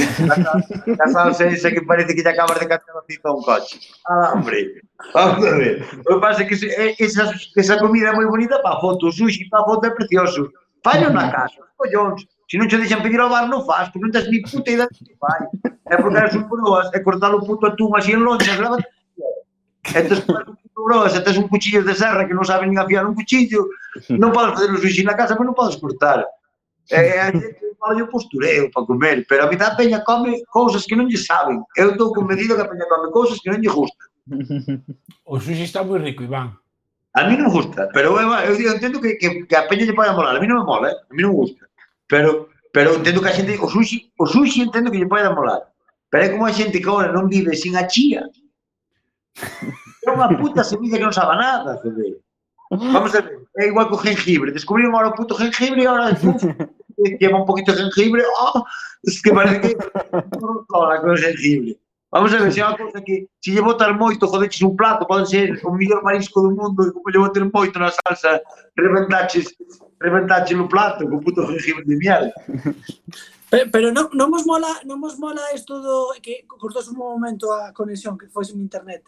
Xa 0.00 1.06
son 1.12 1.34
seis 1.34 1.62
que 1.62 1.82
parece 1.82 2.14
que 2.14 2.22
lle 2.22 2.32
acabas 2.32 2.58
de 2.60 2.66
cantar 2.66 2.96
a 2.96 3.02
pizza 3.02 3.28
a 3.28 3.34
un 3.34 3.42
coche. 3.42 3.78
Ah, 4.08 4.32
hombre. 4.34 4.80
Vamos 5.14 5.40
ver. 5.40 5.84
O 6.06 6.14
que 6.14 6.20
pasa 6.20 6.42
é 6.42 6.46
que 6.46 6.54
esa, 6.98 7.34
esa 7.56 7.74
eh, 7.74 7.78
comida 7.78 8.08
é 8.08 8.12
moi 8.12 8.26
bonita 8.26 8.60
para 8.62 8.80
foto. 8.80 9.08
O 9.08 9.12
sushi 9.12 9.48
para 9.48 9.64
foto 9.64 9.86
é 9.86 9.90
precioso. 9.90 10.50
Fallo 10.84 11.10
na 11.10 11.30
casa, 11.30 11.60
collóns. 11.76 12.24
Se 12.50 12.58
non 12.58 12.66
che 12.66 12.76
deixan 12.76 13.02
pedir 13.02 13.20
ao 13.20 13.30
bar, 13.30 13.46
non 13.46 13.64
faz, 13.64 13.88
porque 13.90 14.04
non 14.04 14.10
tens 14.10 14.26
ni 14.28 14.42
puta 14.42 14.70
idea 14.70 14.88
que 14.88 15.14
fai. 15.20 15.46
É 15.86 15.96
porque 15.96 16.18
eres 16.18 16.34
un 16.34 16.48
broas, 16.48 16.90
é 16.92 16.98
cortar 16.98 17.34
o 17.34 17.44
puto 17.46 17.66
atún 17.66 17.94
así 17.94 18.12
en 18.12 18.24
lonchas, 18.24 18.58
levas 18.58 18.82
e 19.94 20.02
tes 20.02 20.20
broas, 20.74 21.14
e 21.14 21.20
tes 21.20 21.36
un 21.36 21.46
cuchillo 21.46 21.84
de 21.84 21.94
serra 21.94 22.26
que 22.26 22.34
non 22.34 22.44
saben 22.44 22.76
afiar 22.78 23.06
un 23.06 23.14
cuchillo, 23.14 23.70
non 24.10 24.34
podes 24.34 24.54
fazer 24.54 24.70
o 24.74 24.82
sushi 24.82 25.04
na 25.04 25.14
casa, 25.14 25.38
pero 25.38 25.46
non 25.46 25.54
podes 25.54 25.76
cortar. 25.78 26.26
E, 26.90 26.98
é, 26.98 27.30
falo 27.80 27.98
yo 27.98 28.06
postureo 28.08 28.70
para 28.70 28.86
comer, 28.86 29.24
pero 29.28 29.44
a 29.44 29.50
mitad 29.50 29.76
peña 29.76 30.04
come 30.04 30.44
cousas 30.52 30.84
que 30.84 30.94
non 30.94 31.08
lle 31.08 31.16
saben. 31.16 31.64
Eu 31.74 31.96
estou 31.96 32.12
convencido 32.12 32.54
que 32.54 32.62
a 32.62 32.68
peña 32.68 32.84
come 32.84 33.08
cousas 33.10 33.40
que 33.40 33.48
non 33.48 33.58
lle 33.58 33.72
gustan. 33.72 34.06
O 35.24 35.40
sushi 35.40 35.64
está 35.64 35.82
moi 35.82 35.98
rico, 35.98 36.22
Iván. 36.22 36.54
A 37.16 37.26
mí 37.26 37.34
non 37.34 37.48
me 37.48 37.54
gusta, 37.56 37.88
pero 37.90 38.14
eu, 38.20 38.28
eu 38.46 38.54
digo, 38.54 38.70
entendo 38.70 39.00
que, 39.00 39.16
que, 39.16 39.48
que 39.48 39.56
a 39.56 39.66
peña 39.66 39.88
lle 39.88 39.96
pode 39.96 40.12
molar. 40.12 40.36
A 40.36 40.40
mí 40.40 40.46
non 40.46 40.62
me 40.62 40.68
mola, 40.68 40.92
eh? 40.92 40.96
a 41.10 41.12
mí 41.16 41.22
non 41.24 41.32
me 41.32 41.40
gusta. 41.42 41.64
Pero, 42.06 42.52
pero 42.70 42.94
entendo 43.00 43.18
que 43.24 43.30
a 43.30 43.34
xente, 43.34 43.58
o 43.58 43.66
sushi, 43.66 44.12
o 44.20 44.26
sushi 44.28 44.62
entendo 44.62 44.92
que 44.92 45.00
lle 45.00 45.10
pode 45.10 45.26
molar. 45.32 45.66
Pero 46.12 46.22
é 46.24 46.28
como 46.28 46.46
a 46.46 46.52
xente 46.52 46.78
que 46.78 46.86
agora 46.86 47.10
non 47.10 47.26
vive 47.26 47.56
sin 47.56 47.74
a 47.74 47.88
chía. 47.88 48.28
É 50.06 50.10
unha 50.10 50.30
puta 50.38 50.62
semilla 50.62 50.98
que 50.98 51.06
non 51.08 51.16
sabe 51.16 51.34
nada, 51.34 51.80
joder. 51.82 52.18
Vamos 52.70 53.14
a 53.14 53.20
ver, 53.20 53.42
é 53.58 53.66
igual 53.66 53.88
que 53.88 53.94
o 53.94 53.98
gengibre. 53.98 54.52
Descubriron 54.52 54.94
agora 54.94 55.10
o 55.10 55.16
puto 55.18 55.34
gengibre 55.34 55.82
e 55.82 55.86
agora 55.86 56.14
lleva 57.18 57.40
un 57.40 57.46
poquito 57.46 57.72
de 57.72 57.78
jengibre, 57.78 58.22
¡oh! 58.38 58.64
Es 59.02 59.22
que 59.22 59.32
parece 59.32 59.60
que 59.60 59.76
toda 60.68 61.00
con 61.02 61.16
jengibre. 61.16 61.78
Vamos 62.12 62.34
a 62.34 62.38
ver, 62.38 62.52
se 62.52 62.58
é 62.58 62.66
unha 62.66 62.74
cousa 62.74 62.98
que 63.06 63.30
se 63.38 63.54
llevo 63.54 63.78
tal 63.78 63.94
moito, 63.94 64.26
jodeches 64.26 64.66
un 64.66 64.74
plato, 64.74 65.06
pode 65.06 65.30
ser 65.30 65.54
o 65.62 65.70
mellor 65.70 66.02
marisco 66.02 66.42
do 66.42 66.50
mundo 66.50 66.82
e 66.82 66.90
como 66.90 67.06
llevo 67.06 67.30
ter 67.30 67.46
moito 67.46 67.78
na 67.78 67.94
salsa, 67.94 68.42
reventaches, 68.74 69.54
reventaches 70.02 70.58
no 70.58 70.66
plato, 70.66 71.06
con 71.06 71.22
puto 71.22 71.46
jengibre 71.46 71.86
de 71.86 71.96
miel. 71.96 72.34
Pero, 73.50 73.70
pero 73.74 73.88
non, 73.90 74.06
non 74.14 74.30
mos 74.30 74.46
mola, 74.46 74.70
non 74.86 75.02
mos 75.02 75.18
mola 75.18 75.42
isto 75.50 75.82
do 75.82 76.14
que 76.22 76.46
cortou 76.46 76.78
un 76.86 76.94
momento 76.94 77.50
a 77.50 77.74
conexión 77.74 78.14
que 78.14 78.30
foi 78.30 78.46
sin 78.46 78.62
internet. 78.62 79.02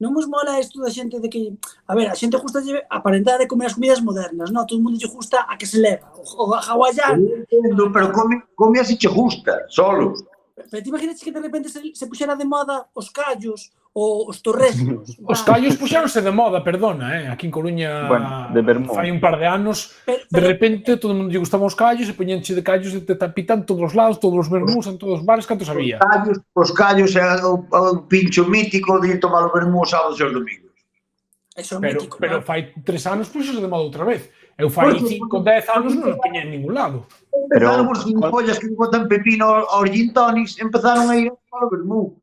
Non 0.00 0.16
mos 0.16 0.24
mola 0.24 0.56
isto 0.56 0.80
da 0.80 0.88
xente 0.88 1.20
de 1.20 1.28
que, 1.28 1.52
a 1.84 1.92
ver, 1.92 2.08
a 2.08 2.16
xente 2.16 2.40
gusta 2.40 2.64
lle 2.64 2.80
aparentar 2.88 3.36
de 3.36 3.44
comer 3.44 3.68
as 3.68 3.76
comidas 3.76 4.00
modernas, 4.00 4.48
non? 4.48 4.64
Todo 4.64 4.80
o 4.80 4.84
mundo 4.88 4.96
lle 4.96 5.12
gusta 5.12 5.44
a 5.44 5.60
que 5.60 5.68
se 5.68 5.76
leva, 5.76 6.08
o, 6.16 6.24
o 6.24 6.56
hawaiano. 6.56 7.44
Entendo, 7.44 7.92
pero 7.92 8.08
come, 8.16 8.48
come 8.56 8.80
así 8.80 8.96
che 8.96 9.12
gusta, 9.12 9.68
solo. 9.68 10.16
Pero, 10.56 10.68
pero 10.72 10.82
te 10.82 10.88
imaginas 10.88 11.20
que 11.20 11.28
de 11.28 11.44
repente 11.44 11.68
se, 11.68 11.84
se 11.92 12.08
puxera 12.08 12.32
de 12.32 12.48
moda 12.48 12.88
os 12.96 13.12
callos, 13.12 13.76
o 13.94 14.30
os 14.30 14.40
torresmos. 14.40 15.20
Os 15.28 15.42
callos 15.42 15.76
puxéronse 15.76 16.20
de 16.24 16.32
moda, 16.32 16.64
perdona, 16.64 17.20
eh? 17.20 17.28
aquí 17.28 17.46
en 17.46 17.52
Coruña 17.52 18.08
bueno, 18.08 18.48
de 18.48 18.62
Bermón. 18.62 18.96
fai 18.96 19.12
un 19.12 19.20
par 19.20 19.36
de 19.38 19.46
anos, 19.46 19.92
pero, 20.06 20.24
pero, 20.30 20.32
de 20.32 20.40
repente 20.40 20.96
todo 20.96 21.12
o 21.12 21.16
mundo 21.16 21.28
lle 21.28 21.38
gustaban 21.38 21.68
os 21.68 21.76
callos 21.76 22.08
e 22.08 22.16
poñenche 22.16 22.56
de 22.56 22.64
callos 22.64 22.96
e 22.96 23.04
te 23.04 23.14
tapitan 23.14 23.68
todos 23.68 23.92
os 23.92 23.94
lados, 23.94 24.16
todos 24.16 24.48
os 24.48 24.48
vermús, 24.48 24.88
en 24.88 24.96
todos 24.96 25.20
os 25.20 25.24
bares, 25.24 25.44
cantos 25.44 25.68
había. 25.68 26.00
Os 26.00 26.08
callos, 26.08 26.36
os 26.56 26.70
callos 26.72 27.12
e 27.12 27.24
o, 27.44 27.68
o 27.68 27.80
pincho 28.08 28.48
mítico 28.48 28.96
de 28.96 29.20
tomar 29.20 29.44
o 29.44 29.52
vermú 29.52 29.84
os 29.84 29.92
sábados 29.92 30.16
e 30.16 30.24
os 30.24 30.32
domingos. 30.32 30.72
Eso 31.52 31.76
é 31.76 31.80
pero, 31.80 32.00
mítico, 32.00 32.16
pero 32.16 32.40
claro. 32.40 32.48
fai 32.48 32.72
tres 32.80 33.04
anos 33.04 33.28
puxos 33.28 33.60
de 33.60 33.68
moda 33.68 33.84
outra 33.84 34.08
vez. 34.08 34.32
Eu 34.56 34.70
fai 34.70 34.96
pues, 34.96 35.04
cinco, 35.08 35.40
dez 35.40 35.68
anos 35.68 35.92
non 35.92 36.16
tiña 36.16 36.48
en 36.48 36.50
ningún 36.52 36.72
lado. 36.72 37.04
Pero, 37.52 37.68
empezaron 37.68 37.92
os 37.92 38.00
cincollas 38.04 38.56
que 38.56 38.72
botan 38.72 39.04
pepino 39.04 39.68
aos 39.68 39.88
gin 39.92 40.16
tonics, 40.16 40.56
empezaron 40.60 41.12
a 41.12 41.16
ir 41.16 41.28
ao 41.28 41.68
vermú. 41.68 42.16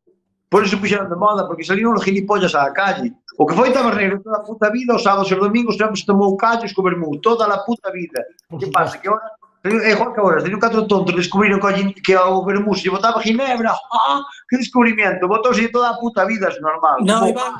Por 0.50 0.64
eso 0.64 0.80
puxeron 0.82 1.10
de 1.10 1.16
moda, 1.16 1.46
porque 1.48 1.64
salieron 1.64 1.94
os 1.94 2.04
gilipollas 2.04 2.56
á 2.56 2.72
calle. 2.72 3.14
O 3.38 3.46
que 3.46 3.56
foi 3.56 3.72
taberneiro 3.72 4.20
toda 4.20 4.38
a 4.38 4.44
puta 4.44 4.68
vida, 4.72 4.96
os 4.96 5.04
sábados 5.04 5.30
e 5.30 5.34
os 5.36 5.40
domingos 5.40 5.78
sempre 5.78 6.00
se 6.00 6.06
tomou 6.06 6.36
callos, 6.36 6.74
cobermou 6.74 7.20
toda 7.22 7.46
a 7.46 7.60
puta 7.60 7.92
vida. 7.92 8.26
Que 8.60 8.68
pasa? 8.68 8.98
Que 8.98 9.08
ahora 9.08 9.30
É 9.62 9.92
igual 9.92 10.14
que 10.14 10.22
agora, 10.22 10.42
teño 10.42 10.58
catro 10.58 10.88
tontos, 10.88 11.14
descubriron 11.14 11.60
que 11.60 12.14
ao 12.16 12.48
se 12.76 12.84
lle 12.84 12.96
botaba 12.96 13.20
ginebra, 13.20 13.76
ah, 13.92 14.24
que 14.48 14.56
descubrimento, 14.56 15.28
botouse 15.28 15.68
toda 15.68 15.90
a 15.90 16.00
puta 16.00 16.26
vida, 16.26 16.48
é 16.48 16.60
normal. 16.62 17.04
Non, 17.04 17.28
Iván, 17.28 17.60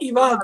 Iván, 0.00 0.38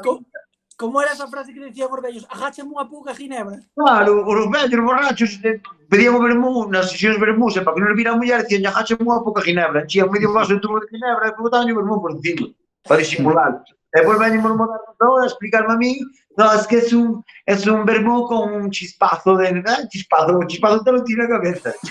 Como 0.77 1.01
era 1.01 1.13
esa 1.13 1.29
frase 1.29 1.55
que 1.55 1.61
decían 1.61 1.89
os 1.91 2.03
vellos? 2.03 2.27
Agáchame 2.29 2.75
unha 2.75 2.87
pouca 2.91 3.15
ginebra. 3.15 3.63
Claro, 3.79 4.27
os 4.27 4.47
vellos 4.51 4.83
borrachos 4.83 5.39
eh, 5.47 5.63
pedían 5.87 6.19
o 6.19 6.23
vermú, 6.23 6.67
nas 6.67 6.91
sesións 6.91 7.19
vermús, 7.23 7.55
para 7.63 7.75
que 7.75 7.81
non 7.81 7.95
vira 7.95 8.11
a 8.13 8.19
muller, 8.19 8.43
dicían, 8.43 8.67
agáchame 8.67 9.07
unha 9.07 9.23
pouca 9.23 9.47
ginebra. 9.47 9.87
Enchían 9.87 10.11
medio 10.11 10.35
vaso 10.35 10.55
de 10.55 10.61
tubo 10.61 10.83
de 10.83 10.91
ginebra 10.91 11.31
e 11.31 11.37
botaban 11.39 11.71
o 11.71 11.79
vermú 11.79 12.03
por 12.03 12.11
encima, 12.19 12.51
para 12.83 12.99
disimular. 12.99 13.63
E 13.95 14.03
depois 14.03 14.19
veñen 14.19 14.43
os 14.43 14.59
modernos 14.59 14.99
agora 14.99 15.23
a 15.23 15.31
explicarme 15.31 15.73
a 15.75 15.79
mí, 15.79 16.03
no, 16.37 16.51
es 16.51 16.67
que 16.67 16.83
es 16.83 16.93
un, 16.93 17.23
es 17.47 17.63
un 17.67 17.87
vermú 17.87 18.27
con 18.27 18.53
un 18.53 18.71
chispazo 18.71 19.37
de... 19.39 19.63
Eh, 19.63 19.89
chispazo, 19.89 20.39
un 20.39 20.49
chispazo 20.51 20.83
te 20.83 20.91
lo 20.91 21.05
tira 21.05 21.25
a 21.27 21.29
cabeza. 21.29 21.71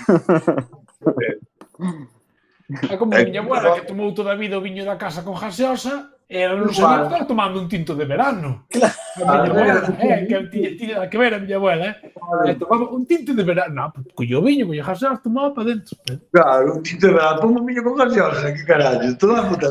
é 2.90 2.96
como 2.96 3.14
eh, 3.14 3.24
miña 3.24 3.40
abuela 3.40 3.80
que 3.80 3.86
tomou 3.86 4.12
toda 4.12 4.32
a 4.32 4.36
vida 4.36 4.58
o 4.58 4.60
viño 4.60 4.84
da 4.84 4.96
casa 4.96 5.22
con 5.22 5.34
gaseosa, 5.36 6.12
E 6.26 6.48
un 6.48 6.64
non 6.64 6.68
que 6.68 6.80
estaba 6.80 7.26
tomando 7.28 7.60
un 7.60 7.68
tinto 7.68 7.94
de 7.94 8.04
verano. 8.08 8.64
Claro. 8.72 8.96
A 9.28 9.44
miña 9.44 9.52
abuela, 9.52 9.80
eh, 10.00 10.24
eh 10.24 10.26
que 10.26 10.36
tiña 10.50 11.08
que 11.10 11.18
ver 11.20 11.34
a 11.34 11.38
miña 11.38 11.56
abuela, 11.56 11.84
eh. 11.92 12.12
Vale. 12.16 12.48
Eh, 12.48 12.52
e 12.52 12.58
tomaba 12.58 12.88
un 12.88 13.04
tinto 13.04 13.34
de 13.36 13.44
verano. 13.44 13.74
No, 13.74 13.92
pues, 13.92 14.06
collo 14.16 14.40
viño, 14.40 14.66
collo 14.66 14.82
gaseosa, 14.82 15.20
tomaba 15.20 15.52
para 15.52 15.68
dentro. 15.68 15.98
Eh. 16.08 16.18
Claro, 16.32 16.74
un 16.74 16.82
tinto 16.82 17.06
de 17.06 17.12
verano. 17.12 17.40
Tomo 17.40 17.60
viño 17.62 17.84
con 17.84 17.94
gaseosa, 17.94 18.54
que 18.54 18.64
carallo. 18.64 19.16
Toda 19.20 19.40
a 19.40 19.48
puta. 19.48 19.68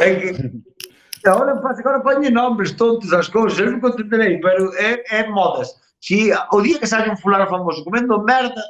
É 0.00 0.08
que... 0.20 0.28
Agora, 1.24 1.56
agora 1.56 2.04
poñen 2.04 2.34
nombres 2.34 2.76
tontos 2.76 3.08
as 3.12 3.32
cousas, 3.32 3.56
eu 3.58 3.72
non 3.72 3.80
contenderei, 3.80 4.36
pero 4.44 4.68
é, 4.76 5.00
é 5.08 5.24
modas. 5.24 5.72
Si 5.96 6.28
o 6.28 6.60
día 6.60 6.76
que 6.76 6.86
saia 6.86 7.08
un 7.08 7.16
fulano 7.16 7.48
famoso 7.48 7.80
comendo 7.80 8.20
merda, 8.20 8.60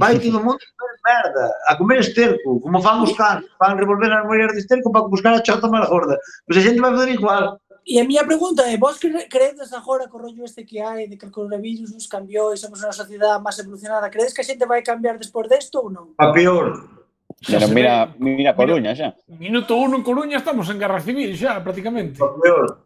vai 0.00 0.18
todo 0.18 0.38
o 0.40 0.44
mundo 0.44 0.58
a 0.64 0.72
comer 0.80 0.98
merda, 1.04 1.46
a 1.68 1.72
comer 1.76 1.98
esterco, 2.00 2.60
como 2.64 2.80
fan 2.80 3.04
os 3.04 3.12
cans, 3.12 3.44
van 3.60 3.76
revolver 3.76 4.08
as 4.08 4.24
mulleres 4.24 4.56
de 4.56 4.64
esterco 4.64 4.88
para 4.88 5.04
buscar 5.04 5.36
a 5.36 5.44
chota 5.44 5.68
máis 5.68 5.88
gorda. 5.92 6.16
Pois 6.48 6.56
a 6.56 6.64
xente 6.64 6.80
vai 6.80 6.92
fazer 6.96 7.12
igual. 7.12 7.60
E 7.84 8.00
a 8.00 8.04
miña 8.04 8.24
pregunta 8.24 8.64
é, 8.64 8.76
vos 8.76 8.96
credes 9.00 9.72
agora 9.72 10.08
co 10.08 10.16
rollo 10.16 10.44
este 10.44 10.64
que 10.64 10.80
hai 10.80 11.08
de 11.08 11.16
que 11.20 11.26
o 11.28 11.34
coronavirus 11.36 11.92
nos 11.92 12.08
cambiou 12.08 12.52
e 12.52 12.56
somos 12.56 12.80
unha 12.80 12.96
sociedade 12.96 13.44
máis 13.44 13.60
evolucionada, 13.60 14.08
credes 14.08 14.32
que 14.32 14.40
a 14.40 14.48
xente 14.48 14.64
vai 14.64 14.80
cambiar 14.80 15.20
despois 15.20 15.48
desto 15.48 15.76
ou 15.84 15.88
non? 15.92 16.06
A 16.16 16.32
peor. 16.32 16.96
Pero 17.40 17.68
mira, 17.72 18.12
mira 18.20 18.56
Coruña 18.56 18.92
xa. 18.92 19.16
Minuto 19.28 19.76
1 19.76 19.96
en 19.96 20.04
Coruña 20.04 20.36
estamos 20.40 20.68
en 20.68 20.80
guerra 20.80 21.00
civil 21.00 21.32
xa, 21.36 21.60
prácticamente. 21.64 22.20
A 22.20 22.28
peor. 22.36 22.84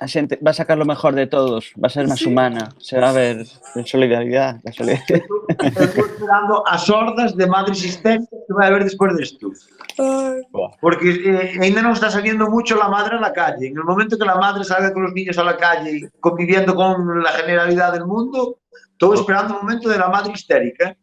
A 0.00 0.08
xente 0.08 0.40
va 0.40 0.52
a 0.52 0.56
sacar 0.56 0.78
lo 0.78 0.86
mejor 0.88 1.12
de 1.14 1.26
todos, 1.26 1.76
va 1.76 1.88
a 1.88 1.92
ser 1.92 2.08
máis 2.08 2.24
humana, 2.24 2.72
se 2.80 2.96
va 2.96 3.12
a 3.12 3.12
ver 3.12 3.44
solidaridade, 3.84 4.56
la 4.64 4.72
solidaridade. 4.72 5.28
Estou 5.60 6.04
esperando 6.08 6.64
as 6.64 6.88
hordas 6.88 7.36
de 7.36 7.44
madres 7.44 7.84
histéricas 7.84 8.40
que 8.48 8.54
vai 8.56 8.72
haber 8.72 8.88
despois 8.88 9.12
desto. 9.12 9.52
Ai, 10.00 10.40
Porque 10.80 11.04
eh, 11.04 11.60
ainda 11.60 11.84
non 11.84 11.92
está 11.92 12.08
saliendo 12.08 12.48
mucho 12.48 12.80
la 12.80 12.88
madre 12.88 13.20
a 13.20 13.20
la 13.20 13.36
calle. 13.36 13.68
En 13.68 13.76
el 13.76 13.84
momento 13.84 14.16
que 14.16 14.24
la 14.24 14.40
madre 14.40 14.64
salga 14.64 14.88
con 14.88 15.04
los 15.04 15.12
niños 15.12 15.36
a 15.36 15.44
la 15.44 15.60
calle 15.60 16.08
conviviendo 16.16 16.72
con 16.72 17.20
la 17.20 17.36
generalidad 17.36 17.92
del 17.92 18.08
mundo, 18.08 18.56
estoy 18.96 19.20
esperando 19.20 19.52
el 19.52 19.60
momento 19.60 19.92
de 19.92 20.00
la 20.00 20.08
madre 20.08 20.32
histérica, 20.32 20.96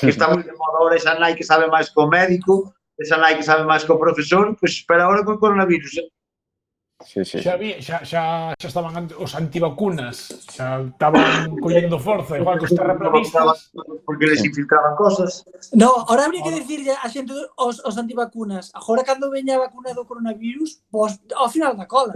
que 0.00 0.08
está 0.08 0.32
muy 0.32 0.42
de 0.42 0.56
moda 0.56 0.80
ahora 0.80 0.96
esa 0.96 1.12
nai 1.20 1.36
que 1.36 1.44
sabe 1.44 1.68
máis 1.68 1.92
co 1.92 2.08
médico, 2.08 2.72
esa 2.96 3.20
nai 3.20 3.36
que 3.36 3.44
sabe 3.44 3.68
máis 3.68 3.84
co 3.84 4.00
profesor, 4.00 4.56
pues 4.56 4.80
espera 4.80 5.04
ahora 5.04 5.28
con 5.28 5.36
el 5.36 5.40
coronavirus. 5.44 6.00
Sí, 7.02 7.24
sí. 7.24 7.42
Xa, 7.42 7.56
vi, 7.56 7.74
xa, 7.82 8.06
xa, 8.06 8.54
xa 8.54 8.68
estaban 8.70 9.10
os 9.18 9.34
antivacunas, 9.34 10.46
xa 10.46 10.86
estaban 10.86 11.58
collendo 11.58 11.98
forza, 11.98 12.38
igual 12.38 12.56
que 12.58 12.70
os 12.70 12.74
terraplanistas. 12.74 13.74
Porque 14.06 14.30
les 14.30 14.44
infiltraban 14.44 14.94
cosas. 14.94 15.42
No, 15.74 16.06
ahora 16.06 16.30
habría 16.30 16.46
que 16.46 16.54
decirlle 16.54 16.94
a 16.94 17.08
xente 17.10 17.34
os, 17.58 17.82
os 17.82 17.94
antivacunas, 17.98 18.70
agora 18.78 19.02
cando 19.02 19.28
veña 19.28 19.58
a 19.58 19.66
vacuna 19.66 19.90
do 19.90 20.06
coronavirus, 20.06 20.86
vos 20.88 21.18
ao 21.34 21.50
final 21.50 21.74
da 21.74 21.90
cola. 21.90 22.14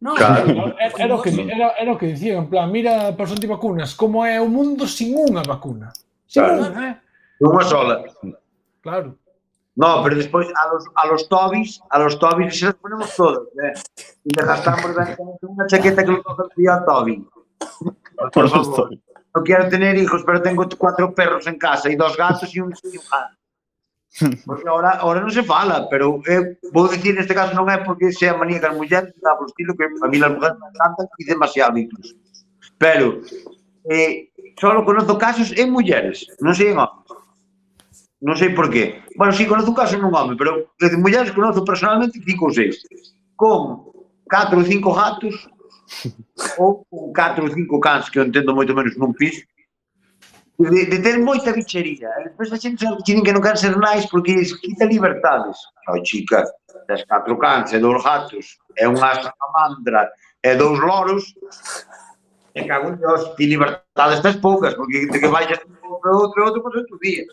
No, 0.00 0.14
claro. 0.14 0.48
era, 0.80 0.94
era, 0.96 1.14
o 1.14 1.20
que, 1.20 1.30
era, 1.36 1.68
era 1.76 1.92
o 1.92 1.98
que 1.98 2.16
dicían, 2.16 2.46
en 2.46 2.48
plan, 2.48 2.72
mira 2.72 3.12
para 3.12 3.28
os 3.28 3.36
antivacunas, 3.36 3.92
como 3.92 4.24
é 4.24 4.40
o 4.40 4.48
mundo 4.48 4.88
sin 4.88 5.12
unha 5.12 5.44
vacuna. 5.44 5.92
Sin 6.24 6.48
claro. 6.48 6.64
unha, 6.64 6.80
eh? 6.88 6.94
Unha 7.44 7.64
sola. 7.68 7.94
Claro. 8.80 9.19
No, 9.80 10.02
pero 10.02 10.14
despois 10.14 10.46
a 10.62 10.68
los, 10.74 10.84
a 10.94 11.06
los 11.06 11.26
tobis, 11.26 11.80
a 11.88 11.98
los 11.98 12.18
tobis 12.18 12.58
se 12.58 12.66
las 12.66 12.74
ponemos 12.74 13.16
todos, 13.16 13.48
eh. 13.64 13.72
Y 14.24 14.34
le 14.36 14.44
gastamos 14.44 14.84
una 15.40 15.66
chaqueta 15.66 16.04
que 16.04 16.10
lo 16.10 16.18
el 16.18 16.54
tío 16.54 16.72
a 16.74 16.84
Toby. 16.84 17.26
Por 18.34 18.50
favor. 18.50 18.90
No 19.34 19.42
quiero 19.42 19.70
tener 19.70 19.96
hijos, 19.96 20.22
pero 20.26 20.42
tengo 20.42 20.68
cuatro 20.76 21.14
perros 21.14 21.46
en 21.46 21.56
casa 21.56 21.88
y 21.88 21.96
dos 21.96 22.14
gatos 22.14 22.54
y 22.54 22.60
un, 22.60 22.74
y 22.92 22.98
un 22.98 23.04
gato. 23.10 23.36
Porque 24.44 24.68
ahora, 24.68 24.90
ahora 25.00 25.22
non 25.22 25.32
se 25.32 25.46
fala, 25.46 25.88
pero 25.88 26.20
eh, 26.28 26.58
vou 26.74 26.84
dicir 26.90 27.16
neste 27.16 27.32
caso 27.32 27.56
non 27.56 27.70
é 27.72 27.78
porque 27.80 28.12
sea 28.12 28.36
maníaca 28.36 28.68
as 28.68 28.76
mulleres, 28.76 29.14
está 29.16 29.32
por 29.38 29.48
estilo 29.48 29.72
que 29.78 29.86
a 29.86 30.08
mí 30.12 30.20
as 30.20 30.28
mulleres 30.34 30.60
me 30.60 30.68
encantan 30.68 31.08
e 31.16 31.24
demasiado 31.24 31.78
incluso. 31.80 32.12
Pero 32.76 33.24
eh, 33.88 34.28
solo 34.60 34.84
conozco 34.84 35.16
casos 35.16 35.56
en 35.56 35.72
mulleres, 35.72 36.28
non 36.44 36.52
sei 36.52 36.74
en. 36.74 36.82
Non 38.20 38.36
sei 38.36 38.52
por 38.52 38.68
qué. 38.68 39.00
Bueno, 39.16 39.32
si 39.32 39.44
sí, 39.44 39.48
conozo 39.48 39.72
caso 39.72 39.96
nun 39.96 40.12
home, 40.12 40.36
pero 40.36 40.72
de 40.76 40.96
mulleres 40.96 41.32
conozo 41.32 41.64
personalmente 41.64 42.20
cinco 42.20 42.46
ou 42.48 42.52
seis. 42.52 42.84
Con 43.36 43.88
catro 44.28 44.60
ou 44.60 44.68
cinco 44.68 44.92
gatos 44.92 45.48
ou 46.60 46.84
con 46.84 47.12
catro 47.16 47.48
ou 47.48 47.52
cinco 47.52 47.80
cans 47.80 48.12
que 48.12 48.20
eu 48.20 48.28
entendo 48.28 48.52
moito 48.52 48.76
menos 48.76 48.92
nun 49.00 49.16
piso 49.16 49.40
de, 50.68 50.86
de 50.86 50.98
ter 51.00 51.18
moita 51.18 51.52
bichería. 51.52 52.10
E 52.20 52.24
despois 52.28 52.52
a 52.52 52.58
xente 52.60 52.84
dicen 53.00 53.24
que 53.24 53.32
non 53.32 53.40
quer 53.40 53.56
ser 53.56 53.76
nais 53.80 54.04
porque 54.12 54.36
les 54.36 54.52
quita 54.60 54.84
libertades. 54.84 55.56
No, 55.88 55.96
chica, 56.04 56.44
das 56.84 57.04
catro 57.08 57.38
cans 57.38 57.72
e 57.72 57.78
dous 57.80 58.04
gatos 58.04 58.60
e 58.76 58.84
unha 58.84 59.16
salamandra 59.16 60.12
e 60.44 60.52
dous 60.56 60.76
loros, 60.76 61.32
E 62.54 62.66
cago 62.66 62.88
en 62.88 62.98
Dios, 62.98 63.34
ti 63.36 63.46
libertades 63.46 64.22
tens 64.22 64.36
poucas, 64.36 64.74
porque 64.74 65.06
te 65.06 65.20
que 65.20 65.28
vayas 65.28 65.60
outro, 65.82 66.10
outro, 66.14 66.44
outro, 66.44 66.62
pois 66.62 66.76
outro 66.76 66.98
día. 66.98 67.24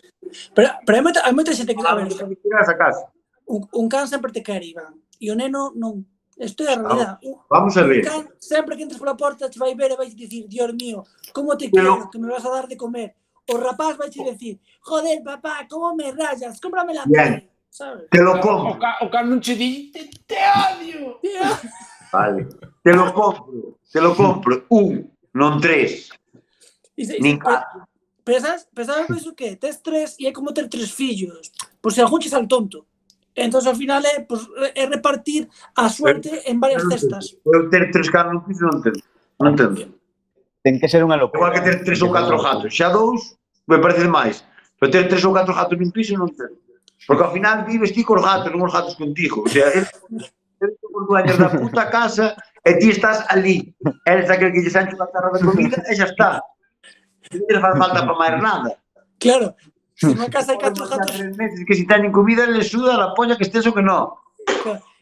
Pero, 0.54 0.68
pero 0.84 0.94
hai, 0.98 1.02
moita, 1.02 1.20
hai 1.24 1.32
moita 1.32 1.52
xente 1.52 1.74
que... 1.74 1.82
Ah, 1.82 1.92
a 1.92 1.96
ver, 1.96 2.08
a 2.12 2.76
casa. 2.76 3.10
Un, 3.46 3.66
un 3.72 3.88
can 3.88 4.06
sempre 4.06 4.30
te 4.30 4.42
quer, 4.42 4.62
Iván. 4.62 4.94
E 5.18 5.30
o 5.32 5.34
neno 5.34 5.72
non. 5.74 6.04
Isto 6.38 6.62
é 6.62 6.74
a 6.74 6.78
realidad. 6.78 7.18
Vamos 7.50 7.74
a 7.76 7.82
ver. 7.82 8.04
Can, 8.06 8.28
sempre 8.38 8.76
que 8.76 8.84
entres 8.86 9.00
pola 9.00 9.16
porta 9.16 9.50
te 9.50 9.58
vai 9.58 9.74
ver 9.74 9.90
e 9.90 9.96
vai 9.96 10.06
dicir, 10.10 10.46
Dios 10.46 10.70
mío, 10.74 11.02
como 11.32 11.56
te 11.56 11.70
quero, 11.70 12.06
Pero... 12.06 12.10
que 12.10 12.18
me 12.18 12.30
vas 12.30 12.44
a 12.46 12.50
dar 12.50 12.68
de 12.68 12.76
comer. 12.76 13.16
O 13.50 13.56
rapaz 13.56 13.96
vai 13.96 14.10
te 14.10 14.22
dicir, 14.22 14.60
joder, 14.80 15.22
papá, 15.24 15.66
como 15.68 15.96
me 15.96 16.12
rayas, 16.12 16.60
cómprame 16.60 16.94
la 16.94 17.04
Bien. 17.06 17.48
¿sabes? 17.70 18.08
Te 18.10 18.22
lo 18.22 18.40
como. 18.40 18.70
O 18.70 18.78
can, 18.78 18.94
o 19.00 19.10
can 19.10 19.28
non 19.28 19.40
che 19.40 19.56
di, 19.56 19.90
te, 19.90 20.08
te 20.26 20.36
odio. 20.36 21.18
Te 21.20 21.28
odio. 21.38 21.70
Vale. 22.12 22.48
Te 22.82 22.92
lo 22.92 23.12
compro, 23.12 23.78
te 23.92 24.00
lo 24.00 24.14
compro. 24.14 24.64
Un, 24.68 25.10
non 25.34 25.60
tres. 25.60 26.08
Ise, 26.96 27.18
Nin 27.20 27.38
catro. 27.38 27.86
Pesas, 28.24 28.68
pesas 28.74 29.08
iso 29.16 29.34
que 29.34 29.56
tes 29.56 29.80
tres 29.80 30.16
e 30.20 30.28
é 30.28 30.32
como 30.32 30.52
ter 30.52 30.68
tres 30.68 30.92
fillos. 30.92 31.48
Por 31.80 31.92
se 31.92 32.02
algún 32.02 32.20
che 32.20 32.28
sal 32.28 32.46
tonto. 32.46 32.84
Entón, 33.34 33.62
ao 33.66 33.74
final, 33.74 34.04
é, 34.04 34.20
pues, 34.20 34.42
eh, 34.74 34.82
é 34.82 34.86
repartir 34.86 35.48
a 35.76 35.88
suerte 35.88 36.42
en 36.44 36.58
varias 36.58 36.82
cestas. 36.90 37.38
Eu 37.46 37.70
ter 37.70 37.90
tres 37.94 38.10
caras 38.10 38.34
no 38.34 38.42
piso 38.42 38.66
non 38.66 38.82
entendo. 38.82 39.00
Non 39.38 39.54
entendo. 39.54 39.94
Ten 40.60 40.76
que 40.76 40.90
ser 40.90 41.06
unha 41.06 41.16
locura. 41.16 41.38
Igual 41.38 41.54
que 41.54 41.64
ter 41.64 41.76
tres 41.86 42.02
ou 42.02 42.10
catro 42.10 42.36
gatos. 42.36 42.74
Xa 42.74 42.90
dous, 42.90 43.38
me 43.70 43.78
parece 43.78 44.10
máis. 44.10 44.42
Pero 44.76 44.90
ter 44.90 45.06
tres 45.06 45.22
ou 45.24 45.32
catro 45.32 45.54
gatos 45.54 45.78
nun 45.78 45.94
piso 45.94 46.18
non 46.18 46.28
entendo. 46.28 46.58
Porque 47.06 47.24
ao 47.24 47.32
final 47.32 47.64
vives 47.64 47.94
ti 47.94 48.02
cos 48.04 48.20
gatos, 48.20 48.50
non 48.50 48.66
os 48.66 48.74
gatos 48.74 48.98
contigo. 48.98 49.46
O 49.46 49.48
sea, 49.48 49.70
é 49.70 49.86
os 50.98 51.06
dueños 51.06 51.38
da 51.38 51.48
puta 51.48 51.86
casa 51.86 52.34
e 52.66 52.74
ti 52.82 52.90
estás 52.90 53.22
ali. 53.30 53.74
Eres 54.06 54.26
aquel 54.30 54.50
que 54.52 54.62
lle 54.62 54.72
sancho 54.74 54.98
a 54.98 55.06
terra 55.06 55.30
de 55.30 55.40
comida 55.46 55.78
e 55.86 55.92
xa 55.94 56.10
está. 56.10 56.30
Non 57.30 57.62
faz 57.62 57.74
falta 57.78 58.00
para 58.02 58.18
máis 58.18 58.34
nada. 58.42 58.70
Claro. 59.22 59.54
Se 59.98 60.14
na 60.14 60.30
casa 60.30 60.54
hai 60.54 60.58
catro 60.58 60.86
gatos... 60.86 61.18
Meses, 61.34 61.66
que 61.66 61.74
se 61.74 61.84
teñen 61.84 62.14
comida, 62.14 62.46
le 62.46 62.62
suda 62.62 62.94
a 62.94 62.98
la 62.98 63.08
polla 63.14 63.36
que 63.36 63.42
estés 63.46 63.66
o 63.66 63.74
que 63.74 63.82
non. 63.82 64.14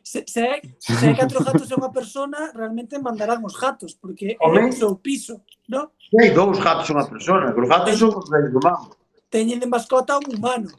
Se, 0.00 0.24
se, 0.24 0.40
hai, 0.40 0.60
se 0.78 1.04
hai 1.04 1.14
catro 1.18 1.44
gatos 1.44 1.68
e 1.68 1.74
unha 1.76 1.92
persona, 1.92 2.48
realmente 2.56 2.96
mandarán 2.96 3.44
os 3.44 3.58
gatos, 3.58 3.92
porque 3.92 4.38
é 4.40 4.48
o 4.48 4.72
seu 4.72 4.96
piso, 4.96 5.44
non? 5.68 5.92
Se 6.00 6.16
hai 6.16 6.30
dous 6.32 6.56
gatos 6.62 6.88
unha 6.88 7.04
persona, 7.04 7.52
os 7.52 7.68
gatos 7.68 7.98
son 8.00 8.14
os 8.16 8.26
reis 8.32 8.48
do 8.48 8.62
mambo. 8.62 8.96
Teñen 9.28 9.60
de 9.60 9.68
mascota 9.68 10.16
un 10.16 10.26
humano. 10.32 10.70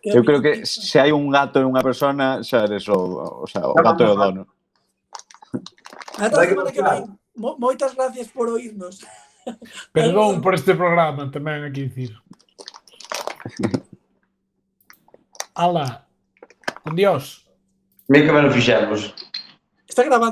Eu 0.00 0.22
creo 0.24 0.40
que 0.40 0.64
se 0.64 0.96
hai 0.96 1.12
un 1.12 1.28
gato 1.28 1.60
e 1.60 1.66
unha 1.68 1.82
persona, 1.84 2.40
xa 2.40 2.64
eres 2.64 2.88
o, 2.88 3.44
o, 3.44 3.46
sea, 3.50 3.66
o 3.68 3.76
gato 3.76 4.06
e 4.06 4.08
o 4.08 4.16
dono. 4.16 4.42
Ata 6.18 6.42
a 6.42 6.46
semana 6.46 6.72
que 6.72 6.82
vem. 6.82 7.04
Mo 7.36 7.56
moitas 7.58 7.94
gracias 7.94 8.28
por 8.28 8.48
oírnos. 8.48 9.04
Perdón 9.92 10.40
por 10.40 10.54
este 10.54 10.74
programa 10.74 11.30
tamén 11.30 11.68
hai 11.68 11.72
que 11.72 11.86
dicir. 11.86 12.16
Ala, 15.56 16.08
con 16.84 16.96
Dios. 16.96 17.46
Mira 18.08 18.26
que 18.26 18.32
me 18.32 18.42
lo 18.42 18.50
fixemos. 18.52 19.14
Está 19.88 20.02
grabando. 20.04 20.24